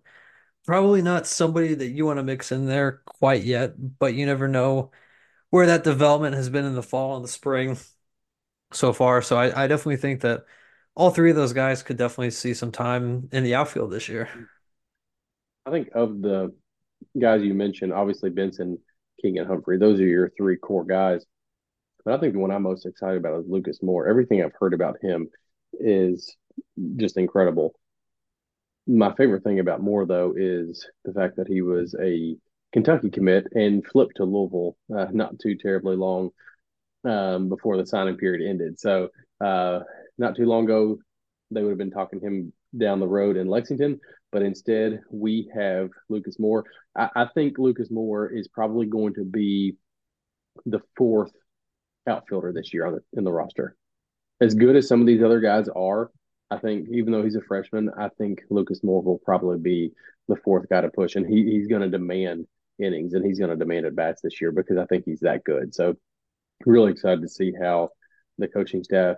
[0.66, 3.74] probably not somebody that you want to mix in there quite yet.
[3.98, 4.90] But you never know
[5.50, 7.78] where that development has been in the fall and the spring
[8.72, 9.22] so far.
[9.22, 10.44] So I, I definitely think that
[10.94, 14.28] all three of those guys could definitely see some time in the outfield this year.
[15.66, 16.54] I think of the
[17.18, 18.78] guys you mentioned, obviously Benson,
[19.20, 21.24] King, and Humphrey, those are your three core guys.
[22.04, 24.08] But I think the one I'm most excited about is Lucas Moore.
[24.08, 25.28] Everything I've heard about him
[25.78, 26.34] is
[26.96, 27.74] just incredible.
[28.86, 32.36] My favorite thing about Moore, though, is the fact that he was a
[32.72, 36.30] Kentucky commit and flipped to Louisville uh, not too terribly long
[37.04, 38.80] um, before the signing period ended.
[38.80, 39.08] So
[39.44, 39.80] uh,
[40.18, 40.98] not too long ago,
[41.50, 44.00] they would have been talking him down the road in Lexington,
[44.30, 46.64] but instead we have Lucas Moore.
[46.96, 49.76] I, I think Lucas Moore is probably going to be
[50.66, 51.32] the fourth
[52.08, 53.76] outfielder this year on the, in the roster.
[54.40, 56.10] As good as some of these other guys are,
[56.52, 59.92] I think even though he's a freshman, I think Lucas Moore will probably be
[60.28, 62.46] the fourth guy to push, and he, he's going to demand
[62.78, 65.44] innings and he's going to demand at bats this year because I think he's that
[65.44, 65.74] good.
[65.74, 65.94] So,
[66.66, 67.88] really excited to see how
[68.36, 69.16] the coaching staff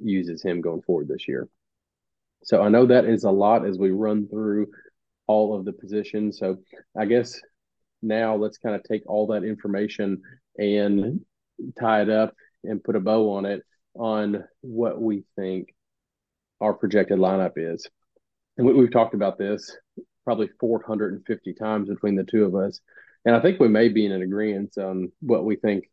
[0.00, 1.48] uses him going forward this year.
[2.44, 4.68] So I know that is a lot as we run through
[5.26, 6.38] all of the positions.
[6.38, 6.56] So
[6.98, 7.38] I guess
[8.00, 10.22] now let's kind of take all that information
[10.56, 11.20] and
[11.78, 12.34] tie it up
[12.64, 13.62] and put a bow on it
[13.94, 15.74] on what we think
[16.60, 17.88] our projected lineup is.
[18.56, 19.76] And we, have talked about this
[20.24, 22.80] probably 450 times between the two of us.
[23.24, 25.84] And I think we may be in an agreement on what we think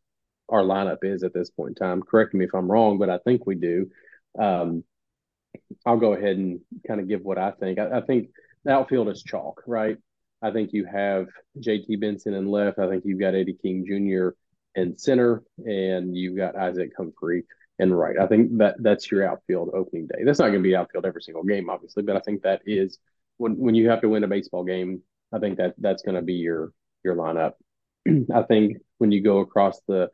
[0.50, 2.02] our lineup is at this point in time.
[2.02, 3.90] Correct me if I'm wrong, but I think we do.
[4.38, 4.84] Um,
[5.86, 7.80] I'll go ahead and kind of give what I think.
[7.80, 8.30] I, I, think
[8.64, 9.98] the outfield is chalk, right?
[10.42, 11.28] I think you have
[11.60, 12.80] JT Benson in left.
[12.80, 14.30] I think you've got Eddie King Jr.
[14.80, 17.46] in center, and you've got Isaac Humphrey
[17.80, 18.16] in right.
[18.20, 20.24] I think that that's your outfield opening day.
[20.24, 22.98] That's not going to be outfield every single game, obviously, but I think that is
[23.38, 25.02] when when you have to win a baseball game.
[25.34, 26.72] I think that that's going to be your
[27.04, 27.54] your lineup.
[28.34, 30.10] I think when you go across the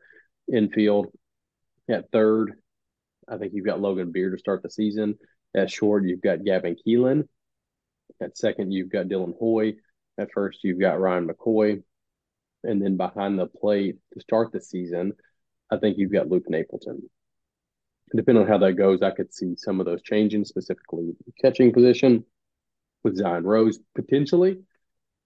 [0.52, 1.08] infield.
[1.88, 2.54] At third,
[3.28, 5.18] I think you've got Logan Beard to start the season.
[5.54, 7.28] At short, you've got Gavin Kilen.
[8.22, 9.74] At second, you've got Dylan Hoy.
[10.18, 11.82] At first, you've got Ryan McCoy.
[12.62, 15.12] And then behind the plate to start the season,
[15.70, 17.02] I think you've got Luke Napleton.
[18.14, 22.24] Depending on how that goes, I could see some of those changing, specifically catching position
[23.02, 24.58] with Zion Rose potentially.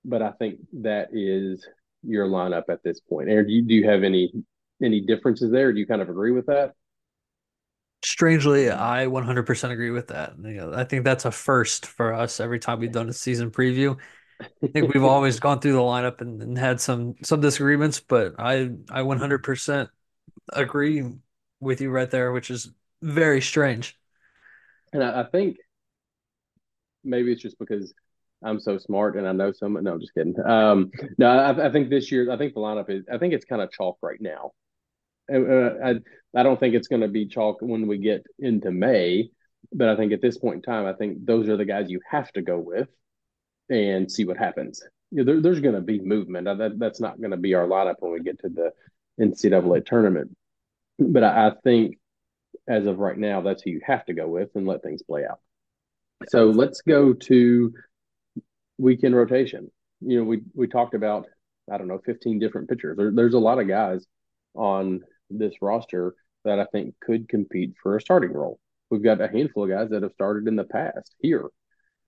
[0.04, 1.66] But I think that is
[2.02, 3.28] your lineup at this point.
[3.28, 4.32] Aaron, do you, do you have any
[4.82, 5.72] any differences there?
[5.72, 6.74] Do you kind of agree with that?
[8.04, 10.34] Strangely, I 100% agree with that.
[10.40, 13.50] You know, I think that's a first for us every time we've done a season
[13.50, 13.98] preview.
[14.40, 18.34] I think we've always gone through the lineup and, and, had some some disagreements, but
[18.38, 19.88] I I 100%
[20.52, 21.02] agree
[21.60, 22.70] with you right there, which is
[23.02, 23.96] very strange.
[24.92, 25.56] And I, I think
[27.04, 27.92] maybe it's just because
[28.42, 29.82] I'm so smart and I know so much.
[29.82, 30.34] No, I'm just kidding.
[30.44, 33.44] Um, no, I, I, think this year, I think the lineup is, I think it's
[33.44, 34.52] kind of chalk right now.
[35.32, 35.94] Uh, I,
[36.34, 39.30] I don't think it's going to be chalk when we get into May,
[39.72, 42.00] but I think at this point in time, I think those are the guys you
[42.10, 42.88] have to go with
[43.68, 44.82] and see what happens.
[45.10, 46.46] There, there's going to be movement.
[46.46, 48.72] That, that's not going to be our lineup when we get to the
[49.20, 50.34] NCAA tournament.
[50.98, 51.98] But I, I think
[52.68, 55.24] as of right now, that's who you have to go with and let things play
[55.24, 55.40] out.
[56.28, 57.72] So let's go to
[58.76, 59.70] weekend rotation.
[60.00, 61.26] You know, we we talked about
[61.70, 62.96] I don't know 15 different pitchers.
[62.96, 64.04] There, there's a lot of guys
[64.54, 66.14] on this roster
[66.44, 68.58] that I think could compete for a starting role.
[68.90, 71.48] We've got a handful of guys that have started in the past here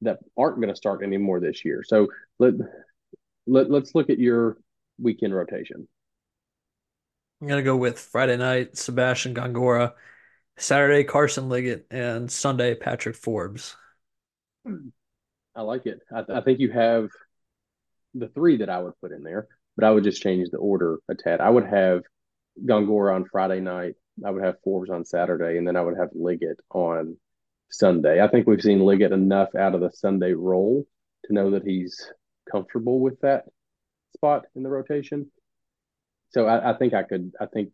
[0.03, 1.83] that aren't going to start anymore this year.
[1.87, 2.09] So
[2.39, 2.55] let,
[3.47, 4.57] let let's look at your
[4.99, 5.89] weekend rotation.
[7.41, 9.95] I'm gonna go with Friday night Sebastian Gongora,
[10.59, 13.77] Saturday Carson Liggett, and Sunday Patrick Forbes.
[14.67, 14.89] Hmm.
[15.55, 16.01] I like it.
[16.15, 17.09] I, I think you have
[18.15, 20.99] the three that I would put in there, but I would just change the order
[21.09, 21.41] a tad.
[21.41, 22.03] I would have
[22.63, 23.95] Gongora on Friday night.
[24.25, 27.17] I would have Forbes on Saturday, and then I would have Liggett on
[27.71, 28.21] Sunday.
[28.21, 30.87] I think we've seen Liggett enough out of the Sunday role
[31.25, 32.13] to know that he's
[32.51, 33.47] comfortable with that
[34.15, 35.31] spot in the rotation.
[36.31, 37.33] So I, I think I could.
[37.41, 37.71] I think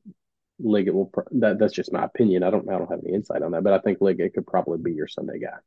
[0.58, 1.12] Liggett will.
[1.32, 2.42] That that's just my opinion.
[2.42, 2.68] I don't.
[2.68, 5.08] I don't have any insight on that, but I think Liggett could probably be your
[5.08, 5.58] Sunday guy.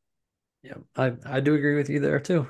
[0.64, 2.48] Yeah, I I do agree with you there too.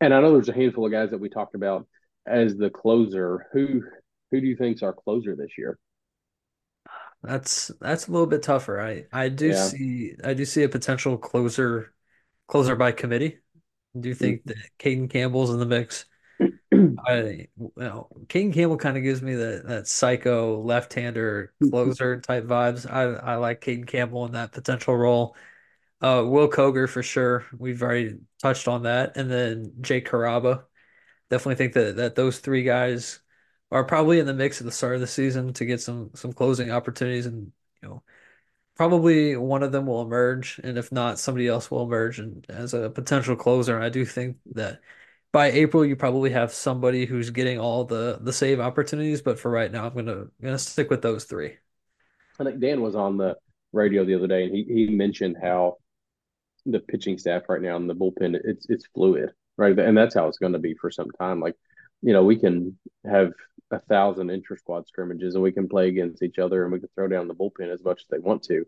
[0.00, 1.86] And I know there's a handful of guys that we talked about
[2.26, 3.46] as the closer.
[3.52, 3.82] Who
[4.30, 5.78] who do you think's our closer this year?
[7.22, 8.80] That's that's a little bit tougher.
[8.80, 9.64] I I do yeah.
[9.64, 11.94] see I do see a potential closer
[12.48, 13.38] closer by committee.
[13.98, 14.48] Do think mm-hmm.
[14.48, 16.06] that Caden Campbell's in the mix.
[17.06, 22.44] I you know, Caden Campbell kind of gives me that that psycho left-hander closer type
[22.44, 22.90] vibes.
[22.90, 25.36] I I like Caden Campbell in that potential role.
[26.00, 27.46] Uh, Will Koger for sure.
[27.56, 30.64] We've already touched on that, and then Jake Caraba.
[31.30, 33.20] Definitely think that that those three guys
[33.70, 36.32] are probably in the mix at the start of the season to get some some
[36.32, 37.52] closing opportunities, and
[37.82, 38.02] you know,
[38.76, 42.74] probably one of them will emerge, and if not, somebody else will emerge and as
[42.74, 43.80] a potential closer.
[43.80, 44.80] I do think that
[45.32, 49.50] by April you probably have somebody who's getting all the the save opportunities, but for
[49.50, 51.54] right now, I'm gonna gonna stick with those three.
[52.38, 53.36] I think Dan was on the
[53.72, 55.78] radio the other day, and he he mentioned how
[56.66, 59.76] the pitching staff right now in the bullpen it's it's fluid, right?
[59.78, 61.40] And that's how it's going to be for some time.
[61.40, 61.56] Like,
[62.02, 63.32] you know, we can have
[63.70, 66.90] a thousand inter squad scrimmages and we can play against each other and we can
[66.94, 68.64] throw down the bullpen as much as they want to.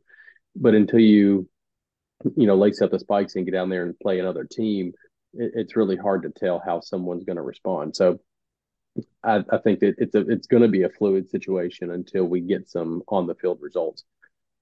[0.57, 1.49] But until you,
[2.37, 4.93] you know, lace up the spikes and get down there and play another team,
[5.37, 7.97] it, it's really hard to tell how someone's going to respond.
[7.97, 8.21] So
[9.23, 12.41] I, I think that it's a, it's going to be a fluid situation until we
[12.41, 14.05] get some on the field results.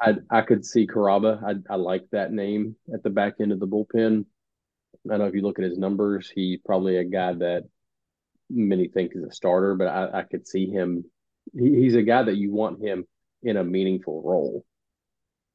[0.00, 1.42] I I could see Caraba.
[1.44, 4.24] I I like that name at the back end of the bullpen.
[5.04, 7.64] I don't know if you look at his numbers, he's probably a guy that
[8.48, 11.04] many think is a starter, but I, I could see him.
[11.54, 13.06] He, he's a guy that you want him
[13.42, 14.64] in a meaningful role.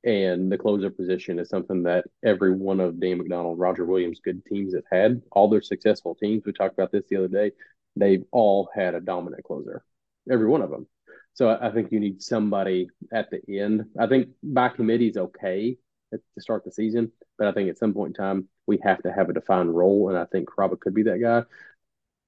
[0.03, 4.45] And the closer position is something that every one of Dan McDonnell, Roger Williams, good
[4.45, 5.22] teams have had.
[5.32, 7.52] All their successful teams, we talked about this the other day,
[7.95, 9.84] they've all had a dominant closer,
[10.32, 10.88] every one of them.
[11.34, 13.86] So I, I think you need somebody at the end.
[13.99, 15.78] I think by committee is okay
[16.14, 19.11] to start the season, but I think at some point in time we have to
[19.11, 21.44] have a defined role, and I think Caraba could be that guy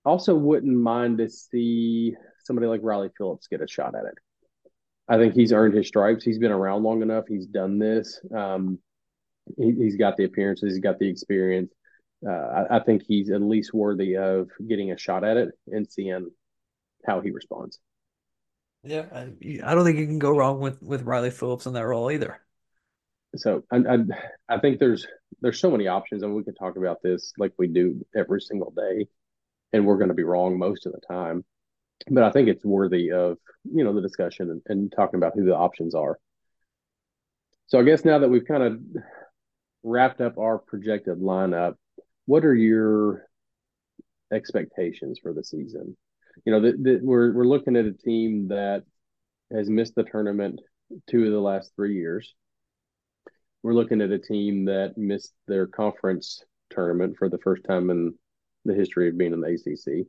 [0.06, 4.16] also wouldn't mind to see somebody like Riley Phillips get a shot at it.
[5.10, 6.24] I think he's earned his stripes.
[6.24, 7.26] He's been around long enough.
[7.28, 8.20] He's done this.
[8.36, 8.80] Um,
[9.58, 10.74] he, has got the appearances.
[10.74, 11.74] He's got the experience.
[12.26, 15.90] Uh, I, I, think he's at least worthy of getting a shot at it and
[15.90, 16.30] seeing
[17.06, 17.80] how he responds.
[18.84, 19.32] Yeah, I,
[19.64, 22.40] I don't think you can go wrong with with Riley Phillips in that role either.
[23.36, 23.98] So I, I,
[24.50, 25.08] I think there's
[25.42, 28.72] there's so many options, and we can talk about this like we do every single
[28.72, 29.08] day
[29.74, 31.44] and we're going to be wrong most of the time.
[32.10, 35.46] But I think it's worthy of you know the discussion and, and talking about who
[35.46, 36.18] the options are.
[37.68, 38.80] So I guess now that we've kind of
[39.84, 41.76] wrapped up our projected lineup,
[42.26, 43.26] what are your
[44.34, 45.96] expectations for the season?
[46.46, 48.84] You know, that the, we're we're looking at a team that
[49.52, 50.60] has missed the tournament
[51.10, 52.34] two of the last three years.
[53.62, 58.14] We're looking at a team that missed their conference tournament for the first time in
[58.66, 60.08] the history of being in the ACC.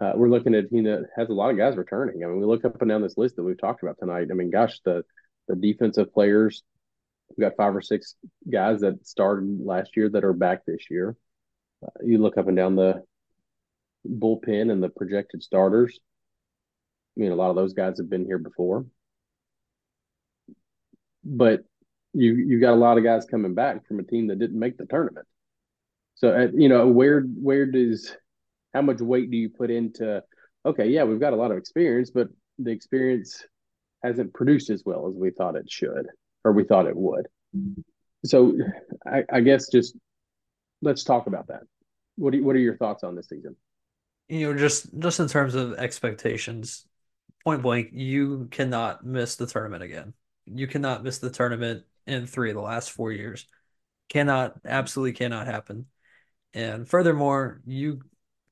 [0.00, 2.24] Uh, we're looking at a team that has a lot of guys returning.
[2.24, 4.28] I mean, we look up and down this list that we've talked about tonight.
[4.30, 5.04] I mean, gosh, the
[5.46, 6.62] the defensive players,
[7.28, 8.16] we've got five or six
[8.50, 11.16] guys that started last year that are back this year.
[11.84, 13.02] Uh, you look up and down the
[14.08, 15.98] bullpen and the projected starters.
[17.16, 18.86] I mean, a lot of those guys have been here before,
[21.22, 21.60] but
[22.12, 24.76] you you got a lot of guys coming back from a team that didn't make
[24.76, 25.26] the tournament.
[26.16, 28.16] So uh, you know, where where does
[28.74, 30.22] how much weight do you put into?
[30.66, 32.28] Okay, yeah, we've got a lot of experience, but
[32.58, 33.42] the experience
[34.02, 36.06] hasn't produced as well as we thought it should
[36.44, 37.26] or we thought it would.
[38.24, 38.56] So
[39.06, 39.96] I, I guess just
[40.82, 41.62] let's talk about that.
[42.16, 43.56] What do, what are your thoughts on this season?
[44.28, 46.86] You know, just just in terms of expectations,
[47.44, 50.14] point blank, you cannot miss the tournament again.
[50.46, 53.46] You cannot miss the tournament in three of the last four years.
[54.08, 55.86] Cannot, absolutely cannot happen.
[56.52, 58.00] And furthermore, you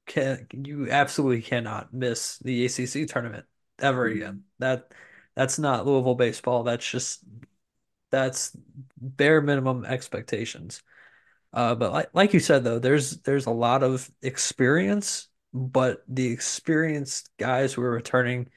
[0.07, 3.47] can you absolutely cannot miss the ACC tournament
[3.79, 4.45] ever again.
[4.59, 4.93] That
[5.35, 6.63] that's not Louisville baseball.
[6.63, 7.25] That's just
[8.11, 8.57] that's
[8.97, 10.83] bare minimum expectations.
[11.53, 16.31] Uh, but like like you said though, there's there's a lot of experience, but the
[16.31, 18.49] experienced guys who are returning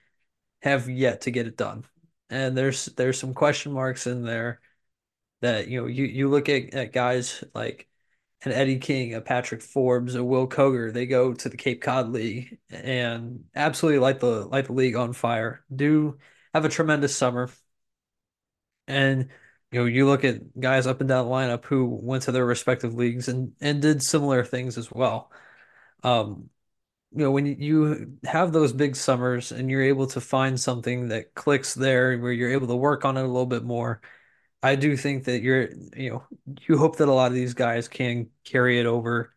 [0.61, 1.85] have yet to get it done.
[2.29, 4.61] And there's there's some question marks in there
[5.41, 7.87] that you know you you look at, at guys like
[8.43, 12.09] an Eddie King, a Patrick Forbes, a Will Koger, they go to the Cape Cod
[12.09, 15.63] League and absolutely light the light the league on fire.
[15.73, 16.17] Do
[16.53, 17.49] have a tremendous summer.
[18.87, 19.29] And
[19.71, 22.45] you know, you look at guys up and down the lineup who went to their
[22.45, 25.31] respective leagues and and did similar things as well.
[26.03, 26.49] Um,
[27.11, 31.33] you know, when you have those big summers and you're able to find something that
[31.35, 34.01] clicks there where you're able to work on it a little bit more,
[34.65, 36.23] I do think that you're, you know,
[36.67, 39.31] you hope that a lot of these guys can carry it over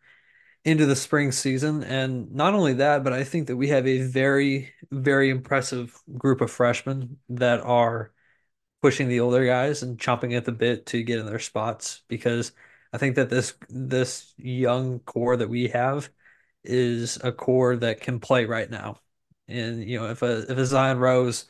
[0.65, 1.83] into the spring season.
[1.83, 6.41] And not only that, but I think that we have a very, very impressive group
[6.41, 8.11] of freshmen that are
[8.81, 12.51] pushing the older guys and chomping at the bit to get in their spots because
[12.91, 16.09] I think that this this young core that we have
[16.63, 18.99] is a core that can play right now.
[19.47, 21.45] And you know, if a if a Zion Rose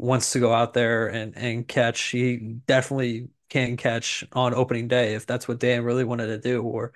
[0.00, 5.14] wants to go out there and and catch, he definitely can catch on opening day
[5.14, 6.62] if that's what Dan really wanted to do.
[6.62, 6.92] Or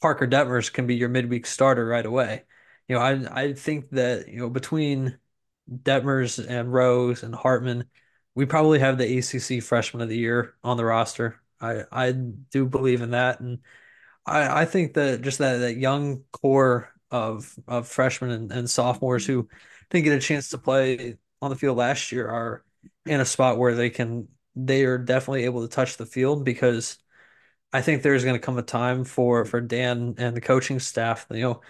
[0.00, 2.44] Parker Detmers can be your midweek starter right away.
[2.88, 5.18] You know, I I think that you know between
[5.70, 7.84] Detmers and Rose and Hartman,
[8.34, 11.40] we probably have the ACC Freshman of the Year on the roster.
[11.60, 13.58] I I do believe in that, and
[14.26, 19.26] I, I think that just that that young core of of freshmen and, and sophomores
[19.26, 19.48] who
[19.90, 22.64] didn't get a chance to play on the field last year are
[23.06, 26.98] in a spot where they can they are definitely able to touch the field because
[27.72, 31.26] I think there's going to come a time for for Dan and the coaching staff,
[31.30, 31.60] you know,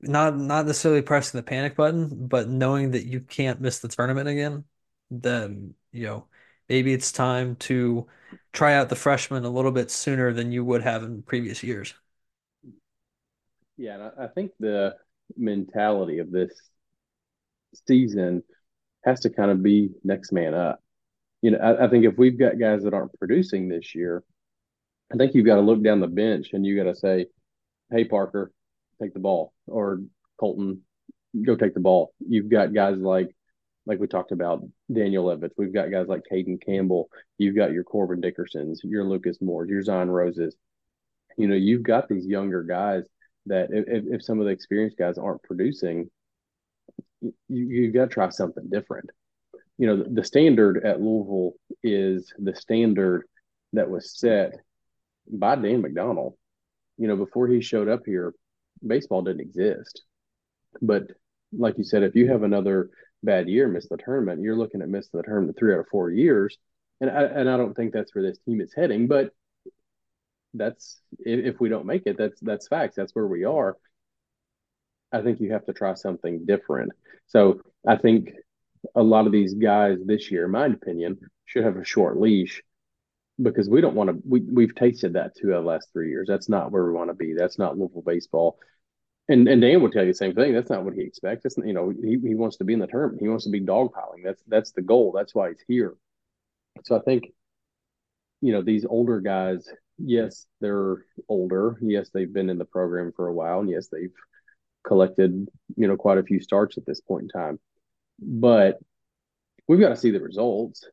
[0.00, 4.28] not not necessarily pressing the panic button, but knowing that you can't miss the tournament
[4.28, 4.64] again,
[5.10, 6.28] then you know
[6.68, 8.06] maybe it's time to
[8.52, 11.94] try out the freshmen a little bit sooner than you would have in previous years.
[13.76, 14.96] Yeah, I think the
[15.36, 16.52] mentality of this
[17.86, 18.42] season
[19.04, 20.80] has to kind of be next man up.
[21.42, 24.24] You know, I, I think if we've got guys that aren't producing this year,
[25.12, 27.26] I think you've got to look down the bench and you got to say,
[27.90, 28.52] "Hey, Parker,
[29.00, 30.00] take the ball," or
[30.38, 30.82] Colton,
[31.42, 32.12] go take the ball.
[32.20, 33.34] You've got guys like
[33.86, 34.62] like we talked about
[34.92, 35.54] Daniel Evans.
[35.56, 37.08] We've got guys like Caden Campbell.
[37.38, 40.54] You've got your Corbin Dickersons, your Lucas Moore, your Zion Roses.
[41.38, 43.04] You know, you've got these younger guys
[43.46, 46.10] that if, if some of the experienced guys aren't producing,
[47.20, 49.10] you, you've got to try something different.
[49.76, 53.24] You know, the, the standard at Louisville is the standard
[53.72, 54.54] that was set
[55.30, 56.34] by Dan McDonnell.
[56.96, 58.34] You know, before he showed up here,
[58.84, 60.02] baseball didn't exist.
[60.82, 61.04] But
[61.52, 62.90] like you said, if you have another
[63.22, 66.10] bad year, miss the tournament, you're looking at missing the tournament three out of four
[66.10, 66.56] years.
[67.00, 69.30] And I, and I don't think that's where this team is heading, but
[70.54, 72.96] that's if we don't make it, that's that's facts.
[72.96, 73.76] That's where we are.
[75.12, 76.92] I think you have to try something different.
[77.26, 78.32] So I think
[78.94, 82.62] a lot of these guys this year, in my opinion, should have a short leash
[83.40, 84.22] because we don't want to.
[84.26, 86.26] We we've tasted that two of the last three years.
[86.28, 87.34] That's not where we want to be.
[87.34, 88.58] That's not Louisville baseball.
[89.28, 90.54] And and Dan will tell you the same thing.
[90.54, 91.44] That's not what he expects.
[91.44, 93.22] It's, you know, he, he wants to be in the tournament.
[93.22, 94.24] He wants to be dogpiling.
[94.24, 95.12] That's that's the goal.
[95.14, 95.94] That's why he's here.
[96.84, 97.32] So I think,
[98.40, 99.68] you know, these older guys,
[99.98, 101.76] yes, they're older.
[101.82, 104.14] Yes, they've been in the program for a while, and yes, they've
[104.86, 107.60] collected, you know, quite a few starts at this point in time.
[108.20, 108.78] But
[109.66, 110.84] we've got to see the results.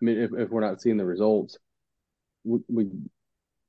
[0.00, 1.56] I mean, if, if we're not seeing the results,
[2.44, 2.88] we, we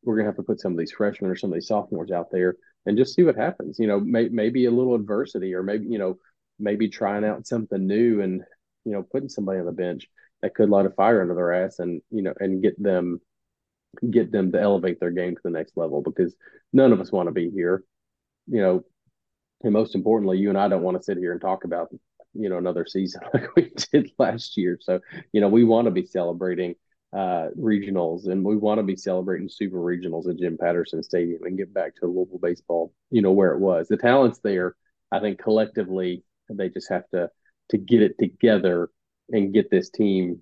[0.04, 2.32] we're gonna have to put some of these freshmen or some of these sophomores out
[2.32, 2.56] there
[2.86, 3.78] and just see what happens.
[3.80, 6.18] You know, may, maybe a little adversity, or maybe you know,
[6.58, 8.42] maybe trying out something new, and
[8.86, 10.08] you know, putting somebody on the bench
[10.42, 13.20] that could light a fire under their ass, and you know, and get them
[14.10, 16.02] get them to elevate their game to the next level.
[16.02, 16.36] Because
[16.72, 17.84] none of us want to be here.
[18.48, 18.84] You know,
[19.64, 21.90] and most importantly, you and I don't want to sit here and talk about
[22.34, 24.78] you know another season like we did last year.
[24.82, 25.00] So
[25.34, 26.76] you know, we want to be celebrating
[27.14, 31.58] uh, regionals, and we want to be celebrating super regionals at Jim Patterson Stadium and
[31.58, 33.88] get back to Louisville baseball, you know, where it was.
[33.88, 34.76] The talent's there.
[35.12, 37.30] I think collectively they just have to
[37.70, 38.90] to get it together
[39.30, 40.42] and get this team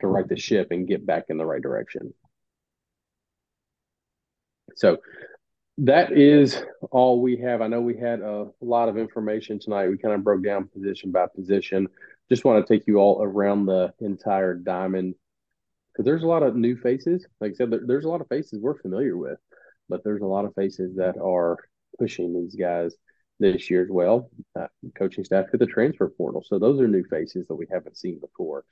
[0.00, 2.12] to right the ship and get back in the right direction.
[4.74, 4.98] So
[5.78, 7.60] that is all we have.
[7.60, 9.88] I know we had a lot of information tonight.
[9.88, 11.88] We kind of broke down position by position.
[12.30, 15.14] Just want to take you all around the entire diamond
[15.92, 17.26] because there's a lot of new faces.
[17.40, 19.38] Like I said, there's a lot of faces we're familiar with,
[19.88, 21.58] but there's a lot of faces that are
[21.98, 22.94] pushing these guys
[23.38, 24.30] this year as well.
[24.58, 24.66] Uh,
[24.96, 26.42] coaching staff to the transfer portal.
[26.44, 28.64] So those are new faces that we haven't seen before.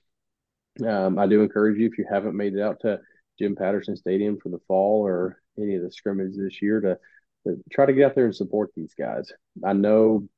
[0.87, 2.99] Um, I do encourage you if you haven't made it out to
[3.39, 6.99] Jim Patterson Stadium for the fall or any of the scrimmages this year to,
[7.47, 9.33] to try to get out there and support these guys.
[9.65, 10.29] I know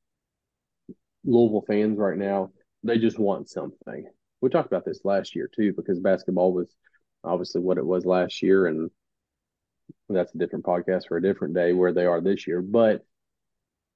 [1.24, 2.50] Louisville fans right now,
[2.82, 4.06] they just want something.
[4.40, 6.74] We talked about this last year too, because basketball was
[7.24, 8.90] obviously what it was last year, and
[10.08, 12.62] that's a different podcast for a different day where they are this year.
[12.62, 13.02] But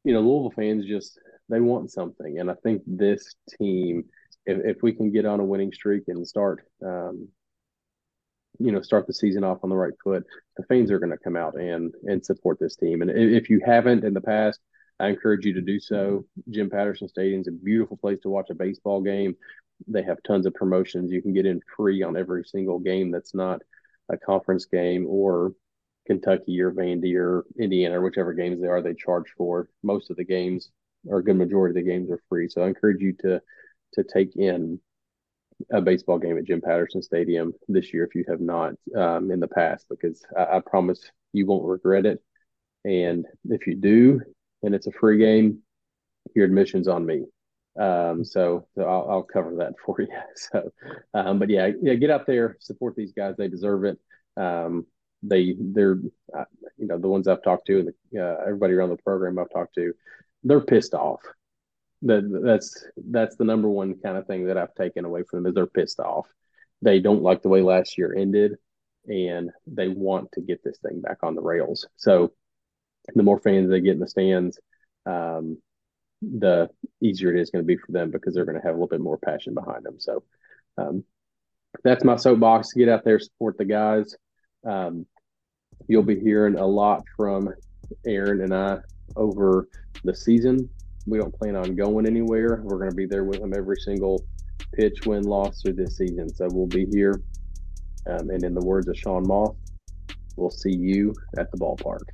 [0.04, 1.18] you know, Louisville fans just
[1.48, 4.04] they want something, and I think this team,
[4.46, 7.28] if, if we can get on a winning streak and start, um,
[8.60, 10.24] you know, start the season off on the right foot,
[10.56, 13.02] the fans are going to come out and and support this team.
[13.02, 14.60] And if you haven't in the past,
[15.00, 16.26] I encourage you to do so.
[16.50, 19.34] Jim Patterson Stadium is a beautiful place to watch a baseball game.
[19.88, 21.10] They have tons of promotions.
[21.10, 23.62] You can get in free on every single game that's not
[24.12, 25.54] a conference game or
[26.06, 29.68] Kentucky or Vandy or Indiana or whichever games they are, they charge for.
[29.82, 30.70] Most of the games,
[31.06, 32.48] or a good majority of the games, are free.
[32.48, 33.40] So I encourage you to
[33.94, 34.78] to take in
[35.70, 39.40] a baseball game at Jim Patterson Stadium this year if you have not um, in
[39.40, 42.22] the past, because I, I promise you won't regret it.
[42.84, 44.20] And if you do,
[44.62, 45.60] and it's a free game,
[46.34, 47.24] your admission's on me.
[47.78, 50.08] Um, so, so I'll, I'll, cover that for you.
[50.34, 50.70] So,
[51.14, 53.98] um, but yeah, yeah, get out there, support these guys; they deserve it.
[54.36, 54.86] Um,
[55.22, 55.98] they they're
[56.36, 56.44] uh,
[56.78, 59.50] you know the ones I've talked to and the, uh, everybody around the program I've
[59.50, 59.92] talked to,
[60.42, 61.20] they're pissed off.
[62.02, 65.50] That that's that's the number one kind of thing that I've taken away from them
[65.50, 66.26] is they're pissed off.
[66.82, 68.56] They don't like the way last year ended,
[69.06, 71.86] and they want to get this thing back on the rails.
[71.96, 72.32] So,
[73.14, 74.58] the more fans they get in the stands,
[75.04, 75.58] um,
[76.22, 76.70] the
[77.02, 78.88] easier it is going to be for them because they're going to have a little
[78.88, 80.00] bit more passion behind them.
[80.00, 80.22] So,
[80.78, 81.04] um,
[81.84, 82.72] that's my soapbox.
[82.72, 84.16] Get out there, support the guys.
[84.66, 85.06] Um,
[85.88, 87.50] you'll be hearing a lot from
[88.06, 88.78] Aaron and I
[89.16, 89.68] over
[90.04, 90.70] the season.
[91.10, 92.60] We don't plan on going anywhere.
[92.62, 94.24] We're going to be there with him every single
[94.74, 96.32] pitch, win, loss through this season.
[96.32, 97.20] So we'll be here.
[98.06, 99.54] Um, and in the words of Sean Moss,
[100.36, 102.04] we'll see you at the ballpark.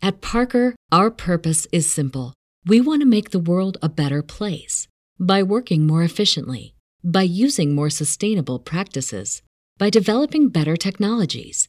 [0.00, 2.32] At Parker, our purpose is simple.
[2.64, 4.88] We want to make the world a better place
[5.20, 6.74] by working more efficiently,
[7.04, 9.42] by using more sustainable practices,
[9.76, 11.68] by developing better technologies,